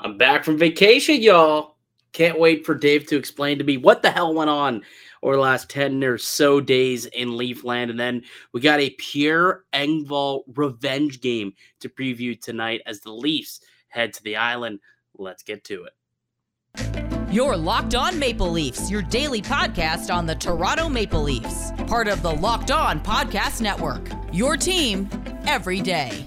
I'm 0.00 0.18
back 0.18 0.44
from 0.44 0.58
vacation, 0.58 1.22
y'all. 1.22 1.76
Can't 2.12 2.38
wait 2.38 2.64
for 2.64 2.74
Dave 2.74 3.06
to 3.06 3.16
explain 3.16 3.58
to 3.58 3.64
me 3.64 3.76
what 3.76 4.02
the 4.02 4.10
hell 4.10 4.34
went 4.34 4.50
on 4.50 4.82
over 5.22 5.36
the 5.36 5.42
last 5.42 5.68
10 5.70 6.02
or 6.04 6.18
so 6.18 6.60
days 6.60 7.06
in 7.06 7.30
Leafland. 7.30 7.90
And 7.90 7.98
then 7.98 8.22
we 8.52 8.60
got 8.60 8.80
a 8.80 8.90
Pierre 8.90 9.64
Engvall 9.72 10.42
revenge 10.54 11.20
game 11.20 11.52
to 11.80 11.88
preview 11.88 12.40
tonight 12.40 12.82
as 12.86 13.00
the 13.00 13.12
Leafs 13.12 13.60
head 13.88 14.12
to 14.14 14.22
the 14.22 14.36
island. 14.36 14.80
Let's 15.18 15.42
get 15.42 15.64
to 15.64 15.84
it. 15.84 15.92
You're 17.30 17.56
Locked 17.56 17.94
On 17.94 18.18
Maple 18.18 18.50
Leafs, 18.50 18.90
your 18.90 19.02
daily 19.02 19.42
podcast 19.42 20.14
on 20.14 20.26
the 20.26 20.34
Toronto 20.34 20.88
Maple 20.88 21.22
Leafs, 21.22 21.72
part 21.86 22.06
of 22.06 22.22
the 22.22 22.32
Locked 22.32 22.70
On 22.70 23.00
Podcast 23.00 23.60
Network. 23.60 24.08
Your 24.32 24.56
team 24.56 25.08
every 25.46 25.80
day. 25.80 26.24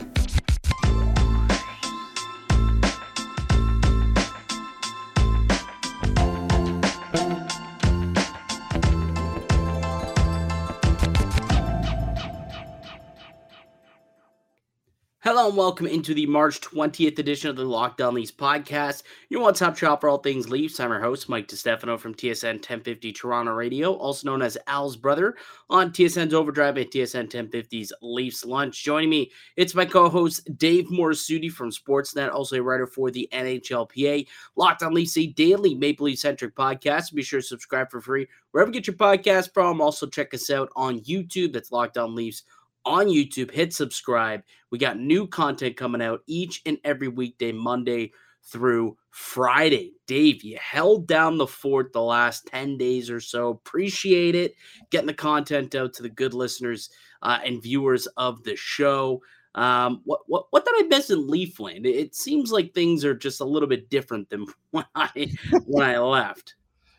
Hello 15.31 15.47
and 15.47 15.55
welcome 15.55 15.85
into 15.85 16.15
the 16.15 16.25
March 16.25 16.59
20th 16.59 17.19
edition 17.19 17.51
of 17.51 17.55
the 17.55 17.63
Locked 17.63 18.01
On 18.01 18.15
Leafs 18.15 18.31
podcast. 18.31 19.03
Your 19.29 19.41
one 19.41 19.53
top 19.53 19.77
shop 19.77 20.01
for 20.01 20.09
all 20.09 20.17
things 20.17 20.49
Leafs. 20.49 20.79
I'm 20.79 20.89
your 20.89 20.99
host, 20.99 21.29
Mike 21.29 21.47
DiStefano 21.47 21.99
from 21.99 22.15
TSN 22.15 22.53
1050 22.53 23.13
Toronto 23.13 23.51
Radio, 23.51 23.93
also 23.93 24.27
known 24.27 24.41
as 24.41 24.57
Al's 24.65 24.97
brother 24.97 25.35
on 25.69 25.91
TSN's 25.91 26.33
Overdrive 26.33 26.79
at 26.79 26.89
TSN 26.89 27.29
1050's 27.29 27.93
Leafs 28.01 28.43
Lunch. 28.43 28.83
Joining 28.83 29.11
me, 29.11 29.31
it's 29.55 29.75
my 29.75 29.85
co-host 29.85 30.57
Dave 30.57 30.87
Morassutti 30.87 31.51
from 31.51 31.69
Sportsnet, 31.69 32.33
also 32.33 32.55
a 32.55 32.63
writer 32.63 32.87
for 32.87 33.11
the 33.11 33.29
NHLPA. 33.31 34.25
Locked 34.55 34.81
On 34.81 34.95
Leafs, 34.95 35.15
a 35.15 35.27
daily 35.27 35.75
Maple 35.75 36.07
Leaf 36.07 36.17
centric 36.17 36.55
podcast. 36.55 37.13
Be 37.13 37.21
sure 37.21 37.39
to 37.39 37.45
subscribe 37.45 37.91
for 37.91 38.01
free 38.01 38.27
wherever 38.49 38.69
you 38.69 38.81
get 38.81 38.87
your 38.87 38.95
podcast 38.95 39.53
from. 39.53 39.79
Also 39.79 40.07
check 40.07 40.33
us 40.33 40.49
out 40.49 40.69
on 40.75 41.01
YouTube. 41.01 41.53
That's 41.53 41.71
Locked 41.71 41.99
On 41.99 42.15
Leafs 42.15 42.45
on 42.85 43.07
YouTube. 43.07 43.51
Hit 43.51 43.73
subscribe. 43.73 44.41
We 44.71 44.77
got 44.77 44.99
new 44.99 45.27
content 45.27 45.77
coming 45.77 46.01
out 46.01 46.21
each 46.27 46.61
and 46.65 46.77
every 46.83 47.07
weekday, 47.07 47.51
Monday 47.51 48.11
through 48.43 48.97
Friday. 49.11 49.93
Dave, 50.07 50.43
you 50.43 50.57
held 50.61 51.07
down 51.07 51.37
the 51.37 51.47
fort 51.47 51.93
the 51.93 52.01
last 52.01 52.47
10 52.47 52.77
days 52.77 53.09
or 53.09 53.19
so. 53.19 53.49
Appreciate 53.49 54.35
it. 54.35 54.55
Getting 54.91 55.07
the 55.07 55.13
content 55.13 55.75
out 55.75 55.93
to 55.93 56.03
the 56.03 56.09
good 56.09 56.33
listeners 56.33 56.89
uh, 57.21 57.39
and 57.45 57.61
viewers 57.61 58.07
of 58.17 58.43
the 58.43 58.55
show. 58.55 59.21
Um, 59.55 60.01
what, 60.05 60.21
what 60.27 60.45
what 60.51 60.63
did 60.63 60.75
I 60.77 60.87
miss 60.87 61.09
in 61.09 61.27
Leafland? 61.27 61.85
It 61.85 62.15
seems 62.15 62.51
like 62.51 62.73
things 62.73 63.03
are 63.03 63.15
just 63.15 63.41
a 63.41 63.45
little 63.45 63.67
bit 63.67 63.89
different 63.89 64.29
than 64.29 64.45
when 64.71 64.85
I 64.95 65.31
when 65.65 65.89
I 65.89 65.97
left. 65.97 66.55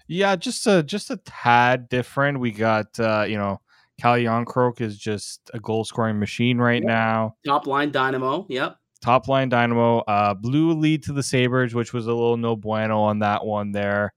Yeah, 0.09 0.34
just 0.34 0.67
a 0.67 0.83
just 0.83 1.11
a 1.11 1.17
tad 1.19 1.89
different. 1.89 2.41
We 2.41 2.50
got 2.50 2.98
uh, 2.98 3.25
you 3.28 3.39
know 3.39 3.61
Calle 4.01 4.20
Jarnkrok 4.20 4.81
is 4.81 4.98
just 4.98 5.51
a 5.53 5.61
goal 5.61 5.84
scoring 5.84 6.19
machine 6.19 6.59
right 6.59 6.83
yep. 6.83 6.89
now. 6.89 7.37
Top 7.45 7.67
line 7.67 7.91
dynamo. 7.91 8.47
Yep. 8.48 8.77
Top 9.03 9.29
line 9.29 9.48
dynamo. 9.48 9.98
Uh, 10.01 10.34
blew 10.34 10.73
lead 10.73 11.03
to 11.05 11.12
the 11.12 11.23
Sabres, 11.23 11.75
which 11.75 11.93
was 11.93 12.06
a 12.06 12.12
little 12.12 12.37
no 12.37 12.56
bueno 12.56 13.01
on 13.01 13.19
that 13.21 13.45
one 13.45 13.73
there. 13.73 14.12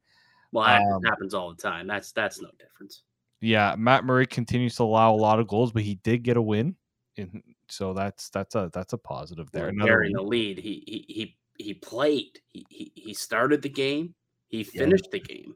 Well, 0.52 0.66
that 0.66 0.82
um, 0.82 1.04
happens 1.04 1.34
all 1.34 1.50
the 1.54 1.62
time. 1.62 1.88
That's 1.88 2.12
that's 2.12 2.42
no 2.42 2.50
difference. 2.60 3.04
Yeah, 3.42 3.76
Matt 3.78 4.06
Murray 4.06 4.26
continues 4.26 4.76
to 4.78 4.84
allow 4.84 5.14
a 5.14 5.18
lot 5.18 5.40
of 5.40 5.48
goals, 5.48 5.72
but 5.72 5.84
he 5.84 5.96
did 5.96 6.24
get 6.24 6.38
a 6.38 6.42
win, 6.42 6.76
in, 7.18 7.44
so 7.68 7.94
that's 7.94 8.30
that's 8.30 8.56
a 8.56 8.70
that's 8.74 8.94
a 8.94 8.98
positive 8.98 9.52
there. 9.52 9.74
Well, 9.76 9.86
carrying 9.86 10.14
the 10.14 10.22
lead, 10.22 10.60
he 10.60 10.84
he 10.86 11.06
he 11.14 11.38
he 11.58 11.74
played. 11.74 12.40
He 12.48 12.66
he, 12.70 12.92
he 12.96 13.14
started 13.14 13.62
the 13.62 13.70
game. 13.70 14.14
He 14.48 14.64
finished 14.64 15.08
yeah. 15.12 15.20
the 15.20 15.20
game. 15.20 15.56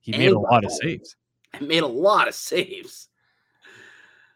He 0.00 0.12
made 0.12 0.32
a 0.32 0.38
lot 0.38 0.64
of 0.64 0.70
saves. 0.70 1.16
He 1.58 1.66
made 1.66 1.82
a 1.82 1.86
lot 1.86 2.28
of 2.28 2.34
saves. 2.34 3.08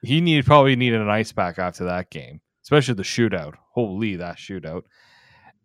He 0.02 0.20
needed 0.20 0.46
probably 0.46 0.76
needed 0.76 1.00
an 1.00 1.08
ice 1.08 1.32
pack 1.32 1.58
after 1.58 1.84
that 1.84 2.10
game, 2.10 2.40
especially 2.62 2.94
the 2.94 3.02
shootout. 3.02 3.54
Holy 3.72 4.16
that 4.16 4.36
shootout! 4.36 4.82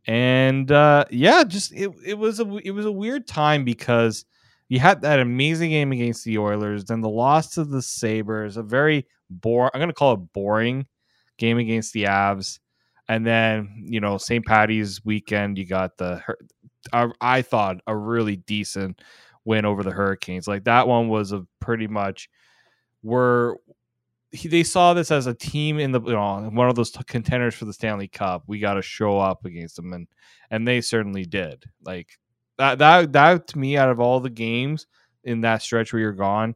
And 0.08 0.72
uh, 0.72 1.06
yeah, 1.12 1.44
just 1.44 1.72
it, 1.74 1.92
it 2.06 2.18
was 2.18 2.40
a 2.40 2.58
it 2.64 2.72
was 2.72 2.86
a 2.86 2.92
weird 2.92 3.28
time 3.28 3.64
because 3.64 4.26
you 4.70 4.80
had 4.80 5.02
that 5.02 5.20
amazing 5.20 5.70
game 5.70 5.92
against 5.92 6.26
the 6.26 6.40
Oilers, 6.40 6.86
then 6.86 7.02
the 7.02 7.10
loss 7.10 7.54
to 7.56 7.64
the 7.64 7.82
Sabres, 7.82 8.58
a 8.58 8.64
very 8.64 9.06
boring. 9.30 9.72
I'm 9.74 9.80
gonna 9.80 9.94
call 9.94 10.14
it 10.14 10.34
boring 10.34 10.88
game 11.38 11.58
against 11.58 11.94
the 11.94 12.06
Avs, 12.06 12.60
and 13.08 13.26
then 13.26 13.84
you 13.86 14.00
know 14.00 14.18
St. 14.18 14.46
Patty's 14.46 15.04
weekend, 15.06 15.58
you 15.58 15.68
got 15.68 15.98
the 15.98 16.22
I 17.22 17.42
thought 17.42 17.78
a 17.88 17.96
really 17.96 18.36
decent 18.36 19.02
win 19.46 19.66
over 19.66 19.84
the 19.84 19.92
Hurricanes. 19.92 20.48
Like 20.48 20.66
that 20.66 20.88
one 20.88 21.08
was 21.08 21.32
a 21.32 21.46
pretty 21.60 21.88
much 21.88 22.30
we're 23.02 23.56
he, 24.34 24.48
they 24.48 24.64
saw 24.64 24.94
this 24.94 25.12
as 25.12 25.28
a 25.28 25.34
team 25.34 25.80
in 25.80 25.92
the 25.92 26.02
you 26.02 26.14
know, 26.14 26.50
one 26.52 26.68
of 26.68 26.76
those 26.76 26.92
t- 26.92 27.04
contenders 27.06 27.54
for 27.54 27.66
the 27.66 27.74
Stanley 27.74 28.08
Cup. 28.08 28.44
We 28.48 28.60
got 28.60 28.74
to 28.74 28.82
show 28.82 29.20
up 29.20 29.46
against 29.46 29.76
them, 29.76 29.94
and 29.94 30.08
and 30.50 30.68
they 30.68 30.82
certainly 30.82 31.24
did. 31.24 31.64
Like 31.86 32.20
that 32.58 32.80
that 32.80 33.14
that 33.14 33.48
to 33.50 33.60
me, 33.60 33.78
out 33.78 33.90
of 33.90 34.00
all 34.00 34.20
the 34.20 34.32
games 34.32 34.88
in 35.24 35.42
that 35.42 35.62
stretch 35.62 35.94
where 35.94 36.02
you're 36.02 36.12
gone, 36.12 36.56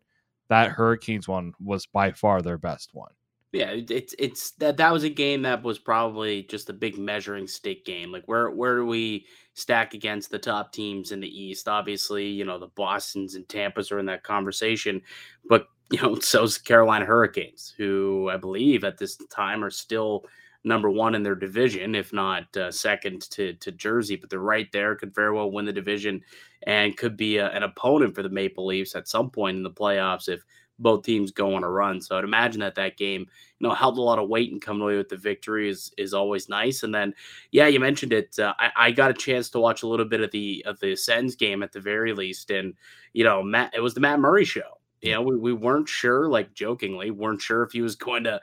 that 0.49 0.71
Hurricanes 0.71 1.27
one 1.27 1.53
was 1.59 1.85
by 1.85 2.11
far 2.11 2.41
their 2.41 2.57
best 2.57 2.89
one. 2.93 3.11
Yeah, 3.53 3.75
it's 3.75 4.15
it's 4.17 4.51
that 4.53 4.77
that 4.77 4.91
was 4.91 5.03
a 5.03 5.09
game 5.09 5.43
that 5.43 5.63
was 5.63 5.79
probably 5.79 6.43
just 6.43 6.69
a 6.69 6.73
big 6.73 6.97
measuring 6.97 7.47
stick 7.47 7.85
game. 7.85 8.11
Like 8.11 8.23
where 8.25 8.49
where 8.49 8.75
do 8.75 8.85
we 8.87 9.27
stack 9.53 9.93
against 9.93 10.31
the 10.31 10.39
top 10.39 10.73
teams 10.73 11.11
in 11.11 11.19
the 11.19 11.29
East? 11.29 11.67
Obviously, 11.67 12.25
you 12.25 12.43
know 12.43 12.57
the 12.57 12.67
Boston's 12.67 13.35
and 13.35 13.47
Tampa's 13.47 13.91
are 13.91 13.99
in 13.99 14.07
that 14.07 14.23
conversation, 14.23 15.01
but 15.47 15.67
you 15.91 16.01
know, 16.01 16.15
so's 16.19 16.57
Carolina 16.57 17.05
Hurricanes, 17.05 17.73
who 17.77 18.29
I 18.29 18.37
believe 18.37 18.83
at 18.83 18.97
this 18.97 19.15
time 19.29 19.63
are 19.63 19.69
still 19.69 20.25
number 20.63 20.89
one 20.89 21.15
in 21.15 21.23
their 21.23 21.35
division, 21.35 21.95
if 21.95 22.11
not 22.11 22.55
uh, 22.57 22.71
second 22.71 23.21
to, 23.31 23.53
to 23.53 23.71
Jersey, 23.71 24.17
but 24.17 24.29
they're 24.29 24.39
right 24.39 24.69
there, 24.73 24.95
could 24.95 25.15
very 25.15 25.31
well 25.31 25.49
win 25.49 25.65
the 25.65 25.71
division 25.71 26.21
and 26.63 26.97
could 26.97 27.15
be 27.15 27.37
a, 27.37 27.49
an 27.51 27.63
opponent 27.63 28.15
for 28.15 28.23
the 28.23 28.29
Maple 28.29 28.65
Leafs 28.65 28.95
at 28.95 29.07
some 29.07 29.29
point 29.29 29.55
in 29.55 29.63
the 29.63 29.71
playoffs 29.71 30.27
if 30.27 30.43
both 30.79 31.03
teams 31.03 31.31
go 31.31 31.55
on 31.55 31.63
a 31.63 31.69
run. 31.69 32.01
So 32.01 32.17
I'd 32.17 32.23
imagine 32.23 32.59
that 32.59 32.75
that 32.75 32.97
game, 32.97 33.21
you 33.21 33.67
know, 33.67 33.73
held 33.73 33.97
a 33.97 34.01
lot 34.01 34.19
of 34.19 34.29
weight 34.29 34.51
and 34.51 34.61
coming 34.61 34.81
away 34.81 34.97
with 34.97 35.09
the 35.09 35.17
victory 35.17 35.69
is 35.69 35.91
is 35.97 36.13
always 36.13 36.49
nice. 36.49 36.83
And 36.83 36.93
then, 36.93 37.13
yeah, 37.51 37.67
you 37.67 37.79
mentioned 37.79 38.13
it. 38.13 38.37
Uh, 38.37 38.53
I, 38.59 38.71
I, 38.75 38.91
got 38.91 39.09
a 39.09 39.15
chance 39.15 39.49
to 39.51 39.59
watch 39.59 39.81
a 39.81 39.87
little 39.87 40.05
bit 40.05 40.21
of 40.21 40.31
the 40.31 40.63
of 40.67 40.79
the 40.79 40.95
Sens 40.95 41.35
game 41.35 41.63
at 41.63 41.71
the 41.71 41.79
very 41.79 42.13
least, 42.13 42.51
and 42.51 42.75
you 43.13 43.23
know, 43.23 43.41
Matt, 43.41 43.73
it 43.73 43.79
was 43.79 43.95
the 43.95 44.01
Matt 44.01 44.19
Murray 44.19 44.45
show 44.45 44.76
you 45.01 45.11
know, 45.11 45.21
we, 45.21 45.37
we 45.37 45.53
weren't 45.53 45.89
sure, 45.89 46.29
like 46.29 46.53
jokingly, 46.53 47.11
weren't 47.11 47.41
sure 47.41 47.63
if 47.63 47.71
he 47.71 47.81
was 47.81 47.95
going 48.07 48.23
to 48.25 48.41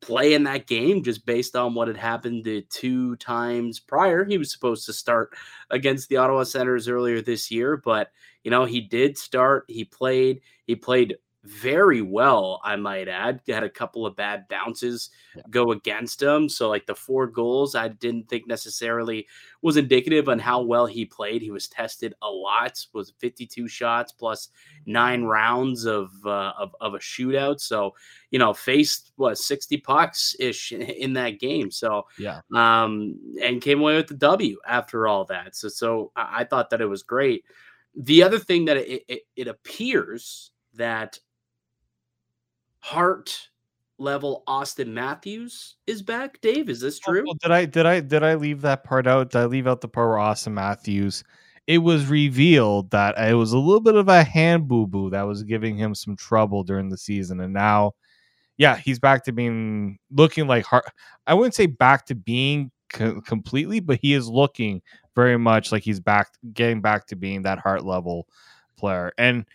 play 0.00 0.34
in 0.34 0.42
that 0.42 0.66
game 0.66 1.02
just 1.02 1.24
based 1.24 1.54
on 1.54 1.74
what 1.74 1.86
had 1.86 1.96
happened 1.96 2.44
the 2.44 2.62
two 2.62 3.14
times 3.16 3.78
prior. 3.78 4.24
He 4.24 4.36
was 4.36 4.52
supposed 4.52 4.84
to 4.86 4.92
start 4.92 5.30
against 5.70 6.08
the 6.08 6.16
Ottawa 6.16 6.42
Senators 6.42 6.88
earlier 6.88 7.22
this 7.22 7.50
year, 7.50 7.76
but 7.76 8.10
you 8.42 8.50
know, 8.50 8.64
he 8.64 8.80
did 8.80 9.16
start, 9.16 9.64
he 9.68 9.84
played, 9.84 10.40
he 10.66 10.74
played 10.74 11.16
very 11.44 12.02
well, 12.02 12.60
I 12.62 12.76
might 12.76 13.08
add. 13.08 13.40
Had 13.48 13.64
a 13.64 13.68
couple 13.68 14.06
of 14.06 14.14
bad 14.14 14.46
bounces 14.48 15.10
yeah. 15.34 15.42
go 15.50 15.72
against 15.72 16.22
him. 16.22 16.48
So, 16.48 16.68
like 16.68 16.86
the 16.86 16.94
four 16.94 17.26
goals, 17.26 17.74
I 17.74 17.88
didn't 17.88 18.28
think 18.28 18.46
necessarily 18.46 19.26
was 19.60 19.76
indicative 19.76 20.28
on 20.28 20.38
how 20.38 20.62
well 20.62 20.86
he 20.86 21.04
played. 21.04 21.42
He 21.42 21.50
was 21.50 21.66
tested 21.66 22.14
a 22.22 22.28
lot, 22.28 22.78
was 22.92 23.12
52 23.18 23.66
shots 23.66 24.12
plus 24.12 24.50
nine 24.86 25.24
rounds 25.24 25.84
of 25.84 26.12
uh, 26.24 26.52
of, 26.56 26.76
of 26.80 26.94
a 26.94 26.98
shootout. 26.98 27.60
So, 27.60 27.94
you 28.30 28.38
know, 28.38 28.54
faced 28.54 29.10
what 29.16 29.36
60 29.36 29.78
pucks 29.78 30.36
ish 30.38 30.70
in 30.70 31.12
that 31.14 31.40
game. 31.40 31.72
So, 31.72 32.06
yeah, 32.18 32.40
um, 32.54 33.16
and 33.42 33.60
came 33.60 33.80
away 33.80 33.96
with 33.96 34.06
the 34.06 34.14
W 34.14 34.58
after 34.64 35.08
all 35.08 35.24
that. 35.24 35.56
So, 35.56 35.68
so 35.68 36.12
I, 36.14 36.42
I 36.42 36.44
thought 36.44 36.70
that 36.70 36.80
it 36.80 36.86
was 36.86 37.02
great. 37.02 37.44
The 37.96 38.22
other 38.22 38.38
thing 38.38 38.66
that 38.66 38.76
it, 38.76 39.04
it, 39.08 39.22
it 39.34 39.48
appears 39.48 40.52
that 40.74 41.18
Hart 42.82 43.48
level 43.98 44.42
Auston 44.48 44.88
Matthews 44.88 45.76
is 45.86 46.02
back. 46.02 46.40
Dave, 46.40 46.68
is 46.68 46.80
this 46.80 47.00
oh, 47.06 47.12
true? 47.12 47.24
Oh, 47.28 47.34
did 47.40 47.52
I 47.52 47.64
did 47.64 47.86
I 47.86 48.00
did 48.00 48.22
I 48.24 48.34
leave 48.34 48.60
that 48.62 48.84
part 48.84 49.06
out? 49.06 49.30
Did 49.30 49.38
I 49.38 49.44
leave 49.46 49.68
out 49.68 49.80
the 49.80 49.88
part 49.88 50.08
where 50.08 50.18
Auston 50.18 50.52
Matthews? 50.52 51.22
It 51.68 51.78
was 51.78 52.06
revealed 52.06 52.90
that 52.90 53.16
it 53.16 53.34
was 53.34 53.52
a 53.52 53.58
little 53.58 53.80
bit 53.80 53.94
of 53.94 54.08
a 54.08 54.24
hand 54.24 54.66
boo 54.66 54.88
boo 54.88 55.10
that 55.10 55.22
was 55.22 55.44
giving 55.44 55.76
him 55.76 55.94
some 55.94 56.16
trouble 56.16 56.64
during 56.64 56.88
the 56.88 56.98
season, 56.98 57.40
and 57.40 57.52
now, 57.52 57.92
yeah, 58.56 58.76
he's 58.76 58.98
back 58.98 59.24
to 59.24 59.32
being 59.32 59.98
looking 60.10 60.48
like 60.48 60.64
Hart. 60.64 60.84
I 61.26 61.34
wouldn't 61.34 61.54
say 61.54 61.66
back 61.66 62.06
to 62.06 62.16
being 62.16 62.72
co- 62.92 63.20
completely, 63.20 63.78
but 63.78 64.00
he 64.02 64.12
is 64.12 64.28
looking 64.28 64.82
very 65.14 65.38
much 65.38 65.70
like 65.70 65.84
he's 65.84 66.00
back, 66.00 66.30
getting 66.52 66.80
back 66.80 67.06
to 67.06 67.16
being 67.16 67.42
that 67.42 67.60
Hart 67.60 67.84
level 67.84 68.26
player, 68.76 69.12
and 69.18 69.46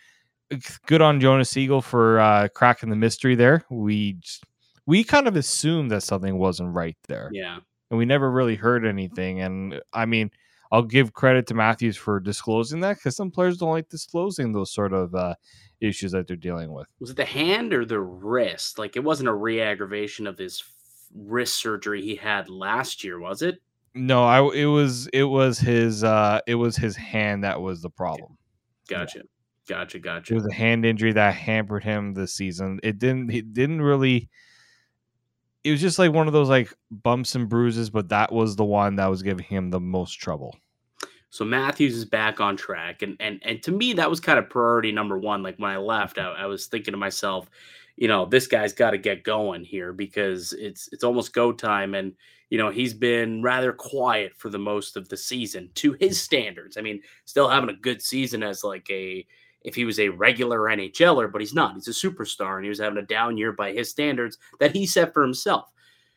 good 0.86 1.02
on 1.02 1.20
Jonas 1.20 1.50
Siegel 1.50 1.82
for 1.82 2.20
uh, 2.20 2.48
cracking 2.48 2.90
the 2.90 2.96
mystery 2.96 3.34
there. 3.34 3.64
We 3.70 4.18
we 4.86 5.04
kind 5.04 5.28
of 5.28 5.36
assumed 5.36 5.90
that 5.90 6.02
something 6.02 6.38
wasn't 6.38 6.74
right 6.74 6.96
there. 7.08 7.30
Yeah. 7.32 7.58
And 7.90 7.98
we 7.98 8.04
never 8.04 8.30
really 8.30 8.56
heard 8.56 8.86
anything. 8.86 9.40
And 9.40 9.80
I 9.92 10.06
mean, 10.06 10.30
I'll 10.70 10.82
give 10.82 11.12
credit 11.12 11.46
to 11.48 11.54
Matthews 11.54 11.96
for 11.96 12.20
disclosing 12.20 12.80
that 12.80 12.96
because 12.96 13.16
some 13.16 13.30
players 13.30 13.58
don't 13.58 13.70
like 13.70 13.88
disclosing 13.88 14.52
those 14.52 14.72
sort 14.72 14.92
of 14.92 15.14
uh, 15.14 15.34
issues 15.80 16.12
that 16.12 16.26
they're 16.26 16.36
dealing 16.36 16.72
with. 16.72 16.86
Was 17.00 17.10
it 17.10 17.16
the 17.16 17.24
hand 17.24 17.72
or 17.72 17.84
the 17.84 18.00
wrist? 18.00 18.78
Like 18.78 18.96
it 18.96 19.04
wasn't 19.04 19.28
a 19.28 19.34
re-aggravation 19.34 20.26
of 20.26 20.38
his 20.38 20.62
wrist 21.14 21.56
surgery 21.56 22.02
he 22.02 22.16
had 22.16 22.48
last 22.48 23.02
year, 23.02 23.18
was 23.18 23.42
it? 23.42 23.60
No, 23.94 24.24
I 24.24 24.40
it 24.54 24.66
was 24.66 25.06
it 25.08 25.24
was 25.24 25.58
his 25.58 26.04
uh 26.04 26.40
it 26.46 26.54
was 26.54 26.76
his 26.76 26.94
hand 26.94 27.44
that 27.44 27.60
was 27.60 27.80
the 27.82 27.90
problem. 27.90 28.36
Gotcha. 28.88 29.18
Yeah. 29.18 29.22
Gotcha, 29.68 29.98
gotcha. 29.98 30.32
It 30.32 30.36
was 30.36 30.46
a 30.46 30.54
hand 30.54 30.86
injury 30.86 31.12
that 31.12 31.34
hampered 31.34 31.84
him 31.84 32.14
this 32.14 32.34
season. 32.34 32.80
It 32.82 32.98
didn't 32.98 33.30
it 33.30 33.52
didn't 33.52 33.82
really 33.82 34.30
it 35.62 35.72
was 35.72 35.80
just 35.80 35.98
like 35.98 36.12
one 36.12 36.26
of 36.26 36.32
those 36.32 36.48
like 36.48 36.72
bumps 36.90 37.34
and 37.34 37.48
bruises, 37.48 37.90
but 37.90 38.08
that 38.08 38.32
was 38.32 38.56
the 38.56 38.64
one 38.64 38.96
that 38.96 39.06
was 39.06 39.22
giving 39.22 39.44
him 39.44 39.70
the 39.70 39.80
most 39.80 40.14
trouble. 40.14 40.56
So 41.30 41.44
Matthews 41.44 41.94
is 41.94 42.06
back 42.06 42.40
on 42.40 42.56
track, 42.56 43.02
and 43.02 43.16
and 43.20 43.40
and 43.44 43.62
to 43.64 43.70
me 43.70 43.92
that 43.94 44.08
was 44.08 44.20
kind 44.20 44.38
of 44.38 44.48
priority 44.48 44.90
number 44.90 45.18
one. 45.18 45.42
Like 45.42 45.58
when 45.58 45.70
I 45.70 45.76
left, 45.76 46.18
I, 46.18 46.32
I 46.32 46.46
was 46.46 46.66
thinking 46.66 46.92
to 46.92 46.98
myself, 46.98 47.50
you 47.96 48.08
know, 48.08 48.24
this 48.24 48.46
guy's 48.46 48.72
got 48.72 48.92
to 48.92 48.98
get 48.98 49.24
going 49.24 49.64
here 49.64 49.92
because 49.92 50.54
it's 50.54 50.88
it's 50.92 51.04
almost 51.04 51.34
go 51.34 51.52
time, 51.52 51.94
and 51.94 52.14
you 52.48 52.56
know 52.56 52.70
he's 52.70 52.94
been 52.94 53.42
rather 53.42 53.74
quiet 53.74 54.32
for 54.34 54.48
the 54.48 54.58
most 54.58 54.96
of 54.96 55.10
the 55.10 55.16
season 55.18 55.68
to 55.74 55.92
his 56.00 56.18
standards. 56.18 56.78
I 56.78 56.80
mean, 56.80 57.02
still 57.26 57.50
having 57.50 57.68
a 57.68 57.74
good 57.74 58.00
season 58.00 58.42
as 58.42 58.64
like 58.64 58.88
a 58.90 59.26
if 59.62 59.74
he 59.74 59.84
was 59.84 59.98
a 59.98 60.08
regular 60.08 60.60
NHLer, 60.60 61.30
but 61.30 61.40
he's 61.40 61.54
not. 61.54 61.74
He's 61.74 61.88
a 61.88 61.90
superstar, 61.90 62.56
and 62.56 62.64
he 62.64 62.68
was 62.68 62.80
having 62.80 62.98
a 62.98 63.06
down 63.06 63.36
year 63.36 63.52
by 63.52 63.72
his 63.72 63.90
standards 63.90 64.38
that 64.60 64.74
he 64.74 64.86
set 64.86 65.12
for 65.12 65.22
himself. 65.22 65.70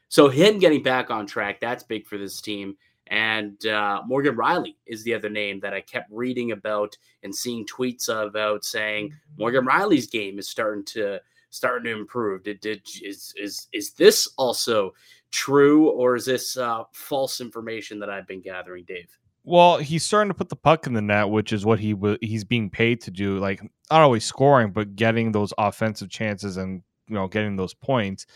So 0.09 0.27
him 0.27 0.59
getting 0.59 0.83
back 0.83 1.09
on 1.09 1.25
track, 1.25 1.59
that's 1.59 1.83
big 1.83 2.05
for 2.05 2.17
this 2.17 2.41
team. 2.41 2.75
And 3.07 3.65
uh, 3.65 4.03
Morgan 4.05 4.35
Rielly 4.35 4.75
is 4.85 5.03
the 5.03 5.13
other 5.13 5.29
name 5.29 5.59
that 5.61 5.73
I 5.73 5.81
kept 5.81 6.09
reading 6.11 6.51
about 6.51 6.97
and 7.23 7.35
seeing 7.35 7.65
tweets 7.65 8.07
about 8.09 8.63
saying 8.63 9.13
Morgan 9.37 9.65
Rielly's 9.65 10.07
game 10.07 10.39
is 10.39 10.47
starting 10.47 10.85
to 10.85 11.19
starting 11.49 11.85
to 11.85 11.99
improve. 11.99 12.43
Did, 12.43 12.61
did 12.61 12.81
is 13.03 13.33
is 13.37 13.67
is 13.73 13.91
this 13.91 14.29
also 14.37 14.93
true, 15.31 15.89
or 15.89 16.15
is 16.15 16.25
this 16.25 16.57
uh, 16.57 16.83
false 16.93 17.41
information 17.41 17.99
that 17.99 18.09
I've 18.09 18.27
been 18.27 18.41
gathering, 18.41 18.85
Dave? 18.85 19.17
Well, 19.43 19.77
he's 19.77 20.05
starting 20.05 20.29
to 20.29 20.35
put 20.35 20.49
the 20.49 20.55
puck 20.55 20.85
in 20.85 20.93
the 20.93 21.01
net, 21.01 21.29
which 21.29 21.51
is 21.51 21.65
what 21.65 21.79
he 21.79 21.93
w- 21.93 22.17
he's 22.21 22.43
being 22.43 22.69
paid 22.69 23.01
to 23.01 23.11
do. 23.11 23.39
Like 23.39 23.61
not 23.89 24.01
always 24.01 24.23
scoring, 24.23 24.71
but 24.71 24.95
getting 24.95 25.31
those 25.31 25.53
offensive 25.57 26.09
chances 26.09 26.57
and 26.57 26.83
you 27.07 27.15
know 27.15 27.27
getting 27.27 27.55
those 27.55 27.73
points. 27.73 28.27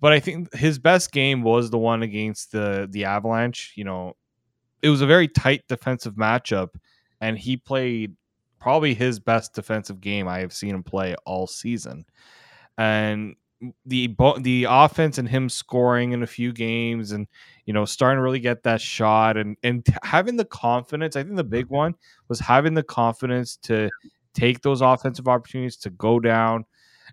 But 0.00 0.12
I 0.12 0.20
think 0.20 0.54
his 0.54 0.78
best 0.78 1.12
game 1.12 1.42
was 1.42 1.70
the 1.70 1.78
one 1.78 2.02
against 2.02 2.52
the 2.52 2.88
the 2.90 3.04
Avalanche. 3.04 3.72
You 3.76 3.84
know, 3.84 4.16
it 4.82 4.90
was 4.90 5.02
a 5.02 5.06
very 5.06 5.28
tight 5.28 5.64
defensive 5.68 6.14
matchup, 6.14 6.70
and 7.20 7.38
he 7.38 7.56
played 7.56 8.16
probably 8.60 8.94
his 8.94 9.20
best 9.20 9.54
defensive 9.54 10.00
game 10.00 10.28
I 10.28 10.40
have 10.40 10.52
seen 10.52 10.74
him 10.74 10.82
play 10.84 11.16
all 11.26 11.46
season. 11.46 12.04
And 12.78 13.36
the 13.84 14.14
the 14.40 14.66
offense 14.68 15.18
and 15.18 15.28
him 15.28 15.48
scoring 15.48 16.12
in 16.12 16.22
a 16.22 16.26
few 16.26 16.52
games 16.52 17.12
and 17.12 17.26
you 17.66 17.74
know 17.74 17.84
starting 17.84 18.16
to 18.16 18.22
really 18.22 18.40
get 18.40 18.62
that 18.62 18.80
shot 18.80 19.36
and 19.36 19.56
and 19.62 19.86
having 20.02 20.36
the 20.36 20.46
confidence 20.46 21.14
i 21.14 21.22
think 21.22 21.36
the 21.36 21.44
big 21.44 21.66
one 21.66 21.94
was 22.28 22.40
having 22.40 22.72
the 22.72 22.82
confidence 22.82 23.56
to 23.56 23.90
take 24.34 24.62
those 24.62 24.80
offensive 24.80 25.28
opportunities 25.28 25.76
to 25.78 25.90
go 25.90 26.20
down. 26.20 26.64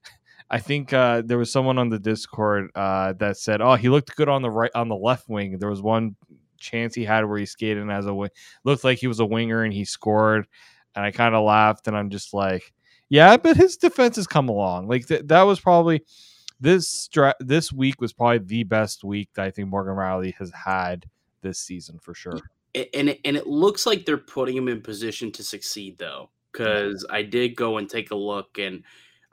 I 0.49 0.59
think 0.59 0.93
uh, 0.93 1.23
there 1.25 1.37
was 1.37 1.51
someone 1.51 1.77
on 1.77 1.89
the 1.89 1.99
discord 1.99 2.69
uh, 2.75 3.13
that 3.13 3.37
said 3.37 3.61
oh 3.61 3.75
he 3.75 3.89
looked 3.89 4.15
good 4.15 4.29
on 4.29 4.41
the 4.41 4.49
right 4.49 4.71
on 4.75 4.87
the 4.87 4.95
left 4.95 5.27
wing. 5.27 5.57
There 5.59 5.69
was 5.69 5.81
one 5.81 6.15
chance 6.57 6.95
he 6.95 7.03
had 7.03 7.25
where 7.25 7.37
he 7.37 7.45
skated 7.45 7.87
as 7.89 8.07
a 8.07 8.13
wing 8.13 8.31
looked 8.63 8.83
like 8.83 8.97
he 8.97 9.07
was 9.07 9.19
a 9.19 9.25
winger 9.25 9.63
and 9.63 9.71
he 9.71 9.85
scored 9.85 10.47
and 10.95 11.05
i 11.05 11.11
kind 11.11 11.35
of 11.35 11.45
laughed 11.45 11.87
and 11.87 11.95
i'm 11.95 12.09
just 12.09 12.33
like 12.33 12.73
yeah 13.09 13.37
but 13.37 13.55
his 13.55 13.77
defense 13.77 14.15
has 14.15 14.25
come 14.25 14.49
along. 14.49 14.87
Like 14.87 15.07
th- 15.07 15.21
that 15.27 15.43
was 15.43 15.59
probably 15.59 16.03
this 16.59 17.09
this 17.39 17.71
week 17.71 18.01
was 18.01 18.13
probably 18.13 18.39
the 18.39 18.63
best 18.63 19.03
week 19.03 19.29
that 19.35 19.45
I 19.45 19.51
think 19.51 19.69
Morgan 19.69 19.95
Rielly 19.95 20.33
has 20.35 20.51
had 20.51 21.05
this 21.41 21.59
season 21.59 21.99
for 21.99 22.13
sure. 22.13 22.39
And 22.93 23.09
it, 23.09 23.19
and 23.25 23.35
it 23.35 23.47
looks 23.47 23.85
like 23.85 24.05
they're 24.05 24.17
putting 24.17 24.57
him 24.57 24.67
in 24.67 24.81
position 24.81 25.31
to 25.33 25.43
succeed 25.43 25.97
though, 25.97 26.29
because 26.51 27.05
I 27.09 27.23
did 27.23 27.55
go 27.55 27.77
and 27.77 27.89
take 27.89 28.11
a 28.11 28.15
look 28.15 28.57
and 28.59 28.83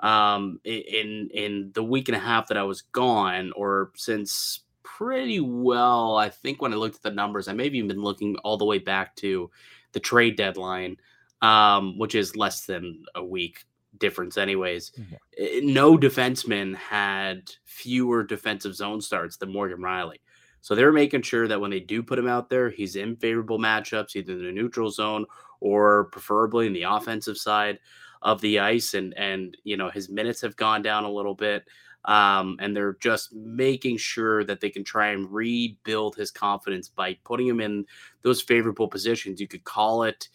um 0.01 0.61
in 0.65 1.31
in 1.33 1.71
the 1.75 1.85
week 1.85 2.09
and 2.09 2.17
a 2.17 2.21
half 2.21 2.49
that 2.49 2.57
I 2.57 2.65
was 2.65 2.83
gone, 2.83 3.53
or 3.57 3.93
since 3.97 4.61
pretty 4.83 5.41
well, 5.41 6.17
I 6.17 6.29
think 6.29 6.61
when 6.61 6.73
I 6.73 6.77
looked 6.77 6.97
at 6.97 7.03
the 7.03 7.11
numbers, 7.11 7.49
I 7.49 7.53
may 7.53 7.65
have 7.65 7.75
even 7.75 7.89
been 7.89 8.03
looking 8.03 8.37
all 8.45 8.57
the 8.57 8.65
way 8.65 8.79
back 8.79 9.17
to 9.17 9.51
the 9.93 10.01
trade 10.01 10.37
deadline, 10.37 10.99
um, 11.43 11.99
which 11.99 12.15
is 12.15 12.37
less 12.37 12.67
than 12.67 13.05
a 13.15 13.25
week 13.25 13.65
difference, 13.99 14.37
anyways. 14.37 14.93
Yeah. 14.97 15.19
Eh, 15.39 15.61
no 15.63 15.97
defenseman 15.97 16.75
had 16.77 17.51
fewer 17.65 18.23
defensive 18.23 18.75
zone 18.75 19.01
starts 19.01 19.37
than 19.37 19.53
Morgan 19.53 19.79
Rielly. 19.79 20.19
So 20.61 20.75
they're 20.75 20.93
making 20.93 21.23
sure 21.23 21.47
that 21.47 21.61
when 21.61 21.71
they 21.71 21.81
do 21.81 22.03
put 22.03 22.19
him 22.19 22.27
out 22.27 22.49
there, 22.49 22.71
he's 22.71 22.97
in 22.97 23.17
favorable 23.17 23.59
matchups, 23.59 24.17
either 24.17 24.33
in 24.33 24.45
the 24.45 24.53
neutral 24.53 24.91
zone 24.91 25.27
or 25.61 26.05
preferably 26.05 26.67
in 26.67 26.73
the 26.73 26.85
offensive 26.85 27.37
side 27.37 27.79
of 28.23 28.41
the 28.41 28.59
ice. 28.59 28.95
And 28.95 29.13
and 29.19 29.57
you 29.65 29.77
know 29.77 29.91
his 29.91 30.09
minutes 30.09 30.41
have 30.41 30.57
gone 30.57 30.81
down 30.81 31.05
a 31.05 31.11
little 31.11 31.35
bit. 31.35 31.65
Um, 32.07 32.57
and 32.61 32.77
they're 32.77 32.97
just 33.01 33.33
making 33.35 33.97
sure 33.97 34.45
that 34.45 34.61
they 34.61 34.69
can 34.69 34.85
try 34.85 35.09
and 35.09 35.31
rebuild 35.31 36.17
his 36.17 36.31
confidence 36.31 36.89
by 36.89 37.17
putting 37.25 37.47
him 37.47 37.61
in 37.61 37.87
those 38.23 38.43
favorable 38.43 38.89
positions. 38.89 39.41
You 39.41 39.49
could 39.49 39.65
call 39.65 40.03
it, 40.03 40.29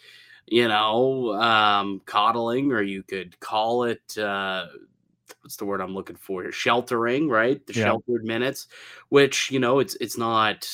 you 0.51 0.67
know, 0.67 1.33
um, 1.33 2.01
coddling, 2.05 2.71
or 2.71 2.81
you 2.81 3.03
could 3.03 3.39
call 3.39 3.83
it 3.83 4.17
uh, 4.17 4.67
what's 5.41 5.55
the 5.57 5.65
word 5.65 5.81
I'm 5.81 5.93
looking 5.93 6.15
for 6.15 6.43
here? 6.43 6.51
Sheltering, 6.51 7.29
right? 7.29 7.65
The 7.65 7.73
yeah. 7.73 7.85
sheltered 7.85 8.23
minutes, 8.23 8.67
which 9.09 9.51
you 9.51 9.59
know, 9.59 9.79
it's 9.79 9.95
it's 9.95 10.17
not 10.17 10.69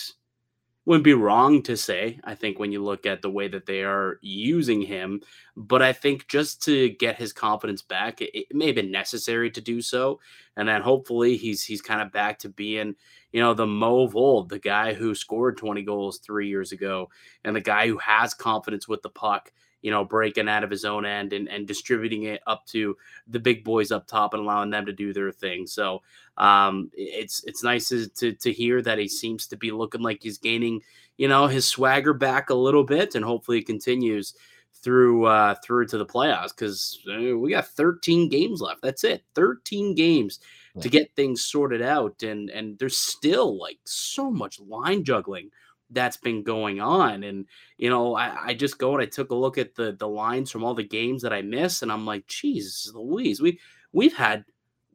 wouldn't 0.86 1.04
be 1.04 1.14
wrong 1.14 1.64
to 1.64 1.76
say. 1.76 2.20
I 2.24 2.36
think 2.36 2.60
when 2.60 2.72
you 2.72 2.84
look 2.84 3.06
at 3.06 3.22
the 3.22 3.30
way 3.30 3.48
that 3.48 3.66
they 3.66 3.84
are 3.84 4.20
using 4.22 4.82
him, 4.82 5.22
but 5.58 5.82
I 5.82 5.94
think 5.94 6.28
just 6.28 6.64
to 6.66 6.90
get 6.90 7.18
his 7.18 7.34
confidence 7.34 7.82
back, 7.82 8.22
it, 8.22 8.38
it 8.38 8.56
may 8.56 8.68
have 8.68 8.76
been 8.76 8.92
necessary 8.92 9.50
to 9.52 9.62
do 9.62 9.82
so, 9.82 10.20
and 10.56 10.68
then 10.68 10.82
hopefully 10.82 11.38
he's 11.38 11.64
he's 11.64 11.82
kind 11.82 12.02
of 12.02 12.12
back 12.12 12.40
to 12.40 12.50
being 12.50 12.96
you 13.32 13.42
know 13.42 13.54
the 13.54 13.68
Mo 13.68 14.04
of 14.04 14.16
old, 14.16 14.50
the 14.50 14.60
guy 14.60 14.94
who 14.94 15.16
scored 15.16 15.58
20 15.58 15.82
goals 15.84 16.20
three 16.20 16.48
years 16.48 16.72
ago, 16.72 17.10
and 17.44 17.56
the 17.56 17.62
guy 17.62 17.88
who 17.88 17.98
has 17.98 18.34
confidence 18.34 18.88
with 18.88 19.02
the 19.02 19.10
puck 19.10 19.52
you 19.86 19.92
know, 19.92 20.04
breaking 20.04 20.50
out 20.50 20.64
of 20.64 20.72
his 20.72 20.84
own 20.84 21.06
end 21.06 21.32
and, 21.32 21.48
and 21.48 21.68
distributing 21.68 22.24
it 22.24 22.42
up 22.48 22.66
to 22.66 22.98
the 23.28 23.40
big 23.40 23.64
boys 23.64 23.92
up 23.92 24.08
top 24.08 24.34
and 24.34 24.42
allowing 24.42 24.72
them 24.72 24.84
to 24.84 24.92
do 24.92 25.14
their 25.14 25.32
thing. 25.32 25.68
So 25.68 26.02
um, 26.38 26.90
it's 26.96 27.44
it's 27.44 27.64
nice 27.64 27.90
to, 27.90 28.10
to, 28.10 28.34
to 28.34 28.52
hear 28.52 28.82
that 28.82 28.98
he 28.98 29.08
seems 29.08 29.46
to 29.46 29.56
be 29.56 29.70
looking 29.70 30.02
like 30.02 30.24
he's 30.24 30.40
gaining, 30.40 30.82
you 31.18 31.28
know, 31.28 31.46
his 31.46 31.68
swagger 31.68 32.16
back 32.16 32.50
a 32.50 32.56
little 32.56 32.84
bit, 32.84 33.14
and 33.14 33.24
hopefully 33.24 33.60
it 33.60 33.68
continues 33.68 34.34
through 34.74 35.26
uh, 35.26 35.54
through 35.64 35.86
to 35.86 36.00
the 36.00 36.06
playoffs 36.06 36.50
because 36.50 37.00
uh, 37.08 37.38
we 37.38 37.52
got 37.52 37.68
13 37.68 38.28
games 38.28 38.62
left. 38.62 38.82
That's 38.82 39.04
it, 39.04 39.22
13 39.36 39.94
games 39.94 40.40
to 40.82 40.90
get 40.90 41.16
things 41.16 41.46
sorted 41.46 41.84
out, 41.84 42.24
and 42.24 42.50
and 42.50 42.80
there's 42.80 42.98
still 42.98 43.56
like 43.56 43.78
so 43.84 44.32
much 44.32 44.60
line 44.60 45.04
juggling 45.04 45.52
that's 45.92 46.18
been 46.18 46.44
going 46.44 46.80
on. 46.80 47.24
And 47.24 47.46
you 47.78 47.90
know, 47.90 48.16
I, 48.16 48.48
I, 48.48 48.54
just 48.54 48.78
go 48.78 48.94
and 48.94 49.02
I 49.02 49.06
took 49.06 49.32
a 49.32 49.36
look 49.36 49.58
at 49.58 49.76
the 49.76 49.94
the 49.94 50.08
lines 50.08 50.52
from 50.52 50.64
all 50.64 50.74
the 50.74 50.84
games 50.84 51.22
that 51.22 51.34
I 51.34 51.42
missed, 51.42 51.84
and 51.84 51.92
I'm 51.92 52.06
like, 52.06 52.28
Jesus 52.28 52.92
Louise, 52.94 53.42
we 53.42 53.60
we've 53.94 54.16
had 54.16 54.46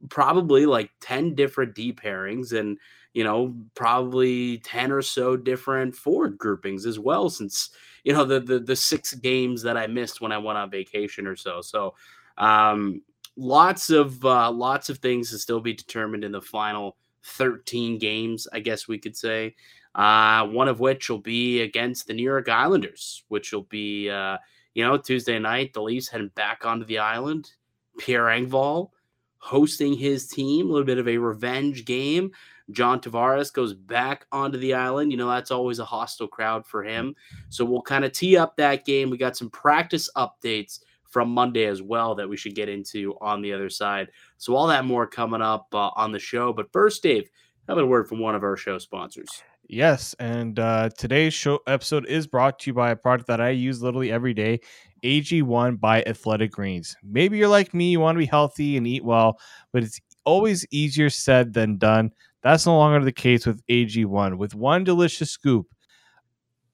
probably 0.08 0.66
like 0.66 0.90
10 1.00 1.34
different 1.34 1.74
D 1.74 1.92
pairings 1.92 2.58
and 2.58 2.78
you 3.12 3.24
know, 3.24 3.56
probably 3.74 4.58
10 4.58 4.92
or 4.92 5.02
so 5.02 5.36
different 5.36 5.96
forward 5.96 6.38
groupings 6.38 6.86
as 6.86 6.98
well 6.98 7.28
since 7.28 7.70
you 8.04 8.12
know 8.12 8.24
the 8.24 8.40
the, 8.40 8.60
the 8.60 8.76
six 8.76 9.14
games 9.14 9.62
that 9.62 9.76
I 9.76 9.86
missed 9.86 10.20
when 10.20 10.32
I 10.32 10.38
went 10.38 10.58
on 10.58 10.70
vacation 10.70 11.26
or 11.26 11.36
so. 11.36 11.60
So 11.60 11.94
um 12.38 13.02
lots 13.36 13.90
of 13.90 14.24
uh 14.24 14.50
lots 14.50 14.88
of 14.90 14.98
things 14.98 15.30
to 15.30 15.38
still 15.38 15.60
be 15.60 15.72
determined 15.72 16.24
in 16.24 16.32
the 16.32 16.40
final 16.40 16.96
13 17.24 17.98
games, 17.98 18.48
I 18.52 18.60
guess 18.60 18.88
we 18.88 18.98
could 18.98 19.16
say 19.16 19.54
uh, 19.94 20.46
one 20.46 20.68
of 20.68 20.80
which 20.80 21.10
will 21.10 21.18
be 21.18 21.60
against 21.60 22.06
the 22.06 22.14
New 22.14 22.22
York 22.22 22.48
Islanders, 22.48 23.24
which 23.28 23.52
will 23.52 23.64
be, 23.64 24.08
uh, 24.08 24.38
you 24.74 24.84
know, 24.84 24.96
Tuesday 24.96 25.38
night. 25.38 25.72
The 25.72 25.82
Leafs 25.82 26.08
heading 26.08 26.30
back 26.34 26.64
onto 26.64 26.84
the 26.84 26.98
island. 26.98 27.50
Pierre 27.98 28.26
Engvall 28.26 28.90
hosting 29.38 29.94
his 29.94 30.28
team, 30.28 30.68
a 30.68 30.72
little 30.72 30.86
bit 30.86 30.98
of 30.98 31.08
a 31.08 31.18
revenge 31.18 31.84
game. 31.84 32.30
John 32.70 33.00
Tavares 33.00 33.52
goes 33.52 33.74
back 33.74 34.26
onto 34.30 34.58
the 34.58 34.74
island. 34.74 35.10
You 35.10 35.18
know, 35.18 35.28
that's 35.28 35.50
always 35.50 35.80
a 35.80 35.84
hostile 35.84 36.28
crowd 36.28 36.64
for 36.66 36.84
him. 36.84 37.16
So 37.48 37.64
we'll 37.64 37.82
kind 37.82 38.04
of 38.04 38.12
tee 38.12 38.36
up 38.36 38.56
that 38.56 38.84
game. 38.84 39.10
We 39.10 39.16
got 39.16 39.36
some 39.36 39.50
practice 39.50 40.08
updates 40.16 40.80
from 41.08 41.30
Monday 41.30 41.64
as 41.64 41.82
well 41.82 42.14
that 42.14 42.28
we 42.28 42.36
should 42.36 42.54
get 42.54 42.68
into 42.68 43.16
on 43.20 43.42
the 43.42 43.52
other 43.52 43.68
side. 43.68 44.08
So 44.38 44.54
all 44.54 44.68
that 44.68 44.84
more 44.84 45.06
coming 45.06 45.42
up 45.42 45.66
uh, 45.72 45.90
on 45.96 46.12
the 46.12 46.20
show. 46.20 46.52
But 46.52 46.72
first, 46.72 47.02
Dave, 47.02 47.28
have 47.68 47.78
a 47.78 47.86
word 47.86 48.08
from 48.08 48.20
one 48.20 48.36
of 48.36 48.44
our 48.44 48.56
show 48.56 48.78
sponsors. 48.78 49.42
Yes, 49.72 50.16
and 50.18 50.58
uh, 50.58 50.88
today's 50.98 51.32
show 51.32 51.60
episode 51.68 52.04
is 52.06 52.26
brought 52.26 52.58
to 52.58 52.70
you 52.70 52.74
by 52.74 52.90
a 52.90 52.96
product 52.96 53.28
that 53.28 53.40
I 53.40 53.50
use 53.50 53.80
literally 53.80 54.10
every 54.10 54.34
day, 54.34 54.58
AG1 55.04 55.76
by 55.76 56.02
Athletic 56.08 56.50
Greens. 56.50 56.96
Maybe 57.04 57.38
you're 57.38 57.46
like 57.46 57.72
me, 57.72 57.92
you 57.92 58.00
want 58.00 58.16
to 58.16 58.18
be 58.18 58.26
healthy 58.26 58.76
and 58.76 58.84
eat 58.84 59.04
well, 59.04 59.38
but 59.72 59.84
it's 59.84 60.00
always 60.24 60.66
easier 60.72 61.08
said 61.08 61.52
than 61.54 61.78
done. 61.78 62.10
That's 62.42 62.66
no 62.66 62.76
longer 62.76 63.04
the 63.04 63.12
case 63.12 63.46
with 63.46 63.62
AG1. 63.68 64.38
With 64.38 64.56
one 64.56 64.82
delicious 64.82 65.30
scoop 65.30 65.68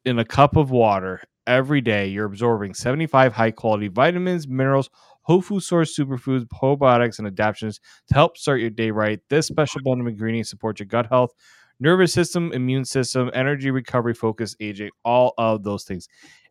in 0.04 0.18
a 0.18 0.24
cup 0.24 0.56
of 0.56 0.70
water 0.70 1.22
every 1.46 1.80
day, 1.80 2.06
you're 2.08 2.26
absorbing 2.26 2.74
75 2.74 3.32
high 3.32 3.50
quality 3.50 3.88
vitamins, 3.88 4.48
minerals, 4.48 4.88
whole 5.22 5.42
food 5.42 5.62
source 5.62 5.96
superfoods, 5.96 6.46
probiotics, 6.46 7.18
and 7.18 7.28
adaptogens 7.28 7.78
to 8.08 8.14
help 8.14 8.36
start 8.36 8.60
your 8.60 8.70
day 8.70 8.90
right. 8.90 9.20
This 9.28 9.46
special 9.46 9.80
blend 9.82 10.00
of 10.00 10.06
ingredients 10.06 10.50
supports 10.50 10.80
your 10.80 10.86
gut 10.86 11.06
health 11.08 11.32
nervous 11.80 12.12
system, 12.12 12.52
immune 12.52 12.84
system, 12.84 13.30
energy 13.34 13.70
recovery, 13.70 14.14
focus, 14.14 14.56
aging, 14.60 14.90
all 15.04 15.34
of 15.38 15.62
those 15.62 15.84
things. 15.84 16.08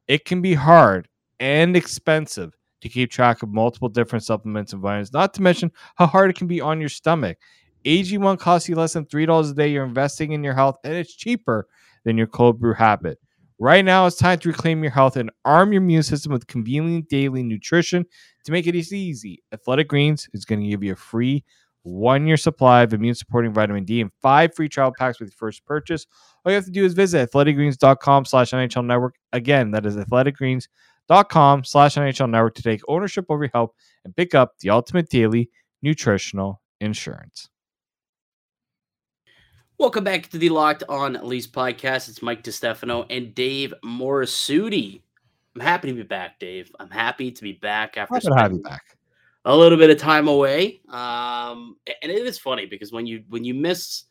It 0.07 0.25
can 0.25 0.41
be 0.41 0.53
hard 0.53 1.07
and 1.39 1.75
expensive 1.75 2.53
to 2.81 2.89
keep 2.89 3.11
track 3.11 3.41
of 3.41 3.49
multiple 3.49 3.89
different 3.89 4.23
supplements 4.23 4.73
and 4.73 4.81
vitamins, 4.81 5.13
not 5.13 5.33
to 5.33 5.41
mention 5.41 5.71
how 5.95 6.05
hard 6.05 6.29
it 6.29 6.35
can 6.35 6.47
be 6.47 6.61
on 6.61 6.79
your 6.79 6.89
stomach. 6.89 7.37
AG1 7.85 8.39
costs 8.39 8.67
you 8.67 8.75
less 8.75 8.93
than 8.93 9.05
$3 9.05 9.51
a 9.51 9.53
day. 9.53 9.67
You're 9.67 9.85
investing 9.85 10.31
in 10.31 10.43
your 10.43 10.53
health, 10.53 10.77
and 10.83 10.93
it's 10.93 11.15
cheaper 11.15 11.67
than 12.03 12.17
your 12.17 12.27
cold 12.27 12.59
brew 12.59 12.73
habit. 12.73 13.19
Right 13.57 13.85
now, 13.85 14.05
it's 14.05 14.17
time 14.17 14.39
to 14.39 14.49
reclaim 14.49 14.83
your 14.83 14.91
health 14.91 15.15
and 15.15 15.31
arm 15.45 15.71
your 15.71 15.81
immune 15.81 16.03
system 16.03 16.33
with 16.33 16.47
convenient 16.47 17.07
daily 17.09 17.41
nutrition 17.41 18.05
to 18.43 18.51
make 18.51 18.67
it 18.67 18.75
easy. 18.75 19.41
Athletic 19.53 19.87
Greens 19.87 20.27
is 20.33 20.45
going 20.45 20.61
to 20.61 20.67
give 20.67 20.83
you 20.83 20.93
a 20.93 20.97
free 20.97 21.43
one 21.85 22.25
year 22.25 22.35
supply 22.35 22.81
of 22.81 22.93
immune 22.93 23.13
supporting 23.13 23.53
vitamin 23.53 23.85
D, 23.85 24.01
and 24.01 24.11
five 24.21 24.55
free 24.55 24.67
trial 24.67 24.91
packs 24.97 25.19
with 25.19 25.29
your 25.29 25.35
first 25.37 25.63
purchase. 25.65 26.07
All 26.43 26.51
you 26.51 26.55
have 26.55 26.65
to 26.65 26.71
do 26.71 26.83
is 26.83 26.93
visit 26.93 27.31
athleticgreens.com 27.31 28.25
slash 28.25 28.51
NHL 28.51 28.85
network. 28.85 29.15
Again, 29.33 29.71
that 29.71 29.85
is 29.85 29.95
athleticgreens.com 29.95 31.63
slash 31.63 31.95
NHL 31.95 32.29
network 32.29 32.55
to 32.55 32.63
take 32.63 32.81
ownership 32.87 33.25
over 33.29 33.43
your 33.43 33.51
health 33.53 33.71
and 34.03 34.15
pick 34.15 34.33
up 34.33 34.53
the 34.59 34.71
ultimate 34.71 35.09
daily 35.09 35.49
nutritional 35.83 36.61
insurance. 36.81 37.49
Welcome 39.77 40.05
back 40.05 40.29
to 40.29 40.37
the 40.37 40.49
Locked 40.49 40.83
On 40.89 41.13
Leafs 41.21 41.47
podcast. 41.47 42.09
It's 42.09 42.21
Mike 42.21 42.43
DiStefano 42.43 43.05
and 43.09 43.35
Dave 43.35 43.73
Morassutti. 43.83 45.01
I'm 45.53 45.61
happy 45.61 45.89
to 45.89 45.93
be 45.93 46.03
back, 46.03 46.39
Dave. 46.39 46.71
I'm 46.79 46.89
happy 46.89 47.31
to 47.31 47.43
be 47.43 47.53
back 47.53 47.97
after 47.97 48.15
happy 48.15 48.27
to 48.27 48.35
have 48.35 48.51
you 48.53 48.61
back 48.61 48.94
a 49.45 49.55
little 49.55 49.77
bit 49.77 49.91
of 49.91 49.97
time 49.97 50.27
away. 50.27 50.81
Um, 50.89 51.77
and 52.01 52.11
it 52.11 52.25
is 52.25 52.37
funny 52.37 52.65
because 52.65 52.91
when 52.91 53.05
you 53.05 53.23
when 53.29 53.43
you 53.43 53.53
miss 53.53 54.05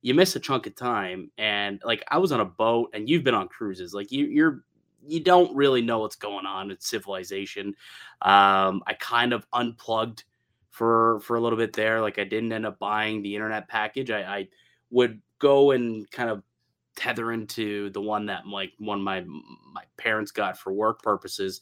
you 0.00 0.14
miss 0.14 0.34
a 0.36 0.40
chunk 0.40 0.66
of 0.66 0.74
time, 0.74 1.30
and 1.38 1.80
like 1.84 2.02
I 2.08 2.18
was 2.18 2.32
on 2.32 2.40
a 2.40 2.44
boat, 2.44 2.90
and 2.94 3.08
you've 3.08 3.24
been 3.24 3.34
on 3.34 3.48
cruises, 3.48 3.94
like 3.94 4.10
you 4.10 4.26
you're 4.26 4.64
you 5.06 5.20
don't 5.20 5.54
really 5.54 5.82
know 5.82 6.00
what's 6.00 6.16
going 6.16 6.46
on 6.46 6.70
in 6.70 6.80
civilization. 6.80 7.68
Um, 8.22 8.82
I 8.86 8.94
kind 8.98 9.32
of 9.32 9.46
unplugged 9.52 10.24
for 10.70 11.20
for 11.20 11.36
a 11.36 11.40
little 11.40 11.58
bit 11.58 11.72
there. 11.74 12.00
Like 12.00 12.18
I 12.18 12.24
didn't 12.24 12.52
end 12.52 12.66
up 12.66 12.78
buying 12.78 13.22
the 13.22 13.34
internet 13.34 13.68
package. 13.68 14.10
I, 14.10 14.22
I 14.22 14.48
would 14.90 15.20
go 15.38 15.72
and 15.72 16.10
kind 16.10 16.30
of 16.30 16.42
tether 16.96 17.32
into 17.32 17.90
the 17.90 18.00
one 18.00 18.26
that 18.26 18.46
like 18.46 18.72
one 18.78 19.02
my 19.02 19.20
my 19.20 19.84
parents 19.98 20.32
got 20.32 20.58
for 20.58 20.72
work 20.72 21.02
purposes 21.02 21.60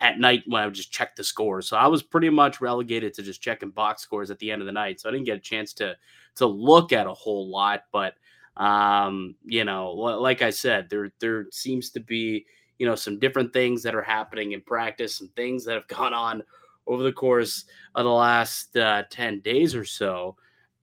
at 0.00 0.18
night 0.18 0.44
when 0.46 0.62
I 0.62 0.66
would 0.66 0.74
just 0.74 0.92
check 0.92 1.16
the 1.16 1.24
scores. 1.24 1.68
So 1.68 1.76
I 1.76 1.86
was 1.86 2.02
pretty 2.02 2.30
much 2.30 2.60
relegated 2.60 3.14
to 3.14 3.22
just 3.22 3.42
checking 3.42 3.70
box 3.70 4.02
scores 4.02 4.30
at 4.30 4.38
the 4.38 4.50
end 4.50 4.62
of 4.62 4.66
the 4.66 4.72
night. 4.72 5.00
So 5.00 5.08
I 5.08 5.12
didn't 5.12 5.26
get 5.26 5.36
a 5.36 5.40
chance 5.40 5.72
to 5.74 5.96
to 6.36 6.46
look 6.46 6.92
at 6.92 7.06
a 7.06 7.14
whole 7.14 7.48
lot. 7.48 7.84
But 7.92 8.14
um, 8.56 9.34
you 9.44 9.64
know, 9.64 9.90
like 9.92 10.42
I 10.42 10.50
said, 10.50 10.88
there 10.88 11.10
there 11.20 11.46
seems 11.50 11.90
to 11.90 12.00
be 12.00 12.46
you 12.78 12.86
know 12.86 12.94
some 12.94 13.18
different 13.18 13.52
things 13.52 13.82
that 13.82 13.94
are 13.94 14.02
happening 14.02 14.52
in 14.52 14.60
practice, 14.60 15.16
some 15.16 15.30
things 15.36 15.64
that 15.64 15.74
have 15.74 15.88
gone 15.88 16.14
on 16.14 16.42
over 16.86 17.02
the 17.02 17.12
course 17.12 17.64
of 17.94 18.04
the 18.04 18.10
last 18.10 18.76
uh, 18.76 19.02
ten 19.10 19.40
days 19.40 19.74
or 19.74 19.84
so. 19.84 20.36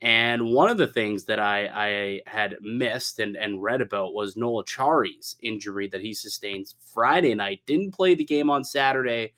And 0.06 0.52
one 0.52 0.70
of 0.70 0.78
the 0.78 0.86
things 0.86 1.24
that 1.26 1.40
I, 1.40 1.66
I 1.66 2.22
had 2.28 2.58
missed 2.62 3.18
and, 3.18 3.36
and 3.36 3.64
read 3.64 3.82
about 3.82 4.14
was 4.14 4.38
Noel 4.38 4.64
Acciari's 4.64 5.36
injury 5.42 5.88
that 5.88 6.00
he 6.00 6.14
sustained 6.14 6.72
Friday 6.94 7.34
night. 7.34 7.62
Didn't 7.66 7.96
play 7.96 8.14
the 8.14 8.24
game 8.24 8.52
on 8.52 8.64
Saturday, 8.64 9.34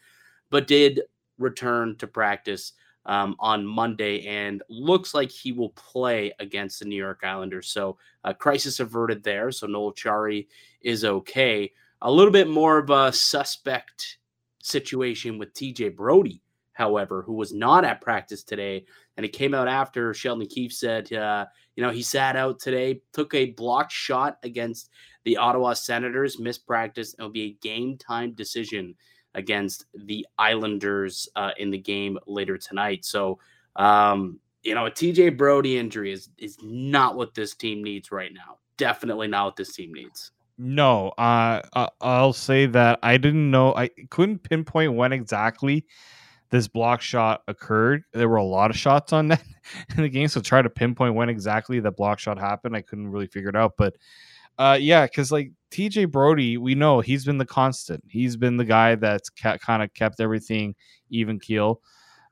but 0.50 0.68
did 0.68 1.04
return 1.40 1.96
to 2.00 2.08
practice 2.08 2.74
um, 3.06 3.38
on 3.40 3.66
Monday 3.66 4.28
and 4.28 4.62
looks 4.68 5.14
like 5.14 5.32
he 5.32 5.54
will 5.54 5.70
play 5.70 6.34
against 6.42 6.80
the 6.80 6.86
New 6.86 6.98
York 6.98 7.22
Islanders. 7.24 7.70
So, 7.70 7.98
crisis 8.38 8.82
averted 8.82 9.24
there. 9.24 9.54
So, 9.54 9.68
Noel 9.68 9.94
Acciari 9.94 10.48
is 10.82 11.06
okay. 11.06 11.72
A 12.02 12.12
little 12.12 12.34
bit 12.34 12.50
more 12.50 12.78
of 12.78 12.90
a 12.90 13.14
suspect 13.14 14.18
situation 14.62 15.38
with 15.38 15.54
TJ 15.54 15.96
Brodie 15.96 16.42
however, 16.78 17.24
who 17.24 17.34
was 17.34 17.54
not 17.54 17.84
at 17.84 18.02
practice 18.02 18.44
today. 18.44 18.86
And 19.18 19.26
it 19.26 19.30
came 19.30 19.56
out 19.56 19.68
after 19.68 20.14
Sheldon 20.14 20.46
Keefe 20.48 20.72
said, 20.72 21.12
uh, 21.12 21.48
you 21.76 21.84
know, 21.84 21.90
he 21.90 22.04
sat 22.04 22.36
out 22.36 22.60
today, 22.60 23.02
took 23.14 23.34
a 23.34 23.52
blocked 23.52 23.92
shot 23.92 24.38
against 24.44 24.92
the 25.26 25.38
Ottawa 25.38 25.74
Senators, 25.74 26.40
missed 26.40 26.68
practice. 26.68 27.16
It'll 27.18 27.32
be 27.32 27.44
a 27.44 27.58
game 27.62 27.98
time 27.98 28.34
decision 28.34 28.94
against 29.34 29.86
the 29.94 30.26
Islanders 30.38 31.28
uh, 31.36 31.52
in 31.58 31.72
the 31.72 31.80
game 31.80 32.20
later 32.28 32.60
tonight. 32.60 33.06
So, 33.06 33.40
um, 33.76 34.40
you 34.62 34.76
know, 34.76 34.86
a 34.86 34.92
TJ 34.92 35.36
Brodie 35.36 35.80
injury 35.80 36.12
is 36.12 36.30
is 36.38 36.58
not 36.62 37.16
what 37.16 37.34
this 37.34 37.56
team 37.56 37.84
needs 37.84 38.12
right 38.12 38.34
now. 38.34 38.58
Definitely 38.78 39.28
not 39.28 39.46
what 39.46 39.56
this 39.56 39.74
team 39.74 39.94
needs. 39.94 40.32
No, 40.60 41.10
uh, 41.18 41.62
I'll 42.02 42.34
say 42.34 42.66
that 42.68 43.00
I 43.04 43.18
didn't 43.18 43.50
know. 43.50 43.76
I 43.76 43.90
couldn't 44.10 44.40
pinpoint 44.40 44.94
when 44.94 45.14
exactly 45.14 45.86
this 46.50 46.68
block 46.68 47.02
shot 47.02 47.44
occurred. 47.48 48.04
There 48.14 48.30
were 48.30 48.38
a 48.38 48.44
lot 48.44 48.72
of 48.72 48.78
shots 48.78 49.14
on 49.14 49.28
that 49.30 49.44
in 49.96 50.04
the 50.04 50.10
game, 50.10 50.28
so 50.28 50.42
try 50.42 50.62
to 50.62 50.70
pinpoint 50.70 51.16
when 51.16 51.30
exactly 51.30 51.80
the 51.80 51.92
block 51.92 52.20
shot 52.20 52.40
happened. 52.40 52.76
I 52.76 52.82
couldn't 52.82 53.10
really 53.10 53.28
figure 53.28 53.50
it 53.50 53.56
out, 53.56 53.74
but 53.78 53.96
uh, 54.58 54.78
yeah, 54.80 55.06
because 55.06 55.32
like 55.32 55.52
TJ 55.72 56.12
Brodie, 56.12 56.58
we 56.58 56.74
know 56.74 57.00
he's 57.00 57.26
been 57.26 57.38
the 57.38 57.46
constant. 57.46 58.04
He's 58.08 58.36
been 58.36 58.58
the 58.58 58.66
guy 58.66 58.96
that's 58.96 59.30
ca- 59.30 59.58
kind 59.58 59.84
of 59.84 59.94
kept 59.94 60.20
everything 60.20 60.76
even 61.10 61.40
keel. 61.40 61.82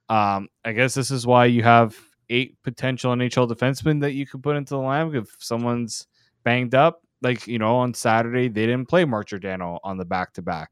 Um, 0.09 0.49
I 0.63 0.71
guess 0.71 0.93
this 0.93 1.11
is 1.11 1.27
why 1.27 1.45
you 1.45 1.63
have 1.63 1.95
eight 2.29 2.57
potential 2.63 3.13
NHL 3.13 3.49
defensemen 3.49 4.01
that 4.01 4.13
you 4.13 4.25
could 4.25 4.41
put 4.41 4.55
into 4.55 4.73
the 4.73 4.79
lineup 4.79 5.15
if 5.15 5.35
someone's 5.39 6.07
banged 6.43 6.73
up. 6.73 7.01
Like 7.21 7.47
you 7.47 7.59
know, 7.59 7.77
on 7.77 7.93
Saturday 7.93 8.49
they 8.49 8.65
didn't 8.65 8.87
play 8.87 9.05
Mark 9.05 9.27
Giordano 9.27 9.79
on 9.83 9.97
the 9.97 10.05
back 10.05 10.33
to 10.33 10.41
back. 10.41 10.71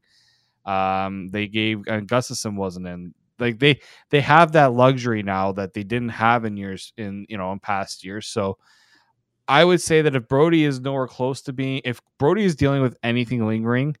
Um, 0.64 1.28
they 1.28 1.46
gave 1.46 1.86
and 1.86 2.08
Gustafsson 2.08 2.56
wasn't 2.56 2.86
in 2.86 3.14
like 3.38 3.58
they 3.58 3.80
they 4.10 4.20
have 4.20 4.52
that 4.52 4.72
luxury 4.72 5.22
now 5.22 5.52
that 5.52 5.74
they 5.74 5.82
didn't 5.82 6.10
have 6.10 6.44
in 6.44 6.56
years 6.56 6.92
in 6.96 7.26
you 7.28 7.36
know 7.36 7.52
in 7.52 7.58
past 7.58 8.04
years. 8.04 8.26
So 8.26 8.58
I 9.48 9.64
would 9.64 9.80
say 9.80 10.02
that 10.02 10.16
if 10.16 10.28
Brodie 10.28 10.64
is 10.64 10.80
nowhere 10.80 11.06
close 11.06 11.42
to 11.42 11.52
being, 11.52 11.82
if 11.84 12.00
Brodie 12.18 12.44
is 12.44 12.56
dealing 12.56 12.82
with 12.82 12.96
anything 13.02 13.46
lingering, 13.46 13.96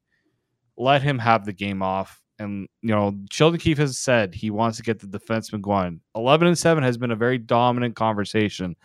let 0.76 1.02
him 1.02 1.18
have 1.18 1.44
the 1.44 1.52
game 1.52 1.82
off. 1.82 2.20
And 2.38 2.68
you 2.82 2.90
know, 2.90 3.14
Sheldon 3.30 3.60
Keefe 3.60 3.78
has 3.78 3.98
said 3.98 4.34
he 4.34 4.50
wants 4.50 4.78
to 4.78 4.82
get 4.82 4.98
the 4.98 5.06
defenseman 5.06 5.60
going. 5.60 6.00
Eleven 6.14 6.48
and 6.48 6.58
seven 6.58 6.82
has 6.82 6.96
been 6.96 7.10
a 7.10 7.16
very 7.16 7.38
dominant 7.38 7.94
conversation 7.94 8.76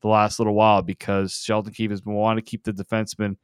the 0.00 0.08
last 0.08 0.38
little 0.38 0.54
while 0.54 0.82
because 0.82 1.34
Sheldon 1.34 1.72
Keefe 1.72 1.90
has 1.90 2.00
been 2.00 2.14
wanting 2.14 2.44
to 2.44 2.50
keep 2.50 2.64
the 2.64 2.72
defenseman 2.72 3.36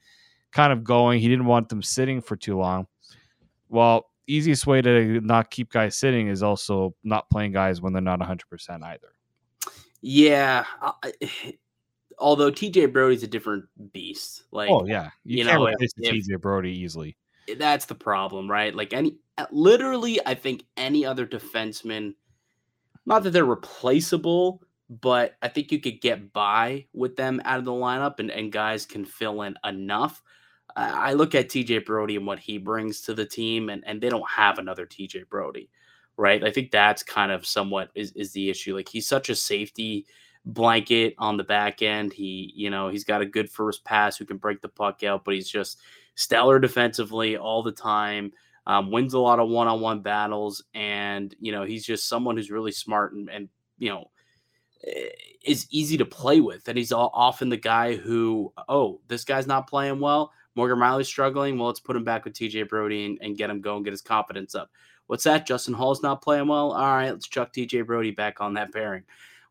kind 0.53 0.73
of 0.73 0.85
going. 0.85 1.21
He 1.21 1.29
didn't 1.29 1.47
want 1.47 1.69
them 1.69 1.83
sitting 1.83 2.21
for 2.21 2.37
too 2.37 2.59
long. 2.59 2.87
Well, 3.69 4.07
easiest 4.27 4.67
way 4.67 4.83
to 4.83 5.21
not 5.21 5.51
keep 5.51 5.71
guys 5.71 5.97
sitting 5.97 6.29
is 6.29 6.43
also 6.43 6.95
not 7.05 7.29
playing 7.31 7.53
guys 7.53 7.81
when 7.81 7.93
they're 7.93 8.03
not 8.03 8.21
100% 8.21 8.83
either. 8.83 9.13
Yeah. 10.01 10.65
although 12.19 12.51
TJ 12.51 12.93
Brodie's 12.93 13.23
a 13.23 13.27
different 13.27 13.65
beast. 13.93 14.45
Like, 14.51 14.71
oh, 14.71 14.87
yeah. 14.87 15.11
You, 15.25 15.39
you 15.39 15.45
can't 15.45 15.61
know, 15.61 15.67
replace 15.67 15.93
TJ 15.95 16.41
Brodie 16.41 16.71
easily. 16.71 17.17
Eh, 17.49 17.55
that's 17.59 17.87
the 17.87 17.95
problem, 17.95 18.51
right? 18.51 18.75
Like, 18.75 18.93
any 18.93 19.17
eh, 19.39 19.47
literally, 19.51 20.21
I 20.27 20.35
think 20.35 20.65
any 20.77 21.05
other 21.05 21.27
defenseman, 21.27 22.15
not 23.07 23.23
that 23.23 23.31
they're 23.31 23.45
replaceable, 23.45 24.63
but 24.89 25.37
I 25.43 25.49
think 25.49 25.73
you 25.73 25.81
could 25.81 26.01
get 26.01 26.33
by 26.33 26.87
with 26.93 27.17
them 27.17 27.41
out 27.45 27.59
of 27.59 27.65
the 27.65 27.73
lineup 27.73 28.19
and, 28.19 28.31
and 28.31 28.53
guys 28.53 28.87
can 28.87 29.05
fill 29.05 29.43
in 29.43 29.57
enough. 29.65 30.23
I 30.77 31.13
look 31.13 31.35
at 31.35 31.49
TJ 31.49 31.85
Brodie 31.87 32.17
and 32.17 32.27
what 32.27 32.41
he 32.41 32.59
brings 32.59 33.01
to 33.03 33.15
the 33.15 33.25
team, 33.25 33.69
and, 33.69 33.85
and 33.87 34.01
they 34.01 34.09
don't 34.09 34.29
have 34.29 34.59
another 34.59 34.87
TJ 34.87 35.29
Brodie, 35.29 35.71
right? 36.17 36.43
I 36.43 36.51
think 36.51 36.71
that's 36.71 37.03
kind 37.03 37.31
of 37.31 37.47
somewhat 37.47 37.91
is, 37.95 38.13
is 38.13 38.33
the 38.33 38.51
issue. 38.51 38.75
Like 38.75 38.89
he's 38.89 39.07
such 39.07 39.29
a 39.29 39.37
safety 39.37 40.07
blanket 40.45 41.15
on 41.19 41.37
the 41.37 41.45
back 41.45 41.83
end. 41.83 42.13
He, 42.13 42.53
you 42.57 42.71
know, 42.71 42.89
he's 42.89 43.05
got 43.05 43.23
a 43.23 43.27
good 43.27 43.51
first 43.51 43.85
pass 43.85 44.17
who 44.17 44.25
can 44.25 44.37
break 44.37 44.61
the 44.61 44.69
puck 44.69 45.03
out, 45.05 45.25
but 45.25 45.35
he's 45.35 45.49
just 45.49 45.79
stellar 46.17 46.59
defensively 46.59 47.37
all 47.37 47.63
the 47.63 47.73
time. 47.73 48.33
Um, 48.67 48.91
wins 48.91 49.13
a 49.13 49.19
lot 49.19 49.41
of 49.41 49.51
one-on-one 49.51 50.01
battles, 50.01 50.65
and 50.73 51.35
you 51.39 51.53
know 51.53 51.65
he's 51.65 51.85
just 51.85 52.09
someone 52.09 52.37
who's 52.37 52.51
really 52.51 52.73
smart 52.73 53.13
and, 53.13 53.29
and 53.29 53.51
you 53.77 53.91
know 53.91 54.11
eh, 54.87 55.11
is 55.45 55.67
easy 55.71 55.99
to 55.99 56.07
play 56.07 56.41
with, 56.41 56.67
and 56.67 56.79
he's 56.79 56.91
all, 56.91 57.11
often 57.13 57.51
the 57.51 57.59
guy 57.59 57.95
who, 57.95 58.55
oh, 58.67 59.01
this 59.07 59.23
guy's 59.25 59.47
not 59.47 59.69
playing 59.69 60.01
well. 60.01 60.33
Morgan 60.55 60.79
Rielly's 60.79 61.09
struggling. 61.09 61.59
Well, 61.59 61.69
let's 61.69 61.81
put 61.81 61.97
him 61.97 62.05
back 62.05 62.25
with 62.25 62.35
TJ 62.35 62.69
Brodie 62.69 63.07
and, 63.07 63.19
and 63.21 63.37
get 63.37 63.51
him 63.51 63.61
going, 63.61 63.83
get 63.83 63.93
his 63.93 64.03
confidence 64.03 64.55
up. 64.55 64.71
What's 65.07 65.25
that? 65.25 65.47
Justin 65.47 65.75
Holl's 65.75 66.03
not 66.03 66.23
playing 66.23 66.49
well. 66.49 66.73
All 66.73 66.95
right, 66.95 67.11
let's 67.11 67.29
chuck 67.29 67.53
TJ 67.53 67.87
Brodie 67.87 68.11
back 68.11 68.41
on 68.41 68.55
that 68.55 68.73
pairing. 68.73 69.03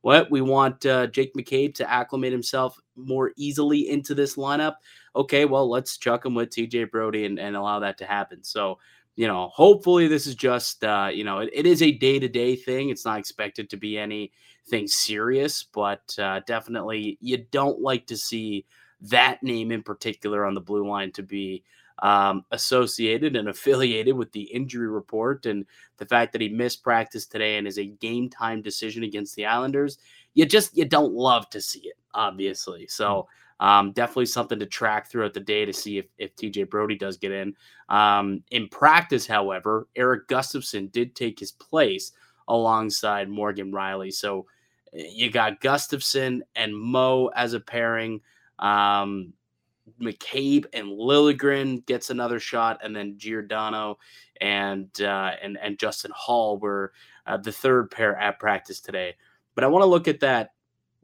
What 0.02 0.30
we 0.30 0.42
want 0.42 0.86
uh, 0.86 1.08
Jake 1.08 1.34
McCabe 1.34 1.74
to 1.76 1.90
acclimate 1.90 2.34
himself 2.34 2.78
more 2.96 3.32
easily 3.38 3.90
into 3.90 4.14
this 4.14 4.36
lineup. 4.36 4.76
Okay, 5.16 5.46
well, 5.46 5.70
let's 5.70 5.98
chuck 5.98 6.26
him 6.26 6.36
with 6.36 6.50
TJ 6.50 6.92
Brodie 6.92 7.26
and, 7.26 7.40
and 7.40 7.56
allow 7.56 7.80
that 7.80 7.98
to 8.00 8.06
happen. 8.06 8.44
So, 8.44 8.80
you 9.16 9.28
know, 9.28 9.50
hopefully 9.54 10.08
this 10.08 10.28
is 10.28 10.36
just, 10.36 10.84
uh, 10.84 11.10
you 11.14 11.24
know, 11.24 11.40
it, 11.40 11.52
it 11.54 11.66
is 11.66 11.82
a 11.82 11.92
day 11.92 12.20
to 12.20 12.28
day 12.28 12.56
thing. 12.56 12.90
It's 12.90 13.06
not 13.06 13.20
expected 13.20 13.70
to 13.70 13.78
be 13.78 13.98
anything 13.98 14.88
serious, 14.88 15.64
but 15.64 16.14
uh, 16.20 16.42
definitely 16.48 17.18
you 17.22 17.46
don't 17.52 17.80
like 17.80 18.08
to 18.08 18.18
see 18.18 18.66
that 19.04 19.44
name 19.44 19.72
in 19.72 19.84
particular 19.84 20.46
on 20.46 20.54
the 20.54 20.62
blue 20.62 20.88
line 20.88 21.12
to 21.12 21.24
be 21.24 21.64
um, 22.00 22.44
associated 22.52 23.36
and 23.36 23.48
affiliated 23.48 24.16
with 24.16 24.32
the 24.32 24.44
injury 24.44 24.88
report 24.88 25.46
and 25.46 25.66
the 25.98 26.06
fact 26.06 26.32
that 26.34 26.42
he 26.42 26.50
missed 26.50 26.84
practice 26.84 27.26
today 27.26 27.58
and 27.58 27.68
is 27.68 27.78
a 27.78 27.86
game 27.86 28.30
time 28.30 28.62
decision 28.62 29.04
against 29.04 29.36
the 29.36 29.46
Islanders. 29.46 29.98
You 30.34 30.46
just 30.46 30.76
you 30.76 30.86
don't 30.86 31.14
love 31.14 31.50
to 31.52 31.62
see 31.62 31.82
it, 31.82 31.98
obviously. 32.14 32.88
So 32.88 33.28
hmm. 33.60 33.66
um, 33.66 33.92
definitely 33.92 34.26
something 34.26 34.60
to 34.60 34.66
track 34.66 35.10
throughout 35.10 35.34
the 35.34 35.40
day 35.40 35.66
to 35.66 35.74
see 35.74 36.00
if, 36.00 36.06
if 36.18 36.36
TJ 36.36 36.70
Brodie 36.70 36.98
does 36.98 37.18
get 37.18 37.32
in. 37.32 37.56
Um, 37.90 38.44
in 38.52 38.68
practice, 38.70 39.28
however, 39.28 39.88
Erik 39.96 40.28
Gustafsson 40.28 40.92
did 40.92 41.16
take 41.16 41.40
his 41.40 41.52
place 41.52 42.12
alongside 42.48 43.30
Morgan 43.30 43.72
Rielly. 43.72 44.12
So 44.12 44.48
eh, 44.94 45.08
you 45.12 45.32
got 45.32 45.62
Gustafsson 45.62 46.42
and 46.56 46.76
Mo 46.76 47.28
as 47.36 47.54
a 47.54 47.60
pairing. 47.60 48.22
Um, 48.64 49.34
McCabe 50.02 50.66
and 50.74 50.88
Liljegren 50.88 51.86
gets 51.86 52.10
another 52.10 52.40
shot, 52.40 52.80
and 52.84 52.96
then 52.96 53.18
Giordano 53.18 54.00
and 54.42 54.90
uh, 55.02 55.32
and 55.42 55.58
and 55.62 55.78
Justin 55.78 56.12
Holl 56.16 56.58
were 56.58 56.94
uh, 57.28 57.38
the 57.38 57.52
third 57.52 57.92
pair 57.92 58.16
at 58.18 58.40
practice 58.40 58.80
today. 58.80 59.16
But 59.56 59.64
I 59.64 59.68
want 59.68 59.84
to 59.84 59.88
look 59.88 60.08
at 60.08 60.22
that 60.22 60.52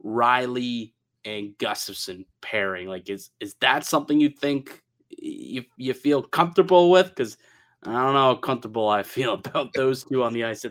Rielly 0.04 0.92
and 1.24 1.56
Gustafsson 1.58 2.24
pairing. 2.40 2.88
Like, 2.88 3.08
is 3.10 3.30
is 3.38 3.54
that 3.60 3.84
something 3.84 4.18
you 4.18 4.30
think 4.30 4.82
you 5.10 5.64
you 5.76 5.92
feel 5.92 6.22
comfortable 6.22 6.90
with? 6.90 7.10
Because 7.10 7.36
I 7.84 7.92
don't 7.92 8.14
know 8.14 8.34
how 8.34 8.36
comfortable 8.36 8.88
I 8.88 9.02
feel 9.02 9.34
about 9.44 9.74
those 9.74 10.04
two 10.04 10.24
on 10.24 10.32
the 10.32 10.44
ice 10.44 10.64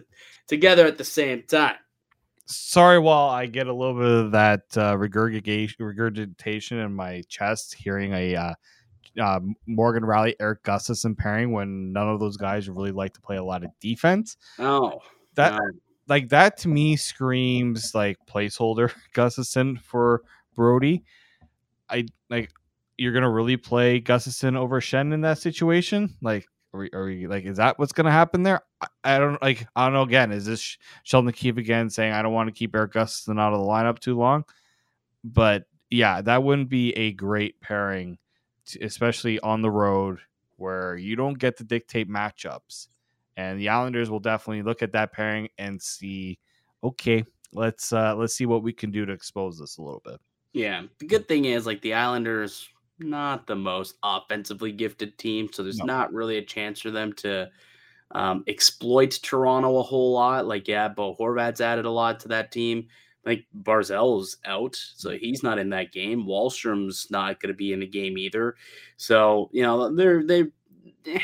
together 0.47 0.87
at 0.87 0.97
the 0.97 1.03
same 1.03 1.43
time 1.43 1.75
sorry 2.49 2.99
while 2.99 3.29
I 3.29 3.45
get 3.45 3.67
a 3.67 3.73
little 3.73 3.95
bit 3.95 4.25
of 4.25 4.31
that 4.31 4.61
uh, 4.75 4.97
regurgitation, 4.97 5.85
regurgitation 5.85 6.79
in 6.79 6.93
my 6.93 7.21
chest 7.29 7.75
hearing 7.75 8.13
a 8.13 8.35
uh, 8.35 8.53
uh, 9.21 9.39
Morgan 9.67 10.03
Rielly, 10.03 10.33
Erik 10.39 10.63
Gustafsson 10.63 11.17
pairing 11.17 11.51
when 11.51 11.93
none 11.93 12.09
of 12.09 12.19
those 12.19 12.37
guys 12.37 12.69
really 12.69 12.91
like 12.91 13.13
to 13.13 13.21
play 13.21 13.37
a 13.37 13.43
lot 13.43 13.63
of 13.63 13.71
defense. 13.79 14.37
Oh, 14.57 14.99
that 15.35 15.53
no. 15.53 15.59
like 16.07 16.29
that 16.29 16.57
to 16.57 16.67
me 16.67 16.95
screams 16.95 17.93
like 17.93 18.17
placeholder 18.27 18.91
Gustafsson 19.13 19.81
for 19.81 20.23
Brodie. 20.55 21.03
I 21.89 22.05
like 22.29 22.51
you're 22.97 23.13
gonna 23.13 23.29
really 23.29 23.57
play 23.57 24.01
Gustafsson 24.01 24.57
over 24.57 24.81
Schenn 24.81 25.13
in 25.13 25.21
that 25.21 25.37
situation. 25.39 26.15
Like 26.21 26.47
are 26.73 26.79
we, 26.79 26.89
are 26.93 27.05
we 27.05 27.27
like, 27.27 27.45
is 27.45 27.57
that 27.57 27.79
what's 27.79 27.91
going 27.91 28.05
to 28.05 28.11
happen 28.11 28.43
there? 28.43 28.61
I, 28.81 28.87
I, 29.03 29.19
don't 29.19 29.41
like, 29.41 29.67
I 29.75 29.85
don't 29.85 29.93
know. 29.93 30.03
Again, 30.03 30.31
is 30.31 30.45
this 30.45 30.77
Sheldon 31.03 31.31
Keefe 31.31 31.57
again 31.57 31.89
saying, 31.89 32.13
I 32.13 32.21
don't 32.21 32.33
want 32.33 32.47
to 32.47 32.57
keep 32.57 32.75
Erik 32.75 32.93
Gustafsson 32.93 33.39
out 33.39 33.53
of 33.53 33.59
the 33.59 33.65
lineup 33.65 33.99
too 33.99 34.17
long? 34.17 34.45
But 35.23 35.65
yeah, 35.89 36.21
that 36.21 36.43
wouldn't 36.43 36.69
be 36.69 36.95
a 36.95 37.11
great 37.13 37.59
pairing, 37.59 38.17
especially 38.81 39.39
on 39.39 39.61
the 39.61 39.71
road 39.71 40.19
where 40.57 40.95
you 40.95 41.15
don't 41.15 41.39
get 41.39 41.57
to 41.57 41.63
dictate 41.63 42.09
matchups. 42.09 42.87
And 43.35 43.59
the 43.59 43.69
Islanders 43.69 44.09
will 44.09 44.19
definitely 44.19 44.63
look 44.63 44.83
at 44.83 44.91
that 44.91 45.13
pairing 45.13 45.49
and 45.57 45.81
see, 45.81 46.37
okay, 46.83 47.23
let's 47.51 47.91
uh 47.91 48.15
let's 48.15 48.35
see 48.35 48.45
what 48.45 48.61
we 48.61 48.71
can 48.71 48.91
do 48.91 49.05
to 49.05 49.13
expose 49.13 49.57
this 49.57 49.77
a 49.77 49.81
little 49.81 50.01
bit. 50.05 50.19
Yeah. 50.53 50.83
The 50.99 51.07
good 51.07 51.27
thing 51.27 51.45
is 51.45 51.65
like 51.65 51.81
the 51.81 51.93
Islanders 51.93 52.69
not 52.99 53.47
the 53.47 53.55
most 53.55 53.95
offensively 54.03 54.71
gifted 54.71 55.17
team, 55.17 55.49
so 55.51 55.63
there's 55.63 55.79
no. 55.79 55.85
not 55.85 56.13
really 56.13 56.37
a 56.37 56.45
chance 56.45 56.81
for 56.81 56.91
them 56.91 57.13
to 57.13 57.49
um, 58.11 58.43
exploit 58.47 59.19
Toronto 59.21 59.77
a 59.77 59.83
whole 59.83 60.13
lot. 60.13 60.47
Like, 60.47 60.67
yeah, 60.67 60.87
Bo 60.87 61.15
Horvat's 61.15 61.61
added 61.61 61.85
a 61.85 61.91
lot 61.91 62.19
to 62.21 62.27
that 62.29 62.51
team. 62.51 62.87
Like 63.25 63.45
Barzal's 63.53 64.37
out, 64.45 64.75
so 64.75 65.11
he's 65.11 65.43
not 65.43 65.59
in 65.59 65.69
that 65.71 65.91
game. 65.91 66.25
Wahlstrom's 66.25 67.11
not 67.11 67.41
going 67.41 67.49
to 67.49 67.57
be 67.57 67.73
in 67.73 67.81
the 67.81 67.85
game 67.85 68.17
either. 68.17 68.55
So 68.95 69.49
you 69.51 69.61
know 69.61 69.93
they're 69.93 70.25
they. 70.25 70.45
Eh, 71.05 71.19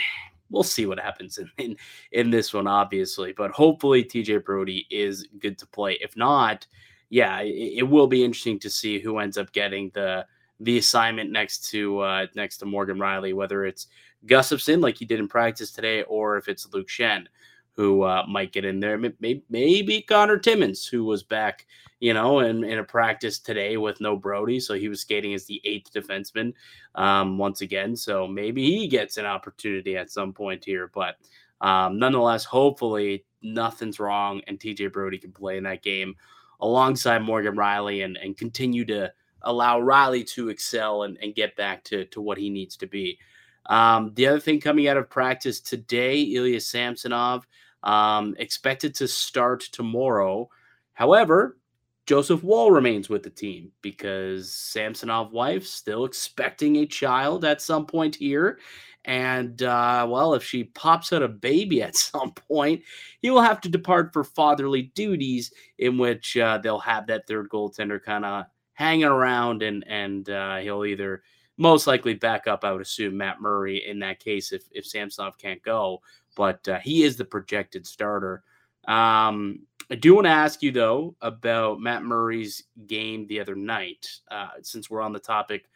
we'll 0.50 0.62
see 0.62 0.86
what 0.86 1.00
happens 1.00 1.38
in, 1.38 1.50
in 1.58 1.78
in 2.12 2.30
this 2.30 2.54
one, 2.54 2.68
obviously. 2.68 3.32
But 3.32 3.52
hopefully 3.52 4.04
TJ 4.04 4.44
Brodie 4.44 4.86
is 4.92 5.28
good 5.40 5.58
to 5.60 5.66
play. 5.68 5.98
If 6.02 6.18
not, 6.18 6.68
yeah, 7.10 7.40
it, 7.40 7.78
it 7.78 7.84
will 7.84 8.08
be 8.08 8.26
interesting 8.26 8.60
to 8.60 8.70
see 8.70 9.00
who 9.00 9.20
ends 9.20 9.38
up 9.38 9.54
getting 9.54 9.90
the 9.94 10.26
the 10.60 10.78
assignment 10.78 11.32
next 11.32 11.70
to 11.70 12.00
uh, 12.00 12.28
next 12.36 12.58
to 12.58 12.66
Morgan 12.66 12.98
Rielly, 12.98 13.34
whether 13.34 13.66
it's 13.66 13.88
Gustafsson 14.26 14.82
like 14.82 14.98
he 14.98 15.06
did 15.06 15.20
in 15.20 15.28
practice 15.28 15.72
today, 15.72 16.04
or 16.04 16.38
if 16.38 16.48
it's 16.48 16.68
Luke 16.74 16.88
Schenn 16.88 17.28
who 17.76 18.04
uh, 18.04 18.24
might 18.28 18.54
get 18.54 18.66
in 18.66 18.80
there. 18.80 18.98
Maybe, 18.98 19.44
maybe 19.50 20.02
Connor 20.02 20.38
Timmins, 20.38 20.86
who 20.86 21.04
was 21.04 21.24
back, 21.24 21.66
you 22.00 22.14
know, 22.14 22.40
in, 22.40 22.64
in 22.64 22.80
a 22.80 22.84
practice 22.84 23.38
today 23.38 23.76
with 23.78 24.00
no 24.00 24.16
Brodie, 24.16 24.62
so 24.62 24.76
he 24.76 24.88
was 24.88 25.02
skating 25.02 25.34
as 25.34 25.46
the 25.46 25.62
eighth 25.66 25.92
defenseman 25.92 26.54
um, 26.96 27.38
once 27.38 27.62
again. 27.62 27.96
So 27.96 28.28
maybe 28.28 28.64
he 28.64 28.88
gets 28.88 29.18
an 29.18 29.26
opportunity 29.26 29.98
at 29.98 30.12
some 30.12 30.34
point 30.34 30.64
here, 30.64 30.90
but. 30.94 31.16
Um, 31.62 31.98
nonetheless, 32.00 32.44
hopefully 32.44 33.24
nothing's 33.42 33.98
wrong 33.98 34.42
and 34.48 34.60
TJ 34.60 34.92
Brodie 34.92 35.18
can 35.18 35.32
play 35.32 35.58
in 35.58 35.64
that 35.64 35.84
game 35.84 36.16
alongside 36.60 37.20
Morgan 37.20 37.56
Rielly 37.56 38.04
and, 38.04 38.18
and 38.18 38.38
continue 38.38 38.84
to 38.86 39.12
allow 39.46 39.80
Rielly 39.80 40.28
to 40.32 40.50
excel 40.50 41.04
and, 41.04 41.18
and 41.22 41.36
get 41.36 41.56
back 41.56 41.84
to, 41.86 42.06
to 42.06 42.22
what 42.22 42.38
he 42.38 42.50
needs 42.50 42.76
to 42.78 42.88
be. 42.88 43.18
Um, 43.68 44.12
the 44.16 44.28
other 44.28 44.40
thing 44.40 44.60
coming 44.60 44.88
out 44.88 44.98
of 44.98 45.10
practice 45.10 45.60
today, 45.60 46.22
Ilya 46.22 46.62
Samsonov 46.62 47.48
um, 47.84 48.36
expected 48.38 48.94
to 48.96 49.08
start 49.08 49.62
tomorrow. 49.72 50.50
However, 50.94 51.58
Joseph 52.06 52.44
Woll 52.44 52.72
remains 52.72 53.10
with 53.10 53.24
the 53.24 53.32
team 53.32 53.72
because 53.82 54.52
Samsonov 54.52 55.32
wife 55.32 55.66
still 55.66 56.06
expecting 56.06 56.78
a 56.78 56.86
child 56.86 57.46
at 57.46 57.62
some 57.62 57.86
point 57.86 58.16
here. 58.16 58.60
And 59.06 59.62
uh, 59.62 60.08
well, 60.10 60.34
if 60.34 60.44
she 60.44 60.66
pops 60.66 61.14
out 61.14 61.24
a 61.24 61.28
baby 61.28 61.82
at 61.82 61.96
some 61.96 62.32
point, 62.32 62.84
he 63.22 63.32
will 63.32 63.42
have 63.42 63.62
to 63.62 63.70
depart 63.70 64.14
for 64.14 64.24
fatherly 64.24 64.92
duties, 64.94 65.52
in 65.80 65.98
which 65.98 66.38
uh, 66.38 66.60
they'll 66.60 66.80
have 66.80 67.08
that 67.08 67.28
third 67.28 67.50
goaltender 67.50 68.02
kind 68.02 68.26
of 68.26 68.46
hanging 68.76 69.06
around, 69.06 69.64
and 69.64 69.84
and 69.88 70.30
uh, 70.30 70.58
he'll 70.58 70.86
either 70.86 71.24
most 71.58 71.88
likely 71.88 72.14
back 72.14 72.48
up. 72.48 72.64
I 72.64 72.72
would 72.72 72.82
assume 72.82 73.18
Matt 73.18 73.42
Murray 73.42 73.88
in 73.88 74.00
that 74.00 74.20
case 74.20 74.52
if 74.52 74.64
if 74.72 74.86
Samsonov 74.86 75.38
can't 75.38 75.62
go, 75.64 76.02
but 76.36 76.66
uh, 76.68 76.80
he 76.80 77.04
is 77.04 77.18
the 77.18 77.26
projected 77.26 77.88
starter. 77.88 78.44
Um, 78.88 79.62
I 79.90 79.96
do 79.96 80.16
want 80.16 80.26
to 80.26 80.32
ask 80.32 80.62
you 80.62 80.72
though 80.72 81.16
about 81.22 81.80
Matt 81.80 82.04
Murray's 82.04 82.64
game 82.88 83.26
the 83.28 83.40
other 83.40 83.56
night, 83.56 84.08
uh, 84.30 84.50
since 84.62 84.90
we're 84.90 85.02
on 85.02 85.14
the 85.14 85.20
topic 85.20 85.70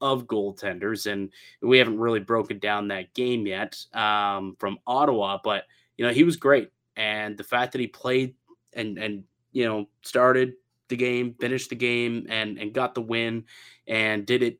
of 0.00 0.26
goaltenders, 0.26 1.10
and 1.10 1.30
we 1.62 1.78
haven't 1.78 1.98
really 1.98 2.20
broken 2.20 2.58
down 2.58 2.88
that 2.88 3.14
game 3.14 3.46
yet 3.46 3.78
um, 3.94 4.56
from 4.58 4.78
Ottawa, 4.86 5.38
but 5.42 5.64
you 5.96 6.06
know 6.06 6.12
he 6.12 6.24
was 6.24 6.36
great, 6.36 6.70
and 6.96 7.36
the 7.36 7.44
fact 7.44 7.72
that 7.72 7.80
he 7.80 7.86
played 7.86 8.34
and 8.72 8.98
and 8.98 9.24
you 9.52 9.64
know 9.64 9.86
started 10.02 10.54
the 10.88 10.96
game, 10.96 11.34
finished 11.40 11.70
the 11.70 11.76
game, 11.76 12.26
and 12.28 12.58
and 12.58 12.72
got 12.72 12.94
the 12.94 13.02
win, 13.02 13.44
and 13.86 14.26
did 14.26 14.42
it 14.42 14.58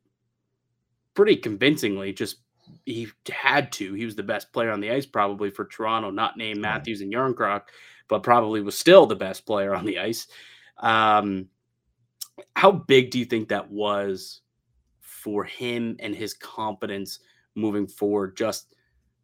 pretty 1.14 1.36
convincingly. 1.36 2.12
Just 2.12 2.38
he 2.84 3.08
had 3.28 3.72
to. 3.72 3.94
He 3.94 4.04
was 4.04 4.16
the 4.16 4.22
best 4.22 4.52
player 4.52 4.70
on 4.70 4.80
the 4.80 4.90
ice 4.90 5.06
probably 5.06 5.50
for 5.50 5.64
Toronto, 5.64 6.10
not 6.10 6.36
named 6.36 6.60
Matthews 6.60 7.00
and 7.00 7.12
Jarnkrok, 7.12 7.62
but 8.08 8.22
probably 8.22 8.60
was 8.60 8.78
still 8.78 9.06
the 9.06 9.16
best 9.16 9.46
player 9.46 9.74
on 9.74 9.84
the 9.84 9.98
ice. 9.98 10.26
Um, 10.78 11.48
how 12.54 12.70
big 12.70 13.10
do 13.10 13.18
you 13.18 13.24
think 13.24 13.48
that 13.48 13.70
was 13.70 14.40
for 15.00 15.44
him 15.44 15.96
and 16.00 16.14
his 16.14 16.34
confidence 16.34 17.20
moving 17.54 17.86
forward? 17.86 18.36
Just 18.36 18.74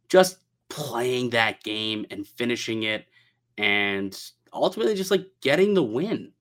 just 0.09 0.39
playing 0.69 1.29
that 1.29 1.63
game 1.63 2.05
and 2.09 2.27
finishing 2.27 2.83
it 2.83 3.05
and 3.57 4.19
ultimately 4.51 4.95
just 4.95 5.11
like 5.11 5.27
getting 5.41 5.73
the 5.73 5.83
win. 5.83 6.32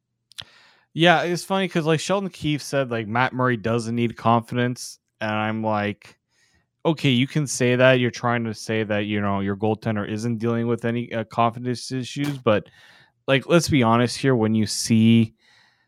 Yeah, 0.94 1.22
it's 1.22 1.44
funny 1.44 1.66
because 1.66 1.86
like 1.86 2.00
Sheldon 2.00 2.28
Keefe 2.28 2.62
said, 2.62 2.90
like 2.90 3.06
Matt 3.08 3.32
Murray 3.32 3.56
doesn't 3.56 3.94
need 3.94 4.16
confidence, 4.16 4.98
and 5.20 5.30
I'm 5.30 5.62
like, 5.62 6.18
okay, 6.84 7.10
you 7.10 7.26
can 7.26 7.46
say 7.46 7.76
that. 7.76 7.94
You're 7.94 8.10
trying 8.10 8.44
to 8.44 8.54
say 8.54 8.84
that 8.84 9.06
you 9.06 9.20
know 9.20 9.40
your 9.40 9.56
goaltender 9.56 10.08
isn't 10.08 10.38
dealing 10.38 10.66
with 10.66 10.84
any 10.84 11.12
uh, 11.12 11.24
confidence 11.24 11.90
issues, 11.92 12.36
but 12.38 12.68
like 13.26 13.48
let's 13.48 13.68
be 13.68 13.82
honest 13.82 14.18
here. 14.18 14.36
When 14.36 14.54
you 14.54 14.66
see 14.66 15.34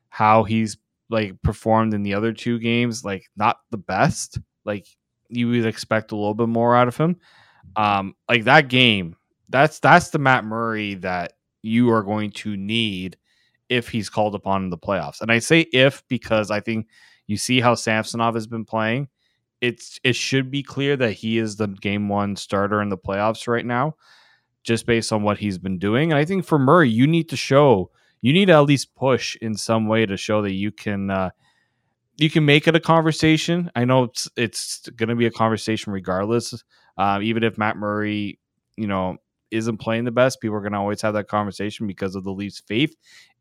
how 0.08 0.44
he's 0.44 0.78
like 1.10 1.40
performed 1.42 1.92
in 1.94 2.02
the 2.02 2.14
other 2.14 2.32
two 2.32 2.58
games, 2.58 3.04
like 3.04 3.24
not 3.36 3.58
the 3.70 3.78
best. 3.78 4.38
Like 4.64 4.86
you 5.28 5.48
would 5.48 5.66
expect 5.66 6.12
a 6.12 6.16
little 6.16 6.34
bit 6.34 6.48
more 6.48 6.74
out 6.76 6.88
of 6.88 6.96
him. 6.96 7.16
Um, 7.76 8.14
like 8.28 8.44
that 8.44 8.68
game, 8.68 9.16
that's 9.50 9.80
that's 9.80 10.10
the 10.10 10.18
Matt 10.18 10.44
Murray 10.46 10.94
that 10.96 11.34
you 11.62 11.90
are 11.90 12.02
going 12.02 12.30
to 12.30 12.56
need 12.56 13.18
if 13.74 13.88
he's 13.88 14.08
called 14.08 14.34
upon 14.34 14.64
in 14.64 14.70
the 14.70 14.78
playoffs. 14.78 15.20
And 15.20 15.30
I 15.32 15.38
say 15.38 15.60
if 15.72 16.02
because 16.08 16.50
I 16.50 16.60
think 16.60 16.86
you 17.26 17.36
see 17.36 17.60
how 17.60 17.74
Samsonov 17.74 18.34
has 18.34 18.46
been 18.46 18.64
playing. 18.64 19.08
It's 19.60 19.98
it 20.04 20.14
should 20.14 20.50
be 20.50 20.62
clear 20.62 20.96
that 20.96 21.12
he 21.12 21.38
is 21.38 21.56
the 21.56 21.68
game 21.68 22.08
one 22.08 22.36
starter 22.36 22.82
in 22.82 22.90
the 22.90 22.98
playoffs 22.98 23.48
right 23.48 23.64
now, 23.64 23.96
just 24.62 24.86
based 24.86 25.12
on 25.12 25.22
what 25.22 25.38
he's 25.38 25.58
been 25.58 25.78
doing. 25.78 26.12
And 26.12 26.18
I 26.18 26.24
think 26.24 26.44
for 26.44 26.58
Murray, 26.58 26.90
you 26.90 27.06
need 27.06 27.30
to 27.30 27.36
show 27.36 27.90
you 28.20 28.32
need 28.32 28.46
to 28.46 28.52
at 28.52 28.60
least 28.60 28.94
push 28.94 29.36
in 29.42 29.54
some 29.54 29.86
way 29.86 30.06
to 30.06 30.16
show 30.16 30.42
that 30.42 30.52
you 30.52 30.70
can 30.70 31.10
uh, 31.10 31.30
you 32.16 32.30
can 32.30 32.44
make 32.44 32.68
it 32.68 32.76
a 32.76 32.80
conversation. 32.80 33.70
I 33.74 33.84
know 33.84 34.04
it's 34.04 34.28
it's 34.36 34.88
going 34.90 35.08
to 35.08 35.16
be 35.16 35.26
a 35.26 35.30
conversation 35.30 35.92
regardless. 35.92 36.62
Uh, 36.98 37.20
even 37.22 37.42
if 37.42 37.58
Matt 37.58 37.76
Murray, 37.76 38.38
you 38.76 38.86
know, 38.86 39.16
isn't 39.50 39.78
playing 39.78 40.04
the 40.04 40.10
best, 40.10 40.40
people 40.40 40.56
are 40.56 40.60
going 40.60 40.72
to 40.72 40.78
always 40.78 41.02
have 41.02 41.14
that 41.14 41.28
conversation 41.28 41.86
because 41.86 42.14
of 42.14 42.24
the 42.24 42.32
Leafs' 42.32 42.60
faith 42.60 42.94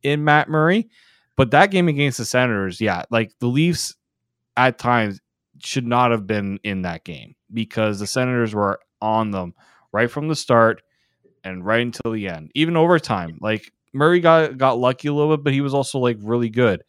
in 0.04 0.24
Matt 0.24 0.50
Murray. 0.50 0.90
But 1.36 1.52
that 1.52 1.72
game 1.72 1.88
against 1.88 2.20
the 2.20 2.26
Senators, 2.26 2.80
yeah, 2.80 3.04
like 3.10 3.32
the 3.40 3.48
Leafs 3.48 3.96
at 4.56 4.78
times 4.78 5.20
should 5.64 5.88
not 5.88 6.12
have 6.12 6.28
been 6.28 6.60
in 6.64 6.84
that 6.84 7.04
game 7.04 7.36
because 7.52 8.00
the 8.00 8.08
Senators 8.08 8.54
were 8.54 8.80
on 9.02 9.32
them 9.32 9.54
right 9.92 10.10
from 10.10 10.28
the 10.28 10.36
start 10.36 10.82
and 11.44 11.66
right 11.66 11.82
until 11.82 12.12
the 12.12 12.28
end, 12.28 12.52
even 12.54 12.78
overtime. 12.78 13.38
Like 13.42 13.72
Murray 13.94 14.20
got 14.20 14.58
got 14.58 14.80
lucky 14.80 15.08
a 15.08 15.14
little 15.14 15.36
bit, 15.36 15.44
but 15.44 15.54
he 15.54 15.62
was 15.62 15.74
also 15.74 16.00
like 16.00 16.18
really 16.22 16.50
good. 16.50 16.84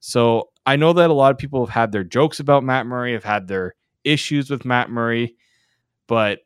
So 0.00 0.50
I 0.64 0.76
know 0.76 0.92
that 0.92 1.10
a 1.10 1.14
lot 1.14 1.32
of 1.32 1.38
people 1.38 1.64
have 1.64 1.74
had 1.74 1.92
their 1.92 2.04
jokes 2.04 2.40
about 2.40 2.64
Matt 2.64 2.86
Murray, 2.86 3.12
have 3.12 3.24
had 3.24 3.48
their 3.48 3.74
issues 4.04 4.50
with 4.50 4.64
Matt 4.64 4.90
Murray, 4.90 5.36
but 6.06 6.40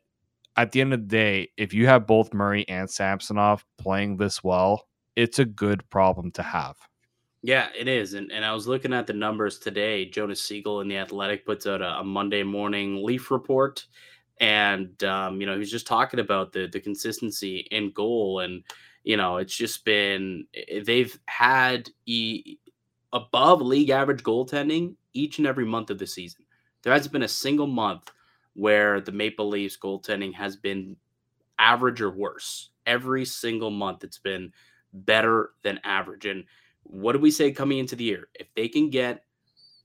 at 0.55 0.71
the 0.71 0.81
end 0.81 0.93
of 0.93 1.01
the 1.01 1.07
day, 1.07 1.49
if 1.55 1.73
you 1.73 1.87
have 1.87 2.07
both 2.07 2.33
Murray 2.33 2.67
and 2.67 2.89
Samsonov 2.89 3.63
playing 3.77 4.17
this 4.17 4.43
well, 4.43 4.86
it's 5.17 5.39
a 5.39 5.45
good 5.45 5.89
problem 5.89 6.29
to 6.31 6.43
have. 6.43 6.77
Yeah, 7.41 7.69
it 7.77 7.87
is. 7.87 8.13
And, 8.13 8.31
and 8.31 8.45
I 8.45 8.53
was 8.53 8.67
looking 8.67 8.93
at 8.93 9.07
the 9.07 9.13
numbers 9.13 9.57
today. 9.57 10.05
Jonas 10.05 10.41
Siegel 10.41 10.81
in 10.81 10.87
The 10.87 10.97
Athletic 10.97 11.43
puts 11.43 11.65
out 11.65 11.81
a, 11.81 11.99
a 11.99 12.03
Monday 12.03 12.43
morning 12.43 13.03
Leaf 13.03 13.31
report. 13.31 13.83
And, 14.39 15.03
um, 15.03 15.41
you 15.41 15.47
know, 15.47 15.53
he 15.53 15.59
was 15.59 15.71
just 15.71 15.87
talking 15.87 16.19
about 16.19 16.53
the, 16.53 16.67
the 16.67 16.79
consistency 16.79 17.67
in 17.71 17.91
goal. 17.91 18.41
And, 18.41 18.63
you 19.03 19.17
know, 19.17 19.37
it's 19.37 19.55
just 19.55 19.83
been, 19.85 20.45
they've 20.85 21.19
had 21.25 21.89
e- 22.05 22.57
above 23.11 23.61
league 23.61 23.89
average 23.89 24.21
goaltending 24.21 24.95
each 25.13 25.39
and 25.39 25.47
every 25.47 25.65
month 25.65 25.89
of 25.89 25.97
the 25.97 26.05
season. 26.05 26.45
There 26.83 26.93
hasn't 26.93 27.13
been 27.13 27.23
a 27.23 27.27
single 27.27 27.65
month 27.65 28.11
where 28.53 29.01
the 29.01 29.11
Maple 29.11 29.49
Leafs 29.49 29.77
goaltending 29.77 30.35
has 30.35 30.55
been 30.55 30.95
average 31.57 32.01
or 32.01 32.11
worse. 32.11 32.69
Every 32.85 33.25
single 33.25 33.71
month, 33.71 34.03
it's 34.03 34.19
been 34.19 34.51
better 34.93 35.51
than 35.63 35.79
average. 35.83 36.25
And 36.25 36.43
what 36.83 37.13
do 37.13 37.19
we 37.19 37.31
say 37.31 37.51
coming 37.51 37.79
into 37.79 37.95
the 37.95 38.05
year? 38.05 38.29
If 38.35 38.47
they 38.55 38.67
can 38.67 38.89
get 38.89 39.23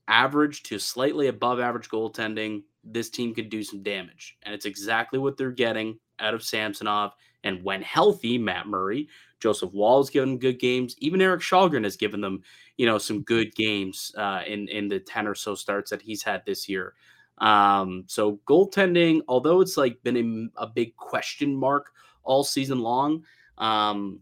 average 0.07 0.63
to 0.63 0.79
slightly 0.79 1.27
above 1.27 1.59
average 1.59 1.89
goaltending, 1.89 2.63
this 2.83 3.09
team 3.09 3.33
could 3.33 3.49
do 3.49 3.63
some 3.63 3.83
damage. 3.83 4.37
And 4.43 4.53
it's 4.53 4.65
exactly 4.65 5.19
what 5.19 5.37
they're 5.37 5.51
getting 5.51 5.99
out 6.19 6.33
of 6.33 6.43
Samsonov. 6.43 7.13
And 7.43 7.63
when 7.63 7.81
healthy, 7.81 8.37
Matt 8.37 8.67
Murray, 8.67 9.07
Joseph 9.39 9.73
Woll 9.73 10.01
has 10.03 10.09
given 10.09 10.29
them 10.29 10.39
good 10.39 10.59
games. 10.59 10.95
Even 10.99 11.21
Erik 11.21 11.41
Källgren 11.41 11.83
has 11.83 11.97
given 11.97 12.21
them, 12.21 12.41
you 12.77 12.85
know, 12.85 12.97
some 12.97 13.21
good 13.23 13.53
games 13.55 14.13
uh, 14.17 14.41
in 14.47 14.69
in 14.69 14.87
the 14.87 14.99
ten 14.99 15.27
or 15.27 15.35
so 15.35 15.53
starts 15.53 15.89
that 15.89 16.01
he's 16.01 16.23
had 16.23 16.45
this 16.45 16.69
year. 16.69 16.93
Um, 17.39 18.05
so 18.07 18.39
goaltending, 18.47 19.21
although 19.27 19.59
it's 19.59 19.75
like 19.75 20.01
been 20.03 20.51
a, 20.57 20.63
a 20.63 20.67
big 20.67 20.95
question 20.95 21.53
mark 21.53 21.91
all 22.23 22.43
season 22.43 22.79
long, 22.79 23.25
um, 23.57 24.21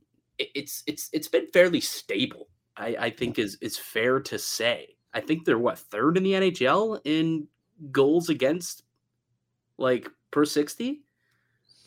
it's 0.55 0.83
it's 0.87 1.09
it's 1.13 1.27
been 1.27 1.47
fairly 1.51 1.81
stable. 1.81 2.47
I, 2.77 2.95
I 2.99 3.09
think 3.09 3.39
is 3.39 3.57
is 3.61 3.77
fair 3.77 4.19
to 4.21 4.39
say. 4.39 4.95
I 5.13 5.19
think 5.19 5.45
they're 5.45 5.59
what 5.59 5.79
third 5.79 6.17
in 6.17 6.23
the 6.23 6.33
NHL 6.33 7.01
in 7.03 7.47
goals 7.91 8.29
against, 8.29 8.83
like 9.77 10.09
per 10.31 10.45
sixty, 10.45 11.03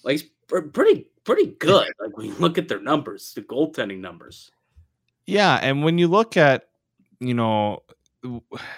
like 0.03 0.23
pretty 0.47 1.07
pretty 1.25 1.47
good. 1.59 1.88
Like 2.01 2.17
when 2.17 2.27
you 2.27 2.35
look 2.35 2.59
at 2.59 2.69
their 2.69 2.81
numbers, 2.81 3.33
the 3.35 3.43
goaltending 3.43 4.01
numbers. 4.01 4.51
Yeah, 5.27 5.59
and 5.62 5.83
when 5.83 5.97
you 5.97 6.07
look 6.07 6.37
at, 6.37 6.69
you 7.19 7.33
know, 7.33 7.83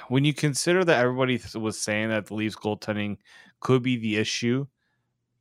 when 0.08 0.24
you 0.24 0.32
consider 0.32 0.84
that 0.84 1.00
everybody 1.00 1.40
was 1.54 1.78
saying 1.78 2.10
that 2.10 2.26
the 2.26 2.34
Leafs 2.34 2.54
goaltending 2.54 3.16
could 3.60 3.82
be 3.82 3.96
the 3.96 4.16
issue 4.16 4.66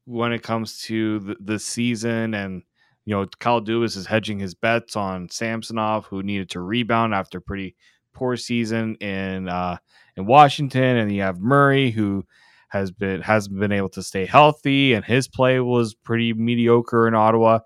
when 0.05 0.31
it 0.31 0.43
comes 0.43 0.81
to 0.83 1.19
the, 1.19 1.37
the 1.39 1.59
season 1.59 2.33
and 2.33 2.63
you 3.05 3.15
know, 3.15 3.27
Kyle 3.39 3.61
Dubas 3.61 3.95
is 3.95 4.07
hedging 4.07 4.39
his 4.39 4.55
bets 4.55 4.95
on 4.95 5.29
Samsonov, 5.29 6.07
who 6.07 6.23
needed 6.23 6.49
to 6.51 6.59
rebound 6.59 7.13
after 7.13 7.37
a 7.37 7.41
pretty 7.41 7.75
poor 8.13 8.35
season 8.35 8.95
in 8.95 9.47
uh, 9.47 9.77
in 10.17 10.25
Washington, 10.25 10.97
and 10.97 11.13
you 11.13 11.21
have 11.21 11.39
Murray, 11.39 11.91
who 11.91 12.25
has 12.69 12.91
been 12.91 13.21
hasn't 13.21 13.59
been 13.59 13.71
able 13.71 13.89
to 13.89 14.01
stay 14.03 14.25
healthy, 14.25 14.93
and 14.93 15.05
his 15.05 15.27
play 15.27 15.59
was 15.59 15.93
pretty 15.93 16.33
mediocre 16.33 17.07
in 17.07 17.13
Ottawa, 17.13 17.59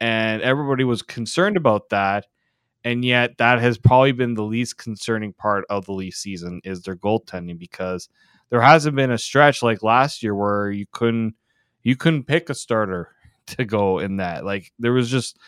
and 0.00 0.40
everybody 0.42 0.84
was 0.84 1.02
concerned 1.02 1.56
about 1.56 1.90
that. 1.90 2.26
And 2.82 3.04
yet, 3.04 3.36
that 3.36 3.60
has 3.60 3.76
probably 3.76 4.12
been 4.12 4.32
the 4.32 4.42
least 4.42 4.78
concerning 4.78 5.34
part 5.34 5.66
of 5.68 5.84
the 5.84 5.92
Leaf 5.92 6.14
season 6.14 6.62
is 6.64 6.80
their 6.80 6.96
goaltending 6.96 7.58
because 7.58 8.08
there 8.48 8.62
hasn't 8.62 8.96
been 8.96 9.10
a 9.10 9.18
stretch 9.18 9.62
like 9.62 9.82
last 9.82 10.22
year 10.22 10.34
where 10.34 10.70
you 10.70 10.86
couldn't 10.90 11.34
you 11.82 11.96
couldn't 11.96 12.24
pick 12.24 12.48
a 12.48 12.54
starter 12.54 13.14
to 13.56 13.64
go 13.64 13.98
in 13.98 14.16
that. 14.16 14.44
Like 14.44 14.72
there 14.78 14.92
was 14.92 15.10
just 15.10 15.38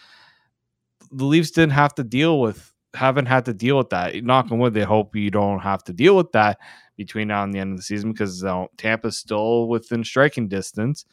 the 1.11 1.25
Leafs 1.25 1.51
didn't 1.51 1.73
have 1.73 1.95
to 1.97 2.05
deal 2.05 2.41
with 2.41 2.73
haven't 2.95 3.27
had 3.27 3.47
to 3.47 3.55
deal 3.55 3.79
with 3.79 3.91
that. 3.91 4.23
Knock 4.23 4.51
on 4.51 4.59
wood, 4.59 4.75
they 4.75 4.83
hope 4.83 5.17
you 5.17 5.31
don't 5.31 5.61
have 5.61 5.83
to 5.85 5.93
deal 5.93 6.17
with 6.17 6.33
that 6.33 6.59
between 6.97 7.29
now 7.29 7.43
and 7.43 7.53
the 7.53 7.59
end 7.59 7.73
of 7.73 7.79
the 7.79 7.83
season 7.83 8.12
because 8.12 8.43
know, 8.43 8.69
Tampa's 8.77 9.19
still 9.19 9.69
within 9.69 10.05
striking 10.05 10.49
distance. 10.49 11.05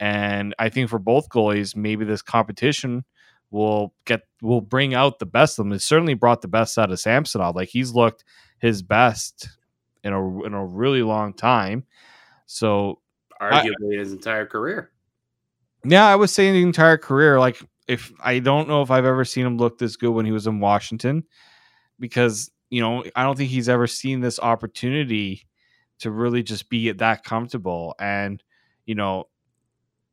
And 0.00 0.54
I 0.58 0.68
think 0.68 0.90
for 0.90 0.98
both 0.98 1.28
goalies, 1.28 1.76
maybe 1.76 2.04
this 2.04 2.22
competition 2.22 3.04
will 3.50 3.94
get 4.04 4.22
will 4.40 4.60
bring 4.60 4.94
out 4.94 5.18
the 5.18 5.26
best 5.26 5.58
of 5.58 5.64
them. 5.64 5.72
It 5.72 5.82
certainly 5.82 6.14
brought 6.14 6.42
the 6.42 6.48
best 6.48 6.76
out 6.78 6.90
of 6.90 6.98
Samsonov. 6.98 7.54
Like 7.54 7.68
he's 7.68 7.92
looked 7.92 8.24
his 8.58 8.82
best 8.82 9.48
in 10.02 10.12
a 10.12 10.42
in 10.44 10.54
a 10.54 10.64
really 10.64 11.02
long 11.02 11.34
time. 11.34 11.84
So 12.46 13.00
arguably 13.40 13.96
I, 13.96 13.98
his 13.98 14.12
entire 14.12 14.46
career. 14.46 14.91
Yeah, 15.84 16.06
I 16.06 16.16
was 16.16 16.32
saying 16.32 16.54
the 16.54 16.62
entire 16.62 16.98
career. 16.98 17.40
Like, 17.40 17.60
if 17.88 18.12
I 18.22 18.38
don't 18.38 18.68
know 18.68 18.82
if 18.82 18.90
I've 18.90 19.04
ever 19.04 19.24
seen 19.24 19.46
him 19.46 19.58
look 19.58 19.78
this 19.78 19.96
good 19.96 20.12
when 20.12 20.26
he 20.26 20.32
was 20.32 20.46
in 20.46 20.60
Washington, 20.60 21.24
because 21.98 22.50
you 22.70 22.80
know 22.80 23.04
I 23.16 23.24
don't 23.24 23.36
think 23.36 23.50
he's 23.50 23.68
ever 23.68 23.86
seen 23.86 24.20
this 24.20 24.38
opportunity 24.38 25.46
to 25.98 26.10
really 26.10 26.42
just 26.42 26.68
be 26.68 26.90
that 26.92 27.24
comfortable. 27.24 27.94
And 27.98 28.42
you 28.86 28.94
know, 28.94 29.24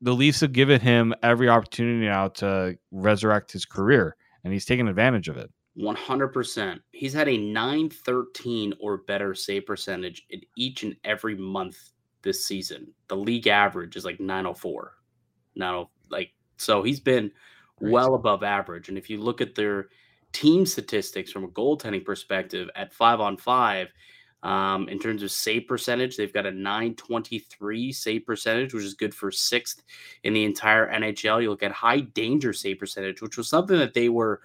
the 0.01 0.13
Leafs 0.13 0.41
have 0.41 0.53
given 0.53 0.81
him 0.81 1.13
every 1.21 1.49
opportunity 1.49 2.05
now 2.05 2.29
to 2.29 2.77
resurrect 2.91 3.51
his 3.51 3.65
career, 3.65 4.15
and 4.43 4.53
he's 4.53 4.65
taken 4.65 4.87
advantage 4.87 5.27
of 5.27 5.37
it. 5.37 5.51
100%. 5.77 6.79
He's 6.91 7.13
had 7.13 7.29
a 7.29 7.37
913 7.37 8.73
or 8.81 8.97
better 8.97 9.33
save 9.33 9.65
percentage 9.65 10.25
in 10.29 10.41
each 10.57 10.83
and 10.83 10.95
every 11.05 11.35
month 11.35 11.91
this 12.21 12.45
season. 12.45 12.91
The 13.07 13.15
league 13.15 13.47
average 13.47 13.95
is 13.95 14.03
like 14.03 14.19
904 14.19 14.93
now. 15.55 15.89
Like, 16.09 16.31
so 16.57 16.83
he's 16.83 16.99
been 16.99 17.31
well 17.79 18.15
above 18.15 18.43
average. 18.43 18.89
And 18.89 18.97
if 18.97 19.09
you 19.09 19.19
look 19.19 19.41
at 19.41 19.55
their 19.55 19.89
team 20.31 20.65
statistics 20.65 21.31
from 21.31 21.43
a 21.43 21.49
goaltending 21.49 22.05
perspective 22.05 22.69
at 22.75 22.93
five 22.93 23.19
on 23.19 23.37
five, 23.37 23.89
um, 24.41 24.87
in 24.87 24.99
terms 24.99 25.21
of 25.21 25.31
save 25.31 25.67
percentage, 25.67 26.15
they've 26.15 26.33
got 26.33 26.45
a 26.45 26.51
923 26.51 27.91
save 27.91 28.25
percentage, 28.25 28.73
which 28.73 28.85
is 28.85 28.93
good 28.93 29.13
for 29.13 29.31
sixth 29.31 29.83
in 30.23 30.33
the 30.33 30.45
entire 30.45 30.89
NHL. 30.89 31.41
You 31.41 31.49
look 31.49 31.63
at 31.63 31.73
high 31.73 31.99
danger 31.99 32.53
save 32.53 32.79
percentage, 32.79 33.21
which 33.21 33.37
was 33.37 33.49
something 33.49 33.77
that 33.77 33.93
they 33.93 34.07
were 34.07 34.41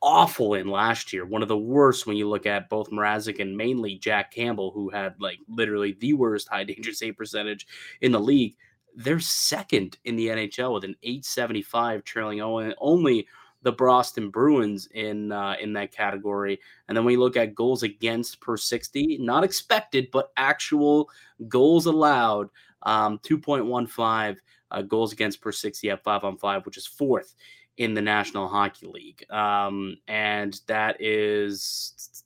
awful 0.00 0.54
in 0.54 0.68
last 0.68 1.12
year. 1.12 1.26
One 1.26 1.42
of 1.42 1.48
the 1.48 1.58
worst 1.58 2.06
when 2.06 2.16
you 2.16 2.28
look 2.28 2.46
at 2.46 2.70
both 2.70 2.90
Mrazek 2.90 3.40
and 3.40 3.56
mainly 3.56 3.96
Jack 3.96 4.32
Campbell, 4.32 4.70
who 4.70 4.88
had 4.88 5.14
like 5.20 5.38
literally 5.48 5.96
the 6.00 6.14
worst 6.14 6.48
high 6.48 6.64
danger 6.64 6.92
save 6.92 7.16
percentage 7.16 7.66
in 8.00 8.12
the 8.12 8.20
league 8.20 8.56
they're 8.96 9.20
second 9.20 9.98
in 10.04 10.16
the 10.16 10.28
NHL 10.28 10.74
with 10.74 10.84
an 10.84 10.96
875, 11.02 12.04
trailing 12.04 12.40
only 12.40 13.26
the 13.62 13.72
Boston 13.72 14.30
Bruins 14.30 14.88
in 14.94 15.32
uh, 15.32 15.56
in 15.60 15.72
that 15.74 15.92
category. 15.92 16.60
And 16.86 16.96
then 16.96 17.04
we 17.04 17.16
look 17.16 17.36
at 17.36 17.54
goals 17.54 17.82
against 17.82 18.40
per 18.40 18.56
60, 18.56 19.18
not 19.18 19.44
expected, 19.44 20.10
but 20.12 20.32
actual 20.36 21.10
goals 21.48 21.86
allowed, 21.86 22.50
um, 22.82 23.18
2.15 23.18 24.36
uh, 24.70 24.82
goals 24.82 25.12
against 25.12 25.40
per 25.40 25.52
60 25.52 25.90
at 25.90 26.04
five 26.04 26.24
on 26.24 26.36
five, 26.36 26.64
which 26.66 26.76
is 26.76 26.86
fourth 26.86 27.34
in 27.78 27.94
the 27.94 28.02
National 28.02 28.48
Hockey 28.48 28.86
League. 28.86 29.24
Um, 29.30 29.96
and 30.08 30.60
that 30.66 31.00
is 31.00 32.24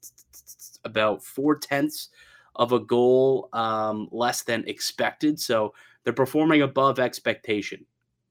about 0.85 1.23
four 1.23 1.57
tenths 1.57 2.09
of 2.57 2.73
a 2.73 2.81
goal 2.81 3.49
um, 3.53 4.09
less 4.11 4.43
than 4.43 4.67
expected. 4.67 5.41
So 5.41 5.75
they're 6.05 6.13
performing 6.13 6.63
above 6.63 6.99
expectation, 6.99 7.85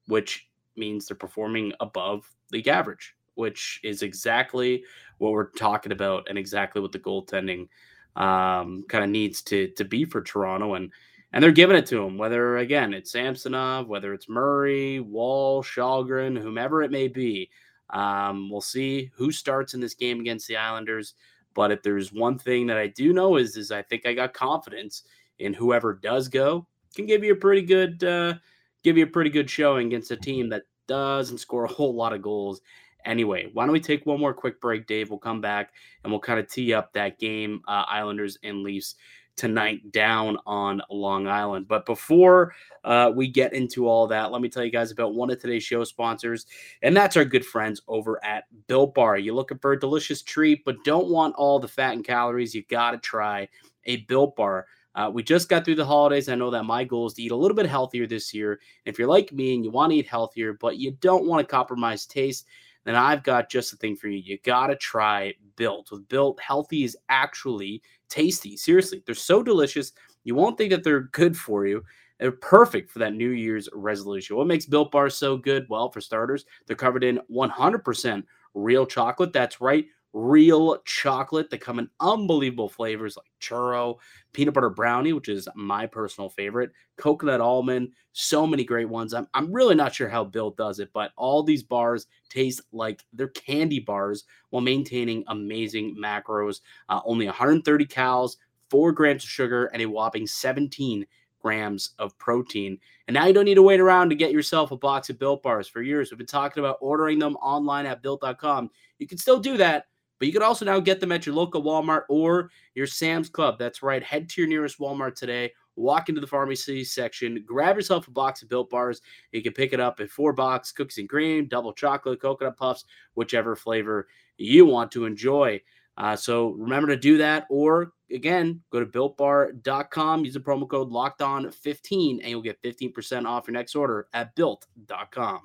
which 0.06 0.48
means 0.76 1.06
they're 1.06 1.16
performing 1.16 1.72
above 1.80 2.28
league 2.50 2.68
average, 2.68 3.14
which 3.34 3.80
is 3.82 4.02
exactly 4.02 4.84
what 5.18 5.32
we're 5.32 5.50
talking 5.50 5.92
about 5.92 6.26
and 6.28 6.38
exactly 6.38 6.80
what 6.80 6.92
the 6.92 6.98
goaltending 6.98 7.68
um, 8.16 8.84
kind 8.88 9.04
of 9.04 9.10
needs 9.10 9.42
to 9.42 9.68
to 9.68 9.84
be 9.84 10.04
for 10.04 10.22
Toronto. 10.22 10.74
And 10.74 10.90
and 11.32 11.42
they're 11.42 11.50
giving 11.50 11.76
it 11.76 11.86
to 11.86 12.02
him, 12.02 12.18
whether 12.18 12.58
again 12.58 12.92
it's 12.92 13.12
Samsonov, 13.12 13.88
whether 13.88 14.12
it's 14.12 14.28
Murray, 14.28 15.00
Woll, 15.00 15.62
Källgren, 15.62 16.40
whomever 16.40 16.82
it 16.82 16.90
may 16.90 17.08
be. 17.08 17.50
Um, 17.90 18.50
we'll 18.50 18.60
see 18.60 19.10
who 19.14 19.30
starts 19.30 19.74
in 19.74 19.80
this 19.80 19.94
game 19.94 20.20
against 20.20 20.48
the 20.48 20.56
Islanders. 20.56 21.14
But 21.54 21.70
if 21.70 21.82
there's 21.82 22.12
one 22.12 22.38
thing 22.38 22.66
that 22.68 22.78
I 22.78 22.86
do 22.86 23.12
know 23.12 23.36
is, 23.36 23.56
is 23.58 23.70
I 23.70 23.82
think 23.82 24.06
I 24.06 24.14
got 24.14 24.32
confidence 24.32 25.02
in 25.38 25.52
whoever 25.52 25.92
does 25.94 26.28
go 26.28 26.66
can 26.94 27.06
give 27.06 27.24
you 27.24 27.32
a 27.32 27.36
pretty 27.36 27.62
good, 27.62 28.02
uh, 28.04 28.34
give 28.82 28.96
you 28.96 29.04
a 29.04 29.08
pretty 29.08 29.30
good 29.30 29.48
showing 29.48 29.88
against 29.88 30.10
a 30.10 30.16
team 30.16 30.48
that 30.50 30.62
doesn't 30.86 31.38
score 31.38 31.64
a 31.64 31.68
whole 31.68 31.94
lot 31.94 32.12
of 32.12 32.22
goals. 32.22 32.60
Anyway, 33.04 33.50
why 33.52 33.64
don't 33.64 33.72
we 33.72 33.80
take 33.80 34.06
one 34.06 34.20
more 34.20 34.34
quick 34.34 34.60
break, 34.60 34.86
Dave? 34.86 35.10
We'll 35.10 35.18
come 35.18 35.40
back 35.40 35.72
and 36.02 36.12
we'll 36.12 36.20
kind 36.20 36.38
of 36.38 36.48
tee 36.48 36.72
up 36.72 36.92
that 36.92 37.18
game, 37.18 37.60
uh, 37.66 37.84
Islanders 37.88 38.38
and 38.44 38.62
Leafs 38.62 38.94
tonight 39.36 39.92
down 39.92 40.36
on 40.46 40.82
Long 40.90 41.26
Island. 41.26 41.66
But 41.66 41.86
before 41.86 42.54
uh, 42.84 43.10
we 43.14 43.28
get 43.28 43.54
into 43.54 43.88
all 43.88 44.06
that, 44.08 44.30
let 44.30 44.42
me 44.42 44.48
tell 44.48 44.64
you 44.64 44.70
guys 44.70 44.90
about 44.90 45.14
one 45.14 45.30
of 45.30 45.40
today's 45.40 45.62
show 45.62 45.84
sponsors, 45.84 46.46
and 46.82 46.96
that's 46.96 47.16
our 47.16 47.24
good 47.24 47.44
friends 47.44 47.80
over 47.88 48.22
at 48.24 48.44
Built 48.66 48.94
Bar. 48.94 49.18
You're 49.18 49.34
looking 49.34 49.58
for 49.58 49.72
a 49.72 49.80
delicious 49.80 50.22
treat, 50.22 50.64
but 50.64 50.84
don't 50.84 51.08
want 51.08 51.34
all 51.36 51.58
the 51.58 51.68
fat 51.68 51.94
and 51.94 52.04
calories, 52.04 52.54
you 52.54 52.62
got 52.68 52.92
to 52.92 52.98
try 52.98 53.48
a 53.84 53.96
Built 53.96 54.36
Bar. 54.36 54.66
Uh, 54.94 55.10
we 55.12 55.22
just 55.22 55.48
got 55.48 55.64
through 55.64 55.74
the 55.74 55.84
holidays. 55.84 56.28
I 56.28 56.34
know 56.34 56.50
that 56.50 56.64
my 56.64 56.84
goal 56.84 57.06
is 57.06 57.14
to 57.14 57.22
eat 57.22 57.32
a 57.32 57.36
little 57.36 57.56
bit 57.56 57.66
healthier 57.66 58.06
this 58.06 58.34
year. 58.34 58.60
And 58.84 58.92
if 58.92 58.98
you're 58.98 59.08
like 59.08 59.32
me 59.32 59.54
and 59.54 59.64
you 59.64 59.70
want 59.70 59.92
to 59.92 59.96
eat 59.96 60.06
healthier, 60.06 60.52
but 60.52 60.76
you 60.76 60.92
don't 61.00 61.26
want 61.26 61.46
to 61.46 61.50
compromise 61.50 62.06
taste, 62.06 62.46
then 62.84 62.94
I've 62.94 63.22
got 63.22 63.48
just 63.48 63.70
the 63.70 63.76
thing 63.76 63.96
for 63.96 64.08
you. 64.08 64.18
You 64.18 64.38
got 64.44 64.66
to 64.68 64.76
try 64.76 65.34
Built. 65.56 65.90
With 65.90 66.08
Built, 66.08 66.40
healthy 66.40 66.84
is 66.84 66.96
actually 67.08 67.82
tasty. 68.08 68.56
Seriously, 68.56 69.02
they're 69.06 69.14
so 69.14 69.42
delicious. 69.42 69.92
You 70.24 70.34
won't 70.34 70.58
think 70.58 70.70
that 70.70 70.84
they're 70.84 71.00
good 71.00 71.36
for 71.36 71.66
you. 71.66 71.84
They're 72.18 72.32
perfect 72.32 72.90
for 72.90 72.98
that 73.00 73.14
New 73.14 73.30
Year's 73.30 73.68
resolution. 73.72 74.36
What 74.36 74.46
makes 74.46 74.66
Built 74.66 74.92
Bars 74.92 75.16
so 75.16 75.36
good? 75.36 75.66
Well, 75.68 75.90
for 75.90 76.00
starters, 76.00 76.44
they're 76.66 76.76
covered 76.76 77.02
in 77.02 77.20
100% 77.30 78.22
real 78.54 78.86
chocolate. 78.86 79.32
That's 79.32 79.60
right, 79.60 79.86
real 80.12 80.78
chocolate. 80.84 81.50
They 81.50 81.58
come 81.58 81.78
in 81.78 81.88
unbelievable 82.00 82.68
flavors 82.68 83.16
like 83.16 83.30
churro, 83.40 83.98
peanut 84.32 84.54
butter 84.54 84.70
brownie, 84.70 85.12
which 85.12 85.28
is 85.28 85.48
my 85.54 85.86
personal 85.86 86.28
favorite, 86.28 86.72
coconut 86.96 87.40
almond, 87.40 87.92
so 88.12 88.46
many 88.46 88.64
great 88.64 88.88
ones. 88.88 89.14
I'm, 89.14 89.26
I'm 89.34 89.52
really 89.52 89.74
not 89.74 89.94
sure 89.94 90.08
how 90.08 90.24
Built 90.24 90.56
does 90.56 90.78
it, 90.78 90.90
but 90.92 91.12
all 91.16 91.42
these 91.42 91.62
bars 91.62 92.06
taste 92.28 92.60
like 92.72 93.02
they're 93.12 93.28
candy 93.28 93.80
bars 93.80 94.24
while 94.50 94.62
maintaining 94.62 95.24
amazing 95.28 95.96
macros. 95.96 96.60
Uh, 96.88 97.00
only 97.04 97.26
130 97.26 97.84
calories, 97.86 98.36
four 98.68 98.92
grams 98.92 99.24
of 99.24 99.30
sugar, 99.30 99.66
and 99.66 99.82
a 99.82 99.86
whopping 99.86 100.26
17 100.26 101.06
grams 101.40 101.90
of 101.98 102.16
protein. 102.18 102.78
And 103.08 103.14
now 103.14 103.26
you 103.26 103.32
don't 103.32 103.44
need 103.44 103.56
to 103.56 103.62
wait 103.62 103.80
around 103.80 104.10
to 104.10 104.14
get 104.14 104.30
yourself 104.30 104.70
a 104.70 104.76
box 104.76 105.10
of 105.10 105.18
Built 105.18 105.42
bars. 105.42 105.66
For 105.66 105.82
years, 105.82 106.10
we've 106.10 106.18
been 106.18 106.26
talking 106.26 106.62
about 106.62 106.78
ordering 106.80 107.18
them 107.18 107.36
online 107.36 107.84
at 107.84 108.00
built.com. 108.00 108.70
You 108.98 109.06
can 109.08 109.18
still 109.18 109.40
do 109.40 109.56
that 109.56 109.86
but 110.22 110.28
you 110.28 110.32
can 110.32 110.42
also 110.44 110.64
now 110.64 110.78
get 110.78 111.00
them 111.00 111.10
at 111.10 111.26
your 111.26 111.34
local 111.34 111.64
Walmart 111.64 112.02
or 112.08 112.52
your 112.76 112.86
Sam's 112.86 113.28
Club. 113.28 113.58
That's 113.58 113.82
right. 113.82 114.04
Head 114.04 114.28
to 114.28 114.40
your 114.40 114.48
nearest 114.48 114.78
Walmart 114.78 115.16
today. 115.16 115.52
Walk 115.74 116.08
into 116.08 116.20
the 116.20 116.28
pharmacy 116.28 116.84
section, 116.84 117.42
grab 117.44 117.74
yourself 117.74 118.06
a 118.06 118.12
box 118.12 118.40
of 118.40 118.48
built 118.48 118.70
bars. 118.70 119.00
You 119.32 119.42
can 119.42 119.52
pick 119.52 119.72
it 119.72 119.80
up 119.80 119.98
at 119.98 120.10
four 120.10 120.32
box 120.32 120.70
cookies 120.70 120.98
and 120.98 121.08
cream, 121.08 121.48
double 121.48 121.72
chocolate, 121.72 122.22
coconut 122.22 122.56
puffs, 122.56 122.84
whichever 123.14 123.56
flavor 123.56 124.06
you 124.36 124.64
want 124.64 124.92
to 124.92 125.06
enjoy. 125.06 125.60
Uh, 125.96 126.14
so 126.14 126.50
remember 126.50 126.86
to 126.86 126.96
do 126.96 127.18
that. 127.18 127.46
Or 127.50 127.92
again, 128.12 128.60
go 128.70 128.78
to 128.78 128.86
builtbar.com, 128.86 130.24
use 130.24 130.34
the 130.34 130.38
promo 130.40 130.68
code 130.68 130.90
locked 130.90 131.20
on 131.20 131.50
15, 131.50 132.20
and 132.20 132.30
you'll 132.30 132.42
get 132.42 132.62
15% 132.62 133.26
off 133.26 133.48
your 133.48 133.54
next 133.54 133.74
order 133.74 134.06
at 134.14 134.36
built.com. 134.36 135.40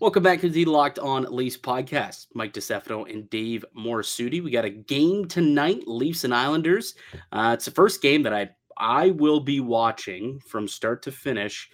Welcome 0.00 0.22
back 0.22 0.40
to 0.40 0.48
the 0.48 0.64
Locked 0.64 0.98
On 0.98 1.24
Leafs 1.24 1.58
podcast. 1.58 2.28
Mike 2.32 2.54
DiStefano 2.54 3.12
and 3.12 3.28
Dave 3.28 3.66
Morassutti. 3.76 4.42
We 4.42 4.50
got 4.50 4.64
a 4.64 4.70
game 4.70 5.26
tonight, 5.26 5.86
Leafs 5.86 6.24
and 6.24 6.34
Islanders. 6.34 6.94
Uh, 7.30 7.50
it's 7.52 7.66
the 7.66 7.70
first 7.70 8.00
game 8.00 8.22
that 8.22 8.32
I 8.32 8.48
I 8.78 9.10
will 9.10 9.40
be 9.40 9.60
watching 9.60 10.40
from 10.40 10.68
start 10.68 11.02
to 11.02 11.12
finish 11.12 11.68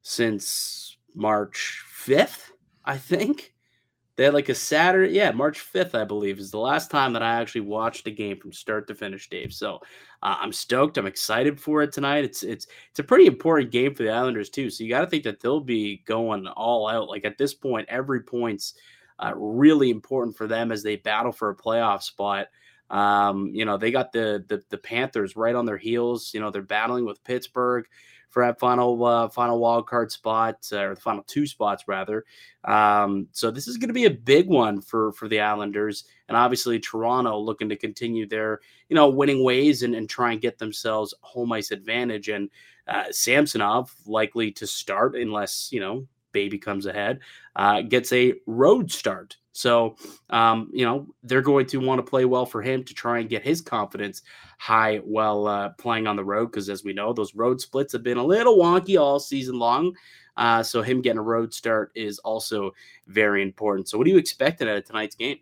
since 0.00 0.96
March 1.14 1.84
5th, 1.94 2.52
I 2.86 2.96
think. 2.96 3.52
They 4.16 4.24
had 4.24 4.34
like 4.34 4.50
a 4.50 4.54
Saturday, 4.54 5.14
yeah, 5.14 5.30
March 5.30 5.58
5th, 5.72 5.94
I 5.94 6.04
believe, 6.04 6.38
is 6.38 6.50
the 6.50 6.58
last 6.58 6.90
time 6.90 7.14
that 7.14 7.22
I 7.22 7.40
actually 7.40 7.62
watched 7.62 8.06
a 8.06 8.10
game 8.10 8.38
from 8.38 8.52
start 8.52 8.86
to 8.88 8.94
finish, 8.94 9.28
Dave. 9.30 9.54
So 9.54 9.76
uh, 10.22 10.36
I'm 10.38 10.52
stoked. 10.52 10.98
I'm 10.98 11.06
excited 11.06 11.58
for 11.58 11.82
it 11.82 11.92
tonight. 11.92 12.24
It's 12.24 12.42
it's 12.42 12.66
it's 12.90 12.98
a 12.98 13.04
pretty 13.04 13.26
important 13.26 13.70
game 13.70 13.94
for 13.94 14.02
the 14.02 14.12
Islanders 14.12 14.50
too. 14.50 14.68
So 14.68 14.84
you 14.84 14.90
got 14.90 15.00
to 15.00 15.06
think 15.06 15.24
that 15.24 15.40
they'll 15.40 15.60
be 15.60 16.02
going 16.06 16.46
all 16.46 16.88
out. 16.88 17.08
Like 17.08 17.24
at 17.24 17.38
this 17.38 17.54
point, 17.54 17.88
every 17.88 18.20
point's 18.22 18.74
uh, 19.18 19.32
really 19.34 19.88
important 19.90 20.36
for 20.36 20.46
them 20.46 20.72
as 20.72 20.82
they 20.82 20.96
battle 20.96 21.32
for 21.32 21.48
a 21.48 21.56
playoff 21.56 22.02
spot. 22.02 22.48
Um, 22.90 23.50
you 23.54 23.64
know, 23.64 23.78
they 23.78 23.90
got 23.90 24.12
the, 24.12 24.44
the 24.46 24.62
the 24.68 24.76
Panthers 24.76 25.36
right 25.36 25.54
on 25.54 25.64
their 25.64 25.78
heels. 25.78 26.32
You 26.34 26.40
know, 26.40 26.50
they're 26.50 26.60
battling 26.60 27.06
with 27.06 27.24
Pittsburgh 27.24 27.86
for 28.32 28.44
that 28.44 28.58
final 28.58 29.04
uh, 29.04 29.28
final 29.28 29.58
wild 29.58 29.86
card 29.86 30.10
spot 30.10 30.66
or 30.72 30.94
the 30.94 31.00
final 31.00 31.22
two 31.24 31.46
spots 31.46 31.84
rather. 31.86 32.24
Um, 32.64 33.28
so 33.32 33.50
this 33.50 33.68
is 33.68 33.76
going 33.76 33.90
to 33.90 33.94
be 33.94 34.06
a 34.06 34.10
big 34.10 34.48
one 34.48 34.80
for 34.80 35.12
for 35.12 35.28
the 35.28 35.40
Islanders, 35.40 36.04
and 36.28 36.36
obviously 36.36 36.80
Toronto 36.80 37.38
looking 37.38 37.68
to 37.68 37.76
continue 37.76 38.26
their 38.26 38.60
you 38.88 38.96
know 38.96 39.08
winning 39.08 39.44
ways 39.44 39.82
and, 39.82 39.94
and 39.94 40.08
try 40.08 40.32
and 40.32 40.40
get 40.40 40.58
themselves 40.58 41.14
home 41.20 41.52
ice 41.52 41.70
advantage. 41.70 42.30
And 42.30 42.48
uh, 42.88 43.04
Samsonov 43.10 43.94
likely 44.06 44.50
to 44.52 44.66
start 44.66 45.14
unless 45.14 45.68
you 45.70 45.80
know 45.80 46.08
baby 46.32 46.58
comes 46.58 46.86
ahead, 46.86 47.20
uh, 47.54 47.82
gets 47.82 48.12
a 48.12 48.34
road 48.46 48.90
start. 48.90 49.36
So, 49.52 49.96
um, 50.30 50.70
you 50.72 50.84
know, 50.84 51.06
they're 51.22 51.42
going 51.42 51.66
to 51.66 51.78
want 51.78 51.98
to 51.98 52.08
play 52.10 52.24
well 52.24 52.46
for 52.46 52.62
him 52.62 52.82
to 52.84 52.94
try 52.94 53.18
and 53.18 53.28
get 53.28 53.42
his 53.42 53.60
confidence 53.60 54.22
high 54.58 54.98
while 54.98 55.46
uh, 55.46 55.68
playing 55.70 56.06
on 56.06 56.16
the 56.16 56.24
road. 56.24 56.46
Because 56.46 56.68
as 56.68 56.84
we 56.84 56.92
know, 56.92 57.12
those 57.12 57.34
road 57.34 57.60
splits 57.60 57.92
have 57.92 58.02
been 58.02 58.18
a 58.18 58.24
little 58.24 58.56
wonky 58.56 58.98
all 58.98 59.20
season 59.20 59.58
long. 59.58 59.94
Uh, 60.38 60.62
so, 60.62 60.80
him 60.80 61.02
getting 61.02 61.18
a 61.18 61.22
road 61.22 61.52
start 61.52 61.92
is 61.94 62.18
also 62.20 62.72
very 63.06 63.42
important. 63.42 63.88
So, 63.88 63.98
what 63.98 64.04
do 64.04 64.10
you 64.10 64.18
expect 64.18 64.62
out 64.62 64.68
of 64.68 64.84
tonight's 64.84 65.14
game? 65.14 65.38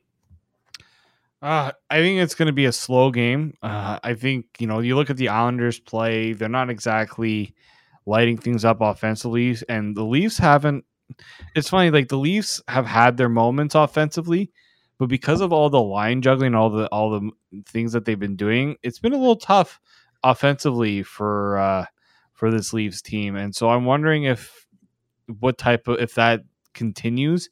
Uh, 1.43 1.73
I 1.89 2.01
think 2.01 2.21
it's 2.21 2.35
going 2.35 2.49
to 2.49 2.53
be 2.53 2.67
a 2.67 2.73
slow 2.73 3.11
game. 3.11 3.55
Uh, 3.63 3.99
I 4.03 4.15
think, 4.15 4.47
you 4.59 4.67
know, 4.67 4.81
you 4.81 4.95
look 4.95 5.09
at 5.09 5.17
the 5.17 5.29
Islanders 5.29 5.81
play, 5.81 6.35
they're 6.35 6.51
not 6.51 6.69
exactly 6.69 7.55
lighting 8.05 8.37
things 8.37 8.65
up 8.65 8.81
offensively, 8.81 9.57
and 9.69 9.97
the 9.97 10.05
Leafs 10.05 10.37
haven't 10.37 10.85
it's 11.55 11.69
funny 11.69 11.91
like 11.91 12.09
the 12.09 12.19
Leafs 12.19 12.63
have 12.69 12.87
had 12.87 13.17
their 13.17 13.29
moments 13.29 13.75
offensively, 13.75 14.51
but 14.99 15.09
because 15.09 15.41
of 15.41 15.53
all 15.53 15.71
the 15.71 15.83
line 15.83 16.23
juggling, 16.23 16.55
all 16.55 16.71
the 16.71 16.87
all 16.89 17.11
the 17.11 17.31
things 17.67 17.93
that 17.93 18.05
they've 18.05 18.19
been 18.19 18.37
doing, 18.37 18.77
it's 18.83 18.99
been 18.99 19.13
a 19.13 19.19
little 19.19 19.37
tough 19.37 19.81
offensively 20.23 21.03
for 21.03 21.59
uh 21.59 21.87
for 22.33 22.51
this 22.51 22.73
Leafs 22.73 23.03
team. 23.03 23.37
And 23.37 23.55
so 23.55 23.71
I'm 23.71 23.85
wondering 23.85 24.25
if 24.25 24.67
what 25.39 25.59
type 25.59 25.89
of 25.89 25.99
if 26.01 26.15
that 26.15 26.43
continues. 26.75 27.51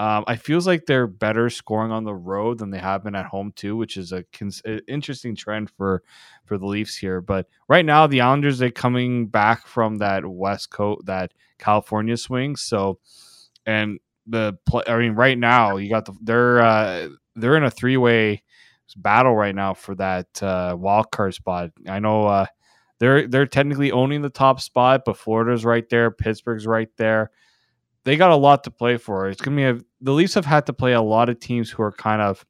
Um, 0.00 0.24
I 0.26 0.36
feels 0.36 0.66
like 0.66 0.86
they're 0.86 1.06
better 1.06 1.50
scoring 1.50 1.92
on 1.92 2.04
the 2.04 2.14
road 2.14 2.56
than 2.56 2.70
they 2.70 2.78
have 2.78 3.04
been 3.04 3.14
at 3.14 3.26
home 3.26 3.52
too, 3.54 3.76
which 3.76 3.98
is 3.98 4.12
a 4.12 4.24
cons- 4.32 4.62
interesting 4.88 5.36
trend 5.36 5.68
for 5.68 6.02
for 6.46 6.56
the 6.56 6.64
Leafs 6.64 6.96
here. 6.96 7.20
But 7.20 7.48
right 7.68 7.84
now, 7.84 8.06
the 8.06 8.22
Islanders 8.22 8.62
are 8.62 8.70
coming 8.70 9.26
back 9.26 9.66
from 9.66 9.98
that 9.98 10.24
West 10.24 10.70
Coast, 10.70 11.04
that 11.04 11.34
California 11.58 12.16
swing. 12.16 12.56
So, 12.56 12.98
and 13.66 13.98
the 14.26 14.56
play, 14.64 14.84
I 14.88 14.96
mean, 14.96 15.12
right 15.12 15.36
now 15.36 15.76
you 15.76 15.90
got 15.90 16.06
the 16.06 16.14
they're 16.22 16.62
uh, 16.62 17.08
they're 17.36 17.58
in 17.58 17.64
a 17.64 17.70
three 17.70 17.98
way 17.98 18.42
battle 18.96 19.36
right 19.36 19.54
now 19.54 19.74
for 19.74 19.94
that 19.96 20.42
uh, 20.42 20.76
wild 20.78 21.10
card 21.10 21.34
spot. 21.34 21.72
I 21.86 21.98
know 21.98 22.26
uh, 22.26 22.46
they're 23.00 23.26
they're 23.26 23.44
technically 23.44 23.92
owning 23.92 24.22
the 24.22 24.30
top 24.30 24.62
spot, 24.62 25.02
but 25.04 25.18
Florida's 25.18 25.66
right 25.66 25.86
there, 25.90 26.10
Pittsburgh's 26.10 26.66
right 26.66 26.88
there 26.96 27.32
they 28.04 28.16
got 28.16 28.30
a 28.30 28.36
lot 28.36 28.64
to 28.64 28.70
play 28.70 28.96
for. 28.96 29.28
It's 29.28 29.40
gonna 29.40 29.56
be 29.56 29.64
a, 29.64 29.78
the 30.00 30.12
Leafs 30.12 30.34
have 30.34 30.46
had 30.46 30.66
to 30.66 30.72
play 30.72 30.92
a 30.92 31.02
lot 31.02 31.28
of 31.28 31.40
teams 31.40 31.70
who 31.70 31.82
are 31.82 31.92
kind 31.92 32.22
of 32.22 32.44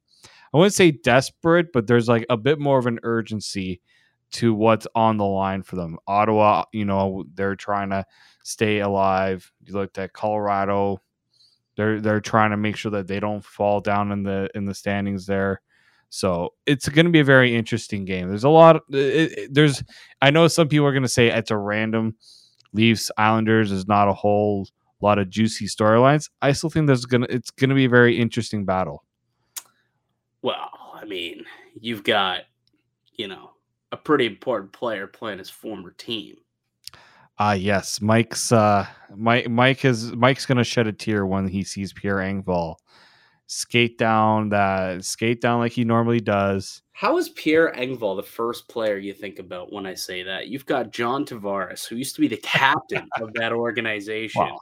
I 0.53 0.57
wouldn't 0.57 0.73
say 0.73 0.91
desperate, 0.91 1.71
but 1.73 1.87
there's 1.87 2.09
like 2.09 2.25
a 2.29 2.37
bit 2.37 2.59
more 2.59 2.77
of 2.77 2.85
an 2.85 2.99
urgency 3.03 3.81
to 4.31 4.53
what's 4.53 4.87
on 4.95 5.17
the 5.17 5.25
line 5.25 5.61
for 5.63 5.75
them. 5.75 5.97
Ottawa, 6.07 6.63
you 6.73 6.85
know, 6.85 7.25
they're 7.33 7.55
trying 7.55 7.89
to 7.89 8.05
stay 8.43 8.79
alive. 8.79 9.51
You 9.65 9.73
looked 9.73 9.97
at 9.97 10.13
Colorado, 10.13 11.01
They're 11.75 11.99
they're 12.01 12.21
trying 12.21 12.51
to 12.51 12.57
make 12.57 12.75
sure 12.75 12.91
that 12.91 13.07
they 13.07 13.19
don't 13.19 13.43
fall 13.43 13.79
down 13.81 14.11
in 14.11 14.23
the 14.23 14.49
in 14.55 14.65
the 14.65 14.73
standings 14.73 15.25
there. 15.25 15.61
So 16.09 16.53
it's 16.65 16.89
going 16.89 17.05
to 17.05 17.11
be 17.11 17.21
a 17.21 17.25
very 17.25 17.55
interesting 17.55 18.03
game. 18.03 18.27
There's 18.27 18.43
a 18.43 18.49
lot. 18.49 18.75
Of, 18.77 18.81
it, 18.89 19.37
it, 19.37 19.53
there's. 19.53 19.81
I 20.21 20.31
know 20.31 20.47
some 20.49 20.67
people 20.67 20.85
are 20.85 20.91
going 20.91 21.03
to 21.03 21.09
say 21.09 21.27
it's 21.27 21.51
a 21.51 21.57
random 21.57 22.15
Leafs 22.73 23.11
Islanders 23.17 23.71
is 23.71 23.87
not 23.87 24.09
a 24.09 24.13
whole 24.13 24.67
lot 25.01 25.19
of 25.19 25.29
juicy 25.29 25.67
storylines. 25.67 26.29
I 26.41 26.51
still 26.51 26.69
think 26.69 26.87
there's 26.87 27.05
gonna. 27.05 27.27
It's 27.29 27.51
going 27.51 27.69
to 27.69 27.75
be 27.75 27.85
a 27.85 27.89
very 27.89 28.17
interesting 28.17 28.65
battle. 28.65 29.03
Well, 30.41 30.69
I 30.93 31.05
mean, 31.05 31.45
you've 31.79 32.03
got, 32.03 32.41
you 33.15 33.27
know, 33.27 33.51
a 33.91 33.97
pretty 33.97 34.25
important 34.25 34.71
player 34.71 35.07
playing 35.07 35.39
his 35.39 35.49
former 35.49 35.91
team. 35.91 36.37
Ah, 37.37 37.49
uh, 37.49 37.53
yes, 37.53 38.01
Mike's. 38.01 38.51
Uh, 38.51 38.85
Mike. 39.15 39.49
Mike 39.49 39.85
is. 39.85 40.11
Mike's 40.13 40.45
gonna 40.45 40.63
shed 40.63 40.87
a 40.87 40.93
tear 40.93 41.25
when 41.25 41.47
he 41.47 41.63
sees 41.63 41.93
Pierre 41.93 42.17
Engvall 42.17 42.75
skate 43.53 43.97
down 43.97 44.47
that 44.47 45.03
skate 45.03 45.41
down 45.41 45.59
like 45.59 45.73
he 45.73 45.83
normally 45.83 46.21
does. 46.21 46.81
How 46.93 47.17
is 47.17 47.29
Pierre 47.29 47.73
Engvall 47.75 48.15
the 48.15 48.23
first 48.23 48.69
player 48.69 48.97
you 48.97 49.13
think 49.13 49.39
about 49.39 49.73
when 49.73 49.85
I 49.85 49.93
say 49.93 50.23
that? 50.23 50.47
You've 50.47 50.65
got 50.65 50.91
John 50.91 51.25
Tavares, 51.25 51.85
who 51.85 51.97
used 51.97 52.15
to 52.15 52.21
be 52.21 52.29
the 52.29 52.37
captain 52.37 53.09
of 53.19 53.33
that 53.33 53.51
organization. 53.51 54.41
Wow. 54.41 54.61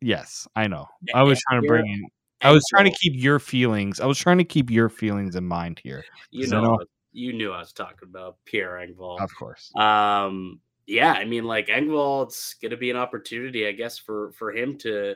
Yes, 0.00 0.46
I 0.54 0.66
know. 0.66 0.86
I 1.14 1.22
was 1.22 1.40
trying 1.48 1.62
to 1.62 1.68
bring 1.68 1.86
in. 1.86 2.06
I 2.42 2.50
was 2.50 2.64
trying 2.70 2.84
to 2.84 2.96
keep 2.98 3.14
your 3.14 3.38
feelings. 3.38 3.98
I 3.98 4.06
was 4.06 4.18
trying 4.18 4.38
to 4.38 4.44
keep 4.44 4.70
your 4.70 4.88
feelings 4.88 5.36
in 5.36 5.44
mind 5.44 5.80
here. 5.82 6.04
You 6.30 6.46
know, 6.48 6.62
know, 6.62 6.78
you 7.12 7.32
knew 7.32 7.50
I 7.50 7.60
was 7.60 7.72
talking 7.72 8.08
about 8.08 8.36
Pierre 8.44 8.74
Engvall, 8.74 9.20
of 9.20 9.34
course. 9.34 9.74
Um, 9.74 10.60
yeah, 10.86 11.12
I 11.12 11.24
mean, 11.24 11.44
like 11.44 11.68
Engvall, 11.68 12.26
it's 12.26 12.54
going 12.54 12.70
to 12.70 12.76
be 12.76 12.90
an 12.90 12.96
opportunity, 12.96 13.66
I 13.66 13.72
guess, 13.72 13.98
for 13.98 14.32
for 14.32 14.52
him 14.52 14.76
to 14.78 15.14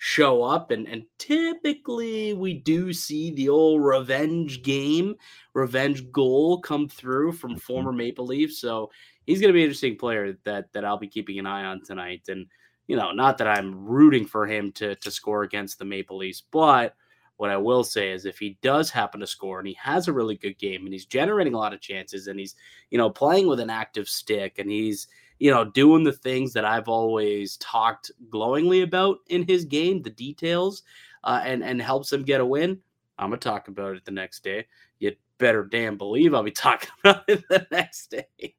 show 0.00 0.44
up 0.44 0.70
and 0.70 0.86
and 0.86 1.02
typically 1.18 2.32
we 2.32 2.54
do 2.54 2.92
see 2.92 3.32
the 3.32 3.48
old 3.48 3.82
revenge 3.82 4.62
game 4.62 5.12
revenge 5.54 6.10
goal 6.12 6.60
come 6.60 6.88
through 6.88 7.32
from 7.32 7.50
mm-hmm. 7.50 7.58
former 7.58 7.92
maple 7.92 8.24
leaf 8.24 8.54
so 8.54 8.88
he's 9.26 9.40
going 9.40 9.48
to 9.48 9.52
be 9.52 9.58
an 9.58 9.64
interesting 9.64 9.98
player 9.98 10.38
that 10.44 10.72
that 10.72 10.84
i'll 10.84 10.98
be 10.98 11.08
keeping 11.08 11.40
an 11.40 11.46
eye 11.46 11.64
on 11.64 11.82
tonight 11.82 12.22
and 12.28 12.46
you 12.88 12.96
know 12.96 13.12
not 13.12 13.38
that 13.38 13.46
i'm 13.46 13.86
rooting 13.86 14.26
for 14.26 14.46
him 14.46 14.72
to 14.72 14.96
to 14.96 15.10
score 15.10 15.44
against 15.44 15.78
the 15.78 15.84
maple 15.84 16.16
leafs 16.16 16.42
but 16.50 16.96
what 17.36 17.50
i 17.50 17.56
will 17.56 17.84
say 17.84 18.10
is 18.10 18.26
if 18.26 18.38
he 18.38 18.58
does 18.60 18.90
happen 18.90 19.20
to 19.20 19.26
score 19.26 19.60
and 19.60 19.68
he 19.68 19.74
has 19.74 20.08
a 20.08 20.12
really 20.12 20.36
good 20.36 20.58
game 20.58 20.84
and 20.84 20.92
he's 20.92 21.06
generating 21.06 21.54
a 21.54 21.58
lot 21.58 21.72
of 21.72 21.80
chances 21.80 22.26
and 22.26 22.40
he's 22.40 22.56
you 22.90 22.98
know 22.98 23.08
playing 23.08 23.46
with 23.46 23.60
an 23.60 23.70
active 23.70 24.08
stick 24.08 24.58
and 24.58 24.68
he's 24.70 25.06
you 25.38 25.50
know, 25.50 25.64
doing 25.64 26.04
the 26.04 26.12
things 26.12 26.52
that 26.52 26.64
I've 26.64 26.88
always 26.88 27.56
talked 27.58 28.10
glowingly 28.30 28.82
about 28.82 29.18
in 29.28 29.44
his 29.46 29.64
game, 29.64 30.02
the 30.02 30.10
details, 30.10 30.82
uh, 31.24 31.40
and 31.44 31.62
and 31.62 31.80
helps 31.80 32.12
him 32.12 32.22
get 32.22 32.40
a 32.40 32.46
win. 32.46 32.80
I'm 33.18 33.30
gonna 33.30 33.38
talk 33.38 33.68
about 33.68 33.96
it 33.96 34.04
the 34.04 34.10
next 34.10 34.42
day. 34.42 34.66
You 34.98 35.14
better 35.38 35.64
damn 35.64 35.96
believe 35.96 36.34
I'll 36.34 36.42
be 36.42 36.50
talking 36.50 36.90
about 37.04 37.24
it 37.28 37.44
the 37.48 37.66
next 37.70 38.10
day. 38.10 38.54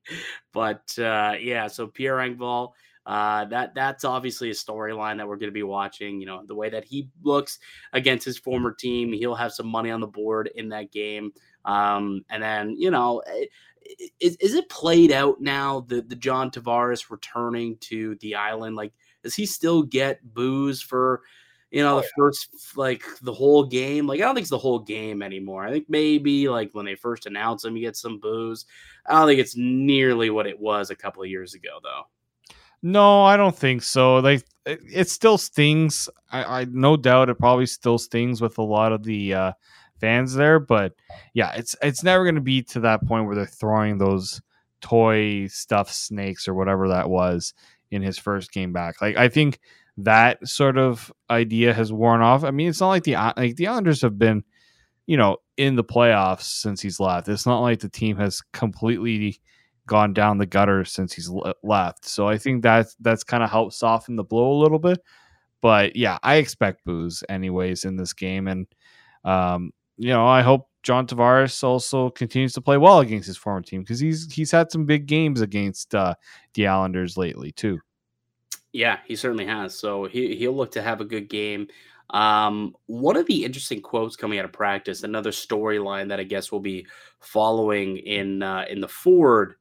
But 0.54 0.98
uh, 0.98 1.36
yeah, 1.40 1.68
so 1.68 1.88
Pierre 1.88 2.18
Engvall, 2.18 2.72
uh, 3.06 3.46
that 3.46 3.74
that's 3.74 4.04
obviously 4.06 4.50
a 4.50 4.54
storyline 4.54 5.18
that 5.18 5.28
we're 5.28 5.38
going 5.38 5.50
to 5.50 5.54
be 5.54 5.64
watching. 5.64 6.20
You 6.20 6.28
know, 6.28 6.44
the 6.46 6.56
way 6.56 6.70
that 6.70 6.86
he 6.86 7.10
looks 7.24 7.60
against 7.94 8.26
his 8.26 8.38
former 8.38 8.72
team, 8.72 9.14
he'll 9.14 9.36
have 9.36 9.54
some 9.54 9.68
money 9.68 9.90
on 9.90 10.00
the 10.00 10.08
board 10.08 10.50
in 10.56 10.70
that 10.70 10.92
game. 10.92 11.32
Um, 11.66 12.24
and 12.30 12.44
then 12.44 12.76
you 12.78 12.92
know, 12.92 13.20
eh, 13.20 13.46
is, 14.20 14.36
is 14.38 14.54
it 14.54 14.70
played 14.70 15.12
out 15.12 15.42
now? 15.42 15.82
The 15.82 16.02
the 16.02 16.16
John 16.16 16.52
Tavares 16.52 17.10
returning 17.10 17.78
to 17.82 18.16
the 18.22 18.36
island, 18.36 18.76
like 18.76 18.94
does 19.24 19.36
he 19.36 19.46
still 19.46 19.84
get 19.84 20.34
boos 20.34 20.82
for? 20.82 21.22
You 21.72 21.84
know, 21.84 21.98
oh, 21.98 22.02
the 22.02 22.06
yeah. 22.06 22.12
first 22.18 22.78
like 22.78 23.04
the 23.22 23.34
whole 23.34 23.64
game. 23.64 24.08
Like 24.08 24.20
I 24.20 24.24
don't 24.24 24.34
think 24.34 24.44
it's 24.44 24.50
the 24.50 24.58
whole 24.58 24.80
game 24.80 25.22
anymore. 25.22 25.64
I 25.64 25.72
think 25.72 25.86
maybe 25.88 26.50
like 26.50 26.74
when 26.74 26.86
they 26.86 26.96
first 26.96 27.28
announced 27.28 27.64
him, 27.64 27.78
you 27.78 27.86
get 27.86 27.96
some 27.96 28.20
boos. 28.20 28.66
I 29.06 29.14
don't 29.14 29.28
think 29.28 29.40
it's 29.40 29.56
nearly 29.56 30.32
what 30.32 30.48
it 30.48 30.60
was 30.60 30.90
a 30.90 30.96
couple 30.96 31.22
of 31.22 31.30
years 31.30 31.54
ago, 31.54 31.80
though. 31.84 32.04
No, 32.82 33.24
I 33.24 33.38
don't 33.38 33.56
think 33.56 33.84
so. 33.84 34.18
Like 34.18 34.46
it, 34.66 34.80
it 34.92 35.10
still 35.10 35.38
stings. 35.38 36.10
I, 36.32 36.62
I 36.62 36.66
no 36.66 36.96
doubt 36.96 37.30
it 37.30 37.40
probably 37.40 37.66
still 37.66 37.98
stings 37.98 38.42
with 38.42 38.58
a 38.58 38.64
lot 38.64 38.94
of 38.94 39.04
the 39.04 39.34
uh, 39.34 39.52
fans 40.00 40.34
there. 40.34 40.60
But 40.60 40.94
yeah, 41.34 41.54
it's 41.54 41.76
it's 41.82 42.04
never 42.04 42.24
going 42.24 42.36
to 42.36 42.42
be 42.42 42.62
to 42.64 42.80
that 42.82 43.06
point 43.06 43.26
where 43.26 43.36
they're 43.36 43.46
throwing 43.46 43.98
those 43.98 44.42
toy 44.82 45.48
stuffed 45.48 45.94
snakes 45.94 46.48
or 46.48 46.54
whatever 46.54 46.88
that 46.90 47.10
was 47.10 47.54
in 47.92 48.02
his 48.02 48.18
first 48.18 48.52
game 48.52 48.72
back. 48.72 49.02
Like 49.02 49.18
I 49.18 49.28
think 49.28 49.60
that 49.98 50.48
sort 50.48 50.78
of 50.78 51.12
idea 51.30 51.74
has 51.74 51.92
worn 51.92 52.22
off. 52.22 52.44
I 52.44 52.52
mean, 52.52 52.70
it's 52.70 52.80
not 52.80 52.90
like 52.90 53.04
the 53.04 53.16
like 53.16 53.58
the 53.58 53.68
Islanders 53.68 54.02
have 54.02 54.18
been, 54.18 54.44
you 55.06 55.18
know, 55.18 55.38
in 55.58 55.76
the 55.76 55.84
playoffs 55.84 56.44
since 56.44 56.82
he's 56.82 57.00
left. 57.00 57.28
It's 57.28 57.46
not 57.46 57.60
like 57.60 57.80
the 57.80 57.90
team 57.90 58.16
has 58.18 58.42
completely 58.54 59.42
gone 59.90 60.14
down 60.14 60.38
the 60.38 60.46
gutter 60.46 60.86
since 60.86 61.12
he's 61.12 61.30
left. 61.64 62.06
So 62.06 62.28
I 62.28 62.38
think 62.38 62.62
that 62.62 62.86
that's 63.02 63.24
kind 63.24 63.44
of 63.44 63.50
helped 63.50 63.74
soften 63.74 64.16
the 64.16 64.24
blow 64.24 64.54
a 64.54 64.62
little 64.62 64.80
bit. 64.80 65.04
But 65.62 65.96
yeah, 65.96 66.20
I 66.24 66.36
expect 66.36 66.86
boos 66.86 67.24
anyways 67.28 67.84
in 67.84 67.98
this 67.98 68.14
game, 68.14 68.48
and 68.48 68.68
um, 69.26 69.74
you 69.98 70.10
know, 70.10 70.26
I 70.26 70.42
hope 70.42 70.70
John 70.84 71.06
Tavares 71.06 71.62
also 71.64 72.12
continues 72.12 72.54
to 72.54 72.62
play 72.62 72.78
well 72.78 73.00
against 73.00 73.28
his 73.28 73.36
former 73.36 73.62
team 73.62 73.82
because 73.82 74.00
he's 74.00 74.32
he's 74.32 74.52
had 74.52 74.72
some 74.72 74.86
big 74.86 75.08
games 75.08 75.42
against 75.42 75.94
uh, 75.94 76.14
the 76.54 76.68
Islanders 76.68 77.18
lately 77.18 77.52
too. 77.52 77.80
Yeah, 78.72 79.00
he 79.06 79.16
certainly 79.16 79.48
has. 79.48 79.78
So 79.78 80.06
he 80.06 80.36
he'll 80.36 80.56
look 80.56 80.72
to 80.74 80.82
have 80.82 81.02
a 81.02 81.06
good 81.06 81.28
game. 81.28 81.68
Um, 82.12 82.76
one 82.88 83.18
of 83.18 83.28
the 83.28 83.44
interesting 83.44 83.82
quotes 83.82 84.16
coming 84.16 84.40
out 84.40 84.46
of 84.46 84.54
practice, 84.54 85.04
another 85.04 85.32
storyline 85.32 86.10
that 86.10 86.20
I 86.20 86.24
guess 86.24 86.52
we'll 86.52 86.62
be 86.62 86.88
following 87.20 87.98
in 87.98 88.42
uh, 88.42 88.66
in 88.70 88.80
the 88.80 88.88
Ford 88.88 89.56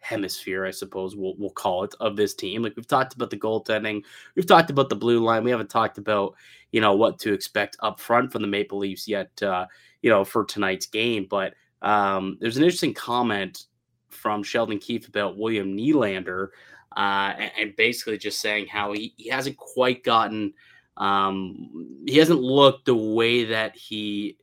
hemisphere, 0.00 0.66
I 0.66 0.70
suppose 0.70 1.16
we'll 1.16 1.34
we'll 1.36 1.50
call 1.50 1.84
it, 1.84 1.94
of 2.00 2.16
this 2.16 2.34
team. 2.34 2.62
Like 2.62 2.76
we've 2.76 2.86
talked 2.86 3.14
about 3.14 3.30
the 3.30 3.36
goaltending, 3.36 4.02
we've 4.34 4.46
talked 4.46 4.70
about 4.70 4.88
the 4.88 4.96
blue 4.96 5.20
line. 5.20 5.44
We 5.44 5.50
haven't 5.50 5.70
talked 5.70 5.98
about 5.98 6.34
you 6.72 6.80
know 6.80 6.94
what 6.94 7.18
to 7.20 7.32
expect 7.32 7.76
up 7.80 8.00
front 8.00 8.32
from 8.32 8.42
the 8.42 8.48
Maple 8.48 8.78
Leafs 8.78 9.08
yet. 9.08 9.30
Uh, 9.42 9.66
you 10.02 10.10
know 10.10 10.24
for 10.24 10.44
tonight's 10.44 10.86
game, 10.86 11.26
but 11.28 11.54
um, 11.82 12.38
there's 12.40 12.56
an 12.56 12.64
interesting 12.64 12.94
comment 12.94 13.66
from 14.08 14.42
Sheldon 14.42 14.78
Keefe 14.78 15.08
about 15.08 15.38
William 15.38 15.76
Nylander, 15.76 16.48
uh, 16.96 17.34
and, 17.38 17.52
and, 17.58 17.76
basically 17.76 18.18
just 18.18 18.40
saying 18.40 18.66
how 18.66 18.92
he, 18.92 19.14
he 19.16 19.28
hasn't 19.28 19.56
quite 19.56 20.02
gotten. 20.02 20.54
Um, 20.96 22.02
he 22.06 22.16
hasn't 22.16 22.40
looked 22.40 22.86
the 22.86 22.96
way 22.96 23.44
that 23.44 23.76
he 23.76 24.36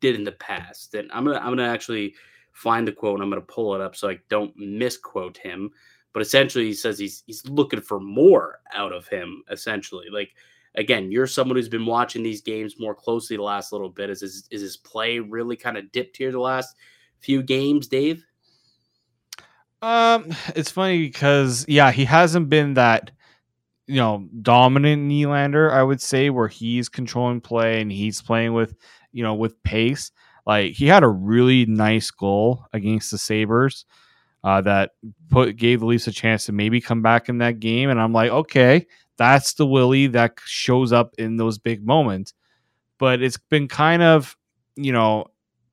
did 0.00 0.14
in 0.14 0.24
the 0.24 0.32
past. 0.32 0.94
And 0.94 1.10
I'm 1.12 1.24
gonna 1.24 1.38
I'm 1.38 1.50
gonna 1.50 1.68
actually 1.68 2.14
find 2.58 2.88
the 2.88 2.92
quote 2.92 3.14
and 3.14 3.22
I'm 3.22 3.30
going 3.30 3.40
to 3.40 3.46
pull 3.46 3.74
it 3.74 3.80
up 3.80 3.94
so 3.94 4.08
I 4.08 4.18
don't 4.28 4.52
misquote 4.56 5.36
him. 5.36 5.70
But 6.12 6.22
essentially, 6.22 6.64
he 6.64 6.74
says 6.74 6.98
he's 6.98 7.22
he's 7.26 7.46
looking 7.46 7.80
for 7.80 8.00
more 8.00 8.58
out 8.72 8.92
of 8.92 9.06
him. 9.06 9.44
Essentially, 9.50 10.06
like 10.10 10.30
again, 10.74 11.12
you're 11.12 11.26
someone 11.26 11.56
who's 11.56 11.68
been 11.68 11.86
watching 11.86 12.22
these 12.22 12.40
games 12.40 12.80
more 12.80 12.94
closely 12.94 13.36
the 13.36 13.42
last 13.42 13.72
little 13.72 13.90
bit. 13.90 14.10
Is 14.10 14.22
his, 14.22 14.48
is 14.50 14.62
his 14.62 14.76
play 14.76 15.20
really 15.20 15.54
kind 15.54 15.76
of 15.76 15.92
dipped 15.92 16.16
here 16.16 16.32
the 16.32 16.40
last 16.40 16.74
few 17.20 17.42
games, 17.42 17.86
Dave? 17.86 18.24
Um, 19.82 20.34
it's 20.56 20.70
funny 20.70 21.02
because 21.02 21.64
yeah, 21.68 21.92
he 21.92 22.04
hasn't 22.04 22.48
been 22.48 22.74
that 22.74 23.12
you 23.86 23.96
know 23.96 24.26
dominant 24.42 25.08
Nylander. 25.08 25.70
I 25.70 25.82
would 25.82 26.00
say 26.00 26.30
where 26.30 26.48
he's 26.48 26.88
controlling 26.88 27.40
play 27.40 27.80
and 27.80 27.92
he's 27.92 28.20
playing 28.22 28.54
with 28.54 28.74
you 29.12 29.22
know 29.22 29.34
with 29.34 29.62
pace. 29.62 30.10
Like 30.48 30.72
he 30.72 30.86
had 30.86 31.04
a 31.04 31.08
really 31.08 31.66
nice 31.66 32.10
goal 32.10 32.64
against 32.72 33.10
the 33.10 33.18
Sabres 33.18 33.84
uh, 34.42 34.62
that 34.62 34.92
put 35.28 35.56
gave 35.56 35.80
the 35.80 35.86
Leafs 35.86 36.06
a 36.06 36.12
chance 36.12 36.46
to 36.46 36.52
maybe 36.52 36.80
come 36.80 37.02
back 37.02 37.28
in 37.28 37.38
that 37.38 37.60
game. 37.60 37.90
And 37.90 38.00
I'm 38.00 38.14
like, 38.14 38.30
okay, 38.30 38.86
that's 39.18 39.52
the 39.54 39.66
Willie 39.66 40.06
that 40.08 40.38
shows 40.46 40.90
up 40.92 41.14
in 41.18 41.36
those 41.36 41.58
big 41.58 41.86
moments. 41.86 42.32
But 42.98 43.22
it's 43.22 43.36
been 43.36 43.68
kind 43.68 44.02
of, 44.02 44.36
you 44.74 44.90
know, 44.90 45.26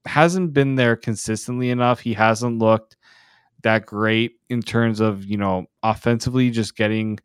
hasn't 0.06 0.54
been 0.54 0.76
there 0.76 0.98
consistently 0.98 1.70
enough. 1.70 2.02
He 2.02 2.14
hasn't 2.14 2.60
looked 2.60 2.98
that 3.64 3.86
great 3.86 4.34
in 4.50 4.62
terms 4.62 5.00
of, 5.00 5.24
you 5.26 5.38
know, 5.38 5.68
offensively 5.84 6.52
just 6.52 6.76
getting 6.76 7.20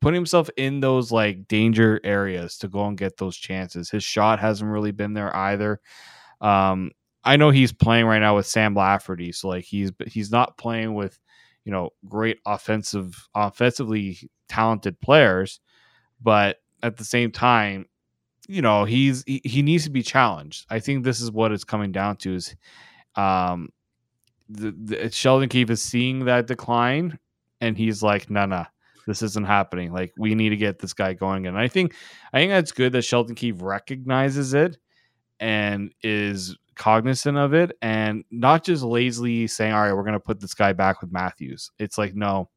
putting 0.00 0.16
himself 0.16 0.50
in 0.56 0.80
those 0.80 1.12
like 1.12 1.46
danger 1.46 2.00
areas 2.04 2.58
to 2.58 2.68
go 2.68 2.86
and 2.86 2.98
get 2.98 3.18
those 3.18 3.36
chances. 3.36 3.90
His 3.90 4.02
shot 4.02 4.40
hasn't 4.40 4.70
really 4.70 4.92
been 4.92 5.14
there 5.14 5.34
either. 5.36 5.80
Um, 6.40 6.92
I 7.24 7.36
know 7.36 7.50
he's 7.50 7.72
playing 7.72 8.06
right 8.06 8.18
now 8.18 8.36
with 8.36 8.46
Sam 8.46 8.74
Lafferty, 8.74 9.32
so 9.32 9.48
like 9.48 9.64
he's 9.64 9.92
he's 10.06 10.30
not 10.30 10.56
playing 10.56 10.94
with 10.94 11.18
you 11.64 11.72
know 11.72 11.90
great 12.08 12.38
offensive 12.46 13.28
offensively 13.34 14.18
talented 14.48 15.00
players, 15.00 15.60
but 16.20 16.58
at 16.82 16.96
the 16.96 17.04
same 17.04 17.30
time, 17.30 17.86
you 18.48 18.62
know 18.62 18.84
he's 18.84 19.22
he, 19.26 19.40
he 19.44 19.62
needs 19.62 19.84
to 19.84 19.90
be 19.90 20.02
challenged. 20.02 20.66
I 20.70 20.80
think 20.80 21.04
this 21.04 21.20
is 21.20 21.30
what 21.30 21.52
it's 21.52 21.64
coming 21.64 21.92
down 21.92 22.16
to 22.18 22.34
is 22.34 22.54
um 23.16 23.70
the, 24.48 24.72
the 24.72 25.10
Sheldon 25.10 25.48
Keefe 25.48 25.70
is 25.70 25.82
seeing 25.82 26.24
that 26.24 26.46
decline 26.46 27.18
and 27.60 27.76
he's 27.76 28.02
like, 28.02 28.28
no, 28.28 28.40
nah, 28.40 28.46
no, 28.46 28.56
nah, 28.56 28.66
this 29.06 29.22
isn't 29.22 29.46
happening. 29.46 29.92
Like 29.92 30.12
we 30.18 30.34
need 30.34 30.50
to 30.50 30.56
get 30.56 30.78
this 30.78 30.92
guy 30.92 31.12
going. 31.14 31.46
And 31.46 31.56
I 31.56 31.68
think 31.68 31.94
I 32.32 32.38
think 32.38 32.50
that's 32.50 32.72
good 32.72 32.92
that 32.92 33.02
Sheldon 33.02 33.34
Keefe 33.34 33.60
recognizes 33.60 34.54
it 34.54 34.76
and 35.40 35.92
is 36.02 36.56
cognizant 36.76 37.36
of 37.36 37.52
it 37.52 37.76
and 37.82 38.24
not 38.30 38.64
just 38.64 38.82
lazily 38.82 39.46
saying, 39.46 39.72
All 39.72 39.82
right, 39.82 39.92
we're 39.92 40.04
gonna 40.04 40.20
put 40.20 40.40
this 40.40 40.54
guy 40.54 40.72
back 40.72 41.00
with 41.00 41.12
Matthews. 41.12 41.70
It's 41.78 41.98
like, 41.98 42.14
no, 42.14 42.48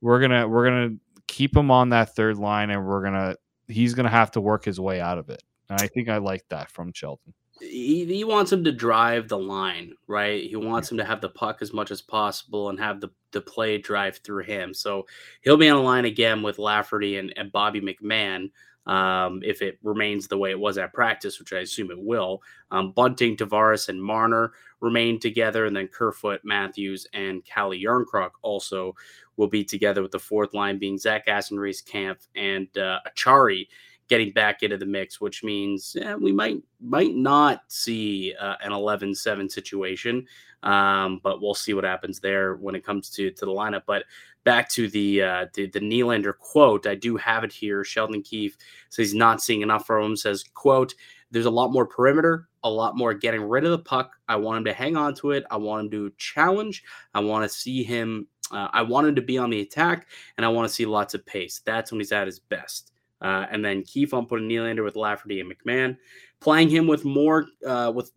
we're 0.00 0.20
gonna 0.20 0.48
we're 0.48 0.64
gonna 0.64 0.96
keep 1.28 1.56
him 1.56 1.70
on 1.70 1.90
that 1.90 2.14
third 2.14 2.38
line 2.38 2.70
and 2.70 2.86
we're 2.86 3.02
gonna 3.02 3.36
he's 3.68 3.94
gonna 3.94 4.08
have 4.08 4.30
to 4.32 4.40
work 4.40 4.64
his 4.64 4.80
way 4.80 5.00
out 5.00 5.18
of 5.18 5.28
it. 5.30 5.42
And 5.68 5.80
I 5.80 5.86
think 5.86 6.08
I 6.08 6.18
like 6.18 6.44
that 6.48 6.70
from 6.70 6.92
Sheldon 6.92 7.32
he, 7.62 8.04
he 8.04 8.24
wants 8.24 8.52
him 8.52 8.64
to 8.64 8.72
drive 8.72 9.28
the 9.28 9.38
line, 9.38 9.94
right? 10.06 10.42
He 10.42 10.56
wants 10.56 10.90
him 10.90 10.98
to 10.98 11.04
have 11.04 11.20
the 11.20 11.28
puck 11.28 11.58
as 11.60 11.72
much 11.72 11.90
as 11.90 12.02
possible 12.02 12.68
and 12.68 12.78
have 12.78 13.00
the, 13.00 13.10
the 13.30 13.40
play 13.40 13.78
drive 13.78 14.18
through 14.18 14.44
him. 14.44 14.74
So 14.74 15.06
he'll 15.42 15.56
be 15.56 15.68
on 15.68 15.78
the 15.78 15.82
line 15.82 16.04
again 16.04 16.42
with 16.42 16.58
Lafferty 16.58 17.18
and, 17.18 17.32
and 17.36 17.52
Bobby 17.52 17.80
McMann 17.80 18.50
um, 18.86 19.40
if 19.44 19.62
it 19.62 19.78
remains 19.82 20.26
the 20.26 20.38
way 20.38 20.50
it 20.50 20.58
was 20.58 20.78
at 20.78 20.92
practice, 20.92 21.38
which 21.38 21.52
I 21.52 21.58
assume 21.58 21.90
it 21.90 22.02
will. 22.02 22.42
Um, 22.70 22.92
Bunting, 22.92 23.36
Tavares, 23.36 23.88
and 23.88 24.02
Marner 24.02 24.52
remain 24.80 25.20
together, 25.20 25.66
and 25.66 25.76
then 25.76 25.88
Kerfoot, 25.88 26.40
Matthews, 26.44 27.06
and 27.12 27.44
Calle 27.44 27.70
Jarnkrok 27.72 28.30
also 28.42 28.94
will 29.36 29.48
be 29.48 29.64
together 29.64 30.02
with 30.02 30.10
the 30.10 30.18
fourth 30.18 30.54
line 30.54 30.78
being 30.78 30.98
Zach 30.98 31.28
Aston, 31.28 31.58
Reese 31.58 31.82
Kämpf, 31.82 32.26
and 32.34 32.66
uh, 32.76 32.98
Acciari 33.08 33.68
getting 34.08 34.32
back 34.32 34.62
into 34.62 34.76
the 34.76 34.84
mix, 34.84 35.20
which 35.20 35.42
means 35.42 35.96
we 36.20 36.32
might 36.32 36.58
might 36.80 37.14
not 37.14 37.62
see 37.68 38.34
uh, 38.38 38.56
an 38.62 38.72
11-7 38.72 39.50
situation, 39.50 40.26
um, 40.64 41.20
but 41.22 41.40
we'll 41.40 41.54
see 41.54 41.72
what 41.72 41.84
happens 41.84 42.20
there 42.20 42.56
when 42.56 42.74
it 42.74 42.84
comes 42.84 43.08
to 43.10 43.30
to 43.30 43.46
the 43.46 43.50
lineup. 43.50 43.82
But 43.86 44.04
back 44.44 44.68
to 44.70 44.88
the 44.88 45.22
uh, 45.22 45.46
the, 45.54 45.66
the 45.66 45.80
Nylander 45.80 46.36
quote, 46.36 46.86
I 46.86 46.94
do 46.94 47.16
have 47.16 47.44
it 47.44 47.52
here. 47.52 47.84
Sheldon 47.84 48.22
Keefe 48.22 48.56
says 48.90 49.08
he's 49.08 49.14
not 49.14 49.42
seeing 49.42 49.62
enough 49.62 49.86
from 49.86 50.04
him. 50.04 50.16
Says 50.16 50.44
quote. 50.54 50.94
There's 51.30 51.46
a 51.46 51.50
lot 51.50 51.72
more 51.72 51.86
perimeter, 51.86 52.50
a 52.62 52.68
lot 52.68 52.94
more 52.94 53.14
getting 53.14 53.42
rid 53.42 53.64
of 53.64 53.70
the 53.70 53.78
puck. 53.78 54.16
I 54.28 54.36
want 54.36 54.58
him 54.58 54.64
to 54.66 54.74
hang 54.74 54.98
on 54.98 55.14
to 55.14 55.30
it. 55.30 55.44
I 55.50 55.56
want 55.56 55.86
him 55.86 55.90
to 55.92 56.12
challenge. 56.18 56.84
I 57.14 57.20
want 57.20 57.42
to 57.42 57.48
see 57.48 57.82
him 57.82 58.28
uh, 58.52 58.68
I 58.72 58.82
want 58.82 59.06
him 59.06 59.14
to 59.14 59.22
be 59.22 59.38
on 59.38 59.50
the 59.50 59.60
attack, 59.60 60.06
and 60.36 60.44
I 60.44 60.48
want 60.50 60.68
to 60.68 60.74
see 60.74 60.84
lots 60.84 61.14
of 61.14 61.24
pace. 61.24 61.62
That's 61.64 61.90
when 61.90 62.00
he's 62.00 62.12
at 62.12 62.26
his 62.26 62.38
best. 62.38 62.92
Uh, 63.20 63.46
and 63.50 63.64
then 63.64 63.82
Keefe 63.82 64.14
on 64.14 64.26
putting 64.26 64.48
Nylander 64.48 64.84
with 64.84 64.96
Lafferty 64.96 65.40
and 65.40 65.50
McMann, 65.50 65.96
playing 66.40 66.68
him 66.68 66.86
with 66.86 67.04
more 67.04 67.46
uh, 67.66 67.92
with 67.94 68.12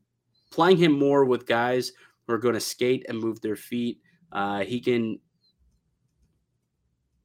playing 0.51 0.77
him 0.77 0.91
more 0.91 1.25
with 1.25 1.45
guys 1.45 1.91
who 2.25 2.33
are 2.33 2.39
going 2.39 2.55
to 2.55 2.59
skate 2.59 3.05
and 3.07 3.19
move 3.19 3.39
their 3.41 3.55
feet. 3.55 4.01
Uh, 4.31 4.61
he 4.61 4.79
can. 4.79 5.19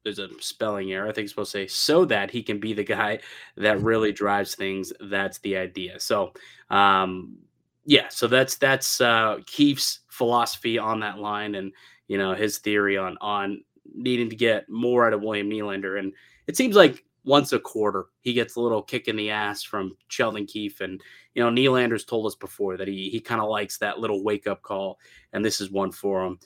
There's 0.03 0.19
a 0.19 0.29
spelling 0.39 0.91
error. 0.91 1.07
I 1.07 1.11
think 1.11 1.25
it's 1.25 1.31
supposed 1.31 1.51
to 1.51 1.59
say 1.59 1.67
so 1.67 2.05
that 2.05 2.31
he 2.31 2.41
can 2.41 2.59
be 2.59 2.73
the 2.73 2.83
guy 2.83 3.19
that 3.57 3.81
really 3.81 4.11
drives 4.11 4.55
things. 4.55 4.91
That's 4.99 5.39
the 5.39 5.57
idea. 5.57 5.99
So, 5.99 6.33
um, 6.69 7.37
yeah. 7.85 8.09
So 8.09 8.27
that's 8.27 8.57
that's 8.57 9.01
uh, 9.01 9.39
Keefe's 9.45 9.99
philosophy 10.09 10.77
on 10.77 10.99
that 11.01 11.19
line, 11.19 11.55
and 11.55 11.71
you 12.07 12.17
know 12.17 12.33
his 12.33 12.59
theory 12.59 12.97
on 12.97 13.17
on 13.21 13.63
needing 13.93 14.29
to 14.29 14.35
get 14.35 14.69
more 14.69 15.05
out 15.05 15.13
of 15.13 15.21
William 15.21 15.49
Nylander. 15.49 15.99
And 15.99 16.13
it 16.47 16.55
seems 16.55 16.75
like 16.75 17.03
once 17.23 17.53
a 17.53 17.59
quarter. 17.59 18.07
He 18.21 18.33
gets 18.33 18.55
a 18.55 18.61
little 18.61 18.81
kick 18.81 19.07
in 19.07 19.15
the 19.15 19.29
ass 19.29 19.63
from 19.63 19.95
Sheldon 20.07 20.45
Keefe. 20.45 20.81
And, 20.81 21.01
you 21.35 21.43
know, 21.43 21.49
Nylander's 21.49 22.05
told 22.05 22.25
us 22.25 22.35
before 22.35 22.77
that 22.77 22.87
he, 22.87 23.09
he 23.09 23.19
kind 23.19 23.41
of 23.41 23.49
likes 23.49 23.77
that 23.77 23.99
little 23.99 24.23
wake 24.23 24.47
up 24.47 24.61
call. 24.61 24.99
And 25.33 25.43
this 25.43 25.61
is 25.61 25.71
one 25.71 25.91
for 25.91 26.25
him. 26.25 26.39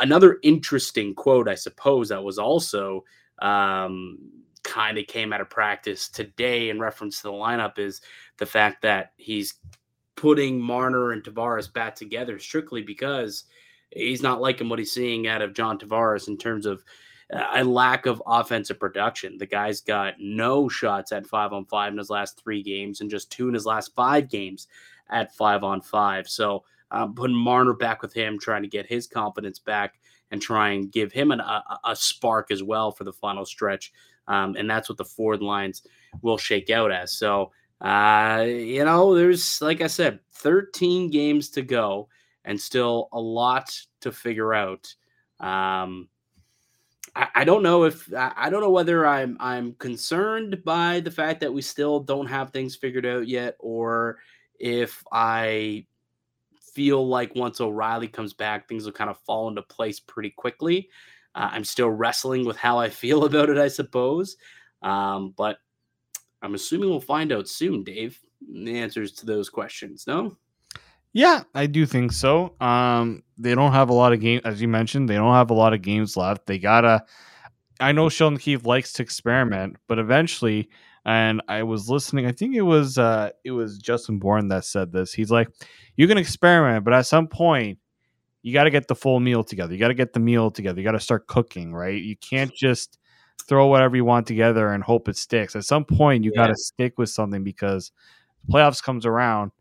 Another 0.00 0.38
interesting 0.42 1.14
quote, 1.14 1.48
I 1.48 1.54
suppose, 1.54 2.10
that 2.10 2.22
was 2.22 2.38
also 2.38 3.04
um, 3.40 4.18
kind 4.62 4.98
of 4.98 5.06
came 5.06 5.32
out 5.32 5.40
of 5.40 5.50
practice 5.50 6.08
today 6.08 6.70
in 6.70 6.78
reference 6.78 7.18
to 7.18 7.24
the 7.24 7.32
lineup 7.32 7.78
is 7.78 8.00
the 8.38 8.46
fact 8.46 8.82
that 8.82 9.12
he's 9.16 9.54
putting 10.16 10.60
Marner 10.60 11.12
and 11.12 11.22
Tavares 11.22 11.72
back 11.72 11.94
together 11.94 12.38
strictly 12.38 12.82
because 12.82 13.44
he's 13.90 14.22
not 14.22 14.40
liking 14.40 14.68
what 14.68 14.78
he's 14.78 14.92
seeing 14.92 15.26
out 15.26 15.42
of 15.42 15.54
John 15.54 15.78
Tavares 15.78 16.28
in 16.28 16.38
terms 16.38 16.66
of 16.66 16.84
a 17.32 17.64
lack 17.64 18.06
of 18.06 18.22
offensive 18.26 18.78
production. 18.78 19.38
The 19.38 19.46
guy's 19.46 19.80
got 19.80 20.14
no 20.18 20.68
shots 20.68 21.12
at 21.12 21.26
five 21.26 21.52
on 21.52 21.64
five 21.64 21.92
in 21.92 21.98
his 21.98 22.10
last 22.10 22.40
three 22.42 22.62
games 22.62 23.00
and 23.00 23.10
just 23.10 23.30
two 23.30 23.48
in 23.48 23.54
his 23.54 23.66
last 23.66 23.94
five 23.94 24.28
games 24.28 24.68
at 25.10 25.34
five 25.34 25.64
on 25.64 25.80
five. 25.80 26.28
So 26.28 26.64
um, 26.90 27.14
putting 27.14 27.36
Marner 27.36 27.72
back 27.72 28.02
with 28.02 28.12
him, 28.12 28.38
trying 28.38 28.62
to 28.62 28.68
get 28.68 28.86
his 28.86 29.06
confidence 29.06 29.58
back 29.58 29.98
and 30.30 30.42
try 30.42 30.70
and 30.70 30.92
give 30.92 31.12
him 31.12 31.30
an, 31.30 31.40
a, 31.40 31.62
a, 31.84 31.96
spark 31.96 32.50
as 32.50 32.62
well 32.62 32.90
for 32.90 33.04
the 33.04 33.12
final 33.12 33.44
stretch. 33.44 33.92
Um, 34.28 34.56
and 34.56 34.68
that's 34.68 34.88
what 34.88 34.98
the 34.98 35.04
forward 35.04 35.42
lines 35.42 35.82
will 36.20 36.38
shake 36.38 36.70
out 36.70 36.92
as. 36.92 37.12
So, 37.12 37.52
uh, 37.80 38.44
you 38.46 38.84
know, 38.84 39.14
there's, 39.14 39.60
like 39.60 39.80
I 39.80 39.86
said, 39.86 40.20
13 40.34 41.10
games 41.10 41.50
to 41.50 41.62
go 41.62 42.08
and 42.44 42.60
still 42.60 43.08
a 43.12 43.20
lot 43.20 43.74
to 44.02 44.12
figure 44.12 44.54
out. 44.54 44.94
Um, 45.40 46.08
I, 47.14 47.28
I 47.36 47.44
don't 47.44 47.62
know 47.62 47.84
if 47.84 48.12
I 48.14 48.48
don't 48.50 48.60
know 48.60 48.70
whether 48.70 49.06
I'm 49.06 49.36
I'm 49.40 49.74
concerned 49.74 50.62
by 50.64 51.00
the 51.00 51.10
fact 51.10 51.40
that 51.40 51.52
we 51.52 51.62
still 51.62 52.00
don't 52.00 52.26
have 52.26 52.50
things 52.50 52.76
figured 52.76 53.06
out 53.06 53.28
yet, 53.28 53.56
or 53.58 54.18
if 54.58 55.02
I 55.12 55.86
feel 56.74 57.06
like 57.06 57.34
once 57.34 57.60
O'Reilly 57.60 58.08
comes 58.08 58.32
back, 58.32 58.68
things 58.68 58.84
will 58.84 58.92
kind 58.92 59.10
of 59.10 59.18
fall 59.20 59.48
into 59.48 59.62
place 59.62 60.00
pretty 60.00 60.30
quickly. 60.30 60.88
Uh, 61.34 61.48
I'm 61.52 61.64
still 61.64 61.90
wrestling 61.90 62.44
with 62.44 62.56
how 62.56 62.78
I 62.78 62.88
feel 62.88 63.24
about 63.26 63.50
it, 63.50 63.58
I 63.58 63.68
suppose. 63.68 64.36
Um, 64.82 65.34
but 65.36 65.58
I'm 66.40 66.54
assuming 66.54 66.90
we'll 66.90 67.00
find 67.00 67.32
out 67.32 67.48
soon, 67.48 67.84
Dave. 67.84 68.18
The 68.50 68.78
answers 68.78 69.12
to 69.12 69.26
those 69.26 69.48
questions, 69.48 70.04
no? 70.06 70.36
Yeah, 71.12 71.42
I 71.54 71.66
do 71.66 71.84
think 71.84 72.12
so. 72.12 72.54
Um, 72.60 73.22
they 73.36 73.54
don't 73.54 73.72
have 73.72 73.90
a 73.90 73.94
lot 73.94 74.12
of 74.12 74.20
games, 74.20 74.42
as 74.44 74.62
you 74.62 74.68
mentioned. 74.68 75.08
They 75.08 75.14
don't 75.14 75.34
have 75.34 75.50
a 75.50 75.54
lot 75.54 75.74
of 75.74 75.82
games 75.82 76.16
left. 76.16 76.46
They 76.46 76.58
gotta. 76.58 77.04
I 77.80 77.92
know 77.92 78.08
Sheldon 78.08 78.38
Keefe 78.38 78.64
likes 78.64 78.92
to 78.94 79.02
experiment, 79.02 79.76
but 79.88 79.98
eventually, 79.98 80.70
and 81.04 81.42
I 81.48 81.64
was 81.64 81.88
listening. 81.90 82.26
I 82.26 82.32
think 82.32 82.54
it 82.54 82.62
was 82.62 82.96
uh, 82.96 83.30
it 83.44 83.50
was 83.50 83.78
Justin 83.78 84.18
Bourne 84.18 84.48
that 84.48 84.64
said 84.64 84.92
this. 84.92 85.12
He's 85.12 85.30
like, 85.30 85.48
"You 85.96 86.08
can 86.08 86.16
experiment, 86.18 86.84
but 86.84 86.94
at 86.94 87.06
some 87.06 87.28
point, 87.28 87.78
you 88.42 88.54
got 88.54 88.64
to 88.64 88.70
get 88.70 88.88
the 88.88 88.94
full 88.94 89.20
meal 89.20 89.44
together. 89.44 89.74
You 89.74 89.80
got 89.80 89.88
to 89.88 89.94
get 89.94 90.14
the 90.14 90.20
meal 90.20 90.50
together. 90.50 90.80
You 90.80 90.84
got 90.84 90.92
to 90.92 91.00
start 91.00 91.26
cooking, 91.26 91.74
right? 91.74 92.00
You 92.00 92.16
can't 92.16 92.54
just 92.54 92.98
throw 93.46 93.66
whatever 93.66 93.96
you 93.96 94.04
want 94.04 94.26
together 94.26 94.70
and 94.72 94.82
hope 94.82 95.08
it 95.08 95.16
sticks. 95.16 95.56
At 95.56 95.64
some 95.64 95.84
point, 95.84 96.24
you 96.24 96.32
yeah. 96.34 96.42
got 96.42 96.48
to 96.48 96.56
stick 96.56 96.98
with 96.98 97.10
something 97.10 97.44
because 97.44 97.92
playoffs 98.50 98.82
comes 98.82 99.04
around." 99.04 99.52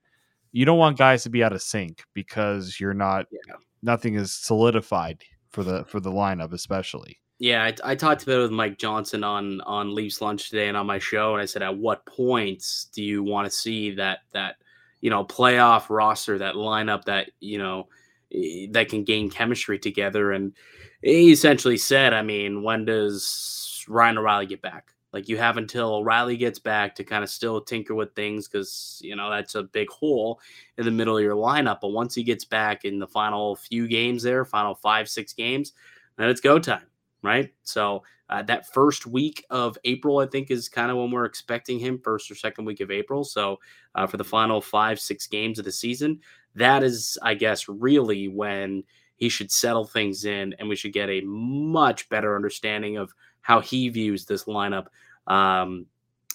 You 0.52 0.66
don't 0.66 0.78
want 0.78 0.98
guys 0.98 1.24
to 1.24 1.30
be 1.30 1.44
out 1.44 1.54
of 1.54 1.62
sync 1.62 2.04
because 2.14 2.80
you're 2.80 2.94
not 2.94 3.26
yeah. 3.32 3.56
nothing 3.82 4.16
is 4.16 4.34
solidified 4.34 5.22
for 5.50 5.64
the 5.64 5.84
for 5.86 6.00
the 6.00 6.12
lineup 6.12 6.54
especially. 6.54 7.18
Yeah 7.40 7.64
I, 7.64 7.92
I, 7.92 7.96
talked 7.96 8.24
about 8.24 8.40
it 8.40 8.42
with 8.44 8.52
mike 8.52 8.78
johnson 8.78 9.24
on 9.24 9.62
on 9.62 9.96
leafs 9.96 10.22
lunch 10.22 10.50
today 10.50 10.68
and 10.68 10.78
on 10.78 10.86
my 10.86 11.00
show 11.00 11.34
and 11.34 11.42
i 11.42 11.46
said 11.46 11.64
at 11.64 11.76
what 11.76 12.06
points 12.06 12.88
do 12.94 13.04
you 13.04 13.24
want 13.24 13.46
to 13.46 13.52
see 13.52 13.96
that 13.96 14.20
that 14.32 14.58
you 15.02 15.10
know 15.10 15.26
playoff 15.26 15.90
roster 15.90 16.38
that 16.38 16.56
lineup 16.56 17.04
that 17.06 17.32
you 17.40 17.58
know 17.58 17.88
eh, 18.34 18.68
that 18.72 18.90
can 18.90 19.04
gain 19.04 19.30
chemistry 19.30 19.80
together? 19.80 20.32
And 20.32 20.54
he 21.02 21.32
essentially 21.32 21.78
said 21.78 22.14
i 22.14 22.22
mean 22.22 22.64
when 22.64 22.86
does 22.86 23.84
ryan 23.88 24.18
o'reilly 24.18 24.46
get 24.46 24.62
back 24.62 24.94
like 25.14 25.28
you 25.28 25.38
have 25.38 25.58
until 25.58 25.96
O'Reilly 25.96 26.38
gets 26.38 26.60
back 26.60 26.96
to 26.96 27.04
kind 27.04 27.24
of 27.24 27.30
still 27.30 27.62
tinker 27.62 27.94
with 27.94 28.16
things 28.16 28.48
because 28.48 29.02
you 29.04 29.16
know 29.16 29.30
that's 29.30 29.56
a 29.56 29.64
big 29.64 29.90
hole 29.90 30.40
in 30.78 30.86
the 30.86 30.92
middle 30.92 31.18
of 31.18 31.24
your 31.24 31.36
lineup. 31.36 31.80
But 31.82 31.90
once 31.90 32.16
he 32.16 32.24
gets 32.24 32.46
back 32.46 32.86
in 32.86 33.00
the 33.00 33.08
final 33.08 33.56
few 33.56 33.88
games, 33.88 34.24
there, 34.24 34.46
final 34.46 34.76
five 34.76 35.10
six 35.10 35.34
games, 35.34 35.74
then 36.18 36.30
it's 36.30 36.42
go 36.42 36.60
time, 36.60 36.86
right? 37.22 37.54
So 37.64 38.04
uh, 38.30 38.42
that 38.44 38.72
first 38.74 39.06
week 39.06 39.46
of 39.50 39.78
April, 39.84 40.20
I 40.20 40.26
think, 40.26 40.52
is 40.52 40.70
kind 40.70 40.90
of 40.90 40.98
when 40.98 41.12
we're 41.12 41.26
expecting 41.26 41.80
him, 41.80 42.00
first 42.00 42.32
or 42.32 42.36
second 42.36 42.64
week 42.64 42.80
of 42.80 42.90
April. 42.90 43.26
So 43.26 43.60
uh, 43.94 44.08
for 44.08 44.16
the 44.16 44.24
final 44.24 44.62
five 44.62 45.00
six 45.00 45.28
games 45.28 45.60
of 45.60 45.66
the 45.66 45.72
season, 45.72 46.22
that 46.56 46.84
is, 46.84 47.18
I 47.22 47.34
guess, 47.34 47.68
really 47.68 48.30
when 48.30 48.84
he 49.18 49.28
should 49.30 49.52
settle 49.52 49.86
things 49.86 50.26
in, 50.26 50.56
and 50.58 50.70
we 50.70 50.76
should 50.76 50.94
get 50.94 51.10
a 51.10 51.22
much 51.22 52.10
better 52.10 52.36
understanding 52.36 52.98
of 52.98 53.14
how 53.42 53.60
he 53.60 53.90
views 53.90 54.26
this 54.26 54.46
lineup 54.46 54.88
um, 55.28 55.86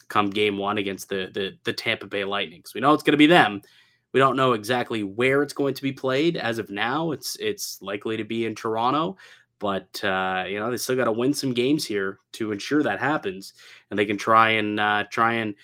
come 0.09 0.31
game 0.31 0.59
one 0.59 0.79
against 0.79 1.09
the, 1.09 1.31
the, 1.33 1.57
the 1.65 1.73
Tampa 1.73 2.07
Bay 2.07 2.25
Lightning. 2.25 2.63
So 2.65 2.73
we 2.75 2.81
know 2.81 2.95
it's 2.95 3.03
going 3.03 3.13
to 3.13 3.19
be 3.19 3.27
them. 3.27 3.63
We 4.13 4.21
don't 4.21 4.37
know 4.37 4.53
exactly 4.53 5.03
where 5.03 5.43
it's 5.43 5.53
going 5.53 5.75
to 5.75 5.83
be 5.83 5.93
played 5.93 6.37
as 6.37 6.59
of 6.59 6.71
now. 6.71 7.11
It's 7.11 7.37
it's 7.37 7.83
likely 7.83 8.17
to 8.17 8.25
be 8.25 8.47
in 8.47 8.55
Toronto, 8.55 9.19
but 9.59 10.03
uh, 10.03 10.45
you 10.49 10.59
know 10.59 10.71
they 10.71 10.79
still 10.79 10.97
got 10.97 11.05
to 11.05 11.13
win 11.13 11.35
some 11.35 11.53
games 11.53 11.85
here 11.85 12.21
to 12.33 12.51
ensure 12.53 12.83
that 12.83 12.99
happens, 12.99 13.53
and 13.91 13.99
they 13.99 14.07
can 14.07 14.17
try 14.17 14.51
and 14.51 14.81
uh, 14.81 15.05
try 15.11 15.35
and 15.35 15.55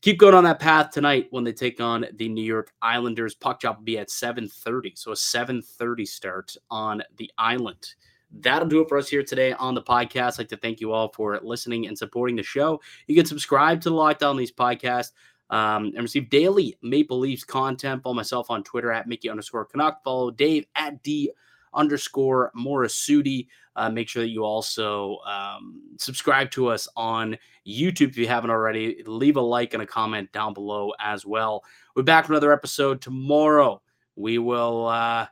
keep 0.00 0.18
going 0.18 0.34
on 0.34 0.42
that 0.44 0.58
path 0.58 0.90
tonight 0.90 1.28
when 1.30 1.44
they 1.44 1.52
take 1.52 1.80
on 1.80 2.06
the 2.14 2.28
New 2.28 2.42
York 2.42 2.72
Islanders. 2.82 3.36
Puck 3.36 3.60
drop 3.60 3.76
will 3.76 3.84
be 3.84 3.98
at 3.98 4.08
7:30, 4.08 4.98
so 4.98 5.12
a 5.12 5.14
7:30 5.14 6.08
start 6.08 6.56
on 6.70 7.04
the 7.18 7.30
island 7.38 7.94
that'll 8.40 8.68
do 8.68 8.80
it 8.80 8.88
for 8.88 8.98
us 8.98 9.08
here 9.08 9.22
today 9.22 9.52
on 9.52 9.74
the 9.74 9.82
podcast. 9.82 10.34
I'd 10.34 10.38
like 10.38 10.48
to 10.48 10.56
thank 10.56 10.80
you 10.80 10.92
all 10.92 11.12
for 11.12 11.38
listening 11.42 11.86
and 11.86 11.96
supporting 11.96 12.36
the 12.36 12.42
show. 12.42 12.80
You 13.06 13.14
can 13.14 13.26
subscribe 13.26 13.80
to 13.82 13.90
the 13.90 13.94
Locked 13.94 14.22
On 14.22 14.36
Leafs 14.36 14.52
podcast 14.52 15.12
um, 15.50 15.86
and 15.94 16.02
receive 16.02 16.30
daily 16.30 16.76
Maple 16.82 17.18
Leafs 17.18 17.44
content. 17.44 18.02
Follow 18.02 18.14
myself 18.14 18.50
on 18.50 18.64
Twitter 18.64 18.92
at 18.92 19.06
Mickey 19.06 19.30
underscore 19.30 19.64
Canuck. 19.64 20.02
Follow 20.02 20.30
Dave 20.30 20.66
at 20.74 21.02
D 21.02 21.30
underscore 21.74 22.52
Morassutti. 22.56 23.46
Uh, 23.76 23.90
make 23.90 24.08
sure 24.08 24.22
that 24.22 24.30
you 24.30 24.42
also 24.42 25.18
um, 25.26 25.82
subscribe 25.98 26.50
to 26.50 26.68
us 26.68 26.88
on 26.96 27.36
YouTube 27.66 28.08
if 28.08 28.16
you 28.16 28.26
haven't 28.26 28.50
already. 28.50 29.02
Leave 29.06 29.36
a 29.36 29.40
like 29.40 29.74
and 29.74 29.82
a 29.82 29.86
comment 29.86 30.32
down 30.32 30.54
below 30.54 30.92
as 30.98 31.26
well. 31.26 31.62
We're 31.94 32.02
back 32.02 32.26
for 32.26 32.32
another 32.32 32.52
episode 32.52 33.02
tomorrow. 33.02 33.82
We 34.16 34.38
will, 34.38 34.86
uh, 34.86 35.26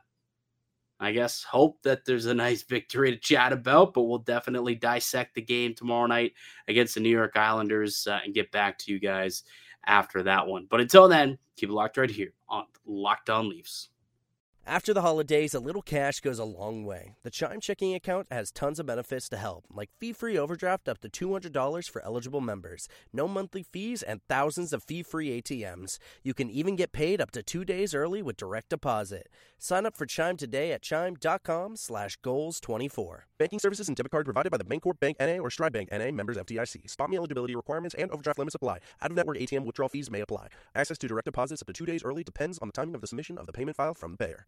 I 1.05 1.11
guess, 1.11 1.43
hope 1.43 1.81
that 1.83 2.05
there's 2.05 2.25
a 2.25 2.33
nice 2.33 2.63
victory 2.63 3.11
to 3.11 3.17
chat 3.17 3.53
about, 3.53 3.93
but 3.93 4.03
we'll 4.03 4.19
definitely 4.19 4.75
dissect 4.75 5.35
the 5.35 5.41
game 5.41 5.73
tomorrow 5.75 6.07
night 6.07 6.33
against 6.67 6.95
the 6.95 6.99
New 6.99 7.09
York 7.09 7.37
Islanders 7.37 8.07
uh, 8.07 8.19
and 8.23 8.33
get 8.33 8.51
back 8.51 8.77
to 8.79 8.91
you 8.91 8.99
guys 8.99 9.43
after 9.85 10.23
that 10.23 10.47
one. 10.47 10.67
But 10.69 10.81
until 10.81 11.07
then, 11.07 11.37
keep 11.57 11.69
it 11.69 11.73
locked 11.73 11.97
right 11.97 12.09
here 12.09 12.33
on 12.49 12.65
Locked 12.85 13.29
On 13.29 13.49
Leafs. 13.49 13.89
After 14.67 14.95
the 14.95 15.03
holidays, 15.03 15.53
a 15.53 15.59
little 15.59 15.83
cash 15.83 16.21
goes 16.21 16.39
a 16.39 16.43
long 16.43 16.85
way. 16.85 17.17
The 17.21 17.29
Chime 17.29 17.61
checking 17.61 17.93
account 17.93 18.25
has 18.31 18.51
tons 18.51 18.79
of 18.79 18.87
benefits 18.87 19.29
to 19.29 19.37
help, 19.37 19.65
like 19.71 19.91
fee 19.99 20.11
free 20.11 20.39
overdraft 20.39 20.89
up 20.89 20.97
to 21.01 21.07
$200 21.27 21.87
for 21.87 22.03
eligible 22.03 22.41
members, 22.41 22.87
no 23.13 23.27
monthly 23.27 23.61
fees, 23.61 24.01
and 24.01 24.21
thousands 24.27 24.73
of 24.73 24.81
fee 24.81 25.03
free 25.03 25.39
ATMs. 25.39 25.99
You 26.23 26.33
can 26.33 26.49
even 26.49 26.75
get 26.75 26.93
paid 26.93 27.21
up 27.21 27.29
to 27.31 27.43
two 27.43 27.63
days 27.63 27.93
early 27.93 28.23
with 28.23 28.37
direct 28.37 28.69
deposit. 28.69 29.29
Sign 29.59 29.85
up 29.85 29.95
for 29.95 30.07
Chime 30.07 30.35
today 30.35 30.71
at 30.71 30.81
chime.com 30.81 31.75
slash 31.75 32.17
goals24. 32.21 33.19
Banking 33.37 33.59
services 33.59 33.89
and 33.89 33.97
debit 33.97 34.13
card 34.13 34.23
provided 34.23 34.49
by 34.49 34.55
the 34.55 34.63
Bancorp 34.63 34.97
Bank 35.01 35.17
NA 35.19 35.39
or 35.39 35.49
Stride 35.49 35.73
Bank 35.73 35.89
NA 35.91 36.09
members 36.09 36.37
FDIC. 36.37 36.89
Spot 36.89 37.09
me 37.09 37.17
eligibility 37.17 37.53
requirements 37.53 37.93
and 37.95 38.09
overdraft 38.11 38.39
limits 38.39 38.55
apply. 38.55 38.79
Out 39.01 39.11
of 39.11 39.17
network 39.17 39.37
ATM 39.37 39.65
withdrawal 39.65 39.89
fees 39.89 40.09
may 40.09 40.21
apply. 40.21 40.47
Access 40.73 40.97
to 40.99 41.07
direct 41.09 41.25
deposits 41.25 41.61
up 41.61 41.67
to 41.67 41.73
two 41.73 41.85
days 41.85 42.01
early 42.05 42.23
depends 42.23 42.57
on 42.59 42.69
the 42.69 42.71
timing 42.71 42.95
of 42.95 43.01
the 43.01 43.07
submission 43.07 43.37
of 43.37 43.45
the 43.45 43.51
payment 43.51 43.75
file 43.75 43.93
from 43.93 44.13
the 44.13 44.17
payer. 44.17 44.45